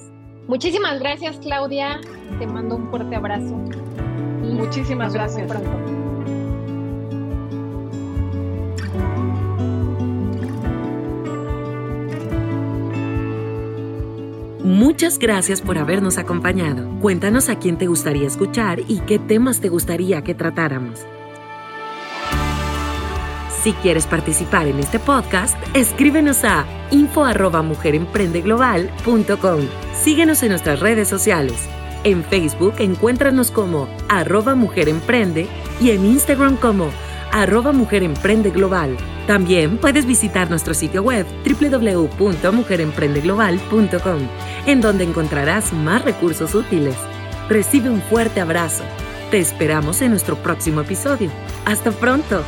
Muchísimas 0.46 0.98
gracias, 1.00 1.38
Claudia. 1.38 2.00
Te 2.38 2.46
mando 2.46 2.76
un 2.76 2.90
fuerte 2.90 3.16
abrazo. 3.16 3.56
Muchísimas 4.42 5.14
gracias. 5.14 5.50
Muchas 14.62 15.18
gracias 15.18 15.60
por 15.60 15.78
habernos 15.78 16.18
acompañado. 16.18 16.88
Cuéntanos 17.00 17.48
a 17.48 17.58
quién 17.58 17.78
te 17.78 17.86
gustaría 17.86 18.26
escuchar 18.26 18.80
y 18.86 19.00
qué 19.00 19.18
temas 19.18 19.60
te 19.60 19.68
gustaría 19.68 20.22
que 20.22 20.34
tratáramos. 20.34 21.06
Si 23.64 23.72
quieres 23.72 24.06
participar 24.06 24.68
en 24.68 24.78
este 24.78 24.98
podcast, 24.98 25.56
escríbenos 25.74 26.44
a 26.44 26.66
info@mujeremprendeglobal.com. 26.90 29.60
Síguenos 29.94 30.42
en 30.42 30.50
nuestras 30.50 30.80
redes 30.80 31.08
sociales. 31.08 31.56
En 32.04 32.22
Facebook 32.24 32.74
encuéntranos 32.80 33.50
como 33.50 33.88
arroba 34.10 34.54
Mujer 34.54 34.90
Emprende 34.90 35.48
y 35.80 35.92
en 35.92 36.04
Instagram 36.04 36.58
como 36.58 36.90
arroba 37.32 37.72
Mujer 37.72 38.02
Emprende 38.02 38.50
Global. 38.50 38.98
También 39.26 39.78
puedes 39.78 40.04
visitar 40.04 40.50
nuestro 40.50 40.74
sitio 40.74 41.02
web 41.02 41.24
www.mujeremprendeglobal.com, 41.46 44.18
en 44.66 44.82
donde 44.82 45.04
encontrarás 45.04 45.72
más 45.72 46.04
recursos 46.04 46.54
útiles. 46.54 46.96
Recibe 47.48 47.88
un 47.88 48.02
fuerte 48.02 48.42
abrazo. 48.42 48.84
Te 49.30 49.38
esperamos 49.38 50.02
en 50.02 50.10
nuestro 50.10 50.36
próximo 50.36 50.82
episodio. 50.82 51.30
Hasta 51.64 51.92
pronto. 51.92 52.44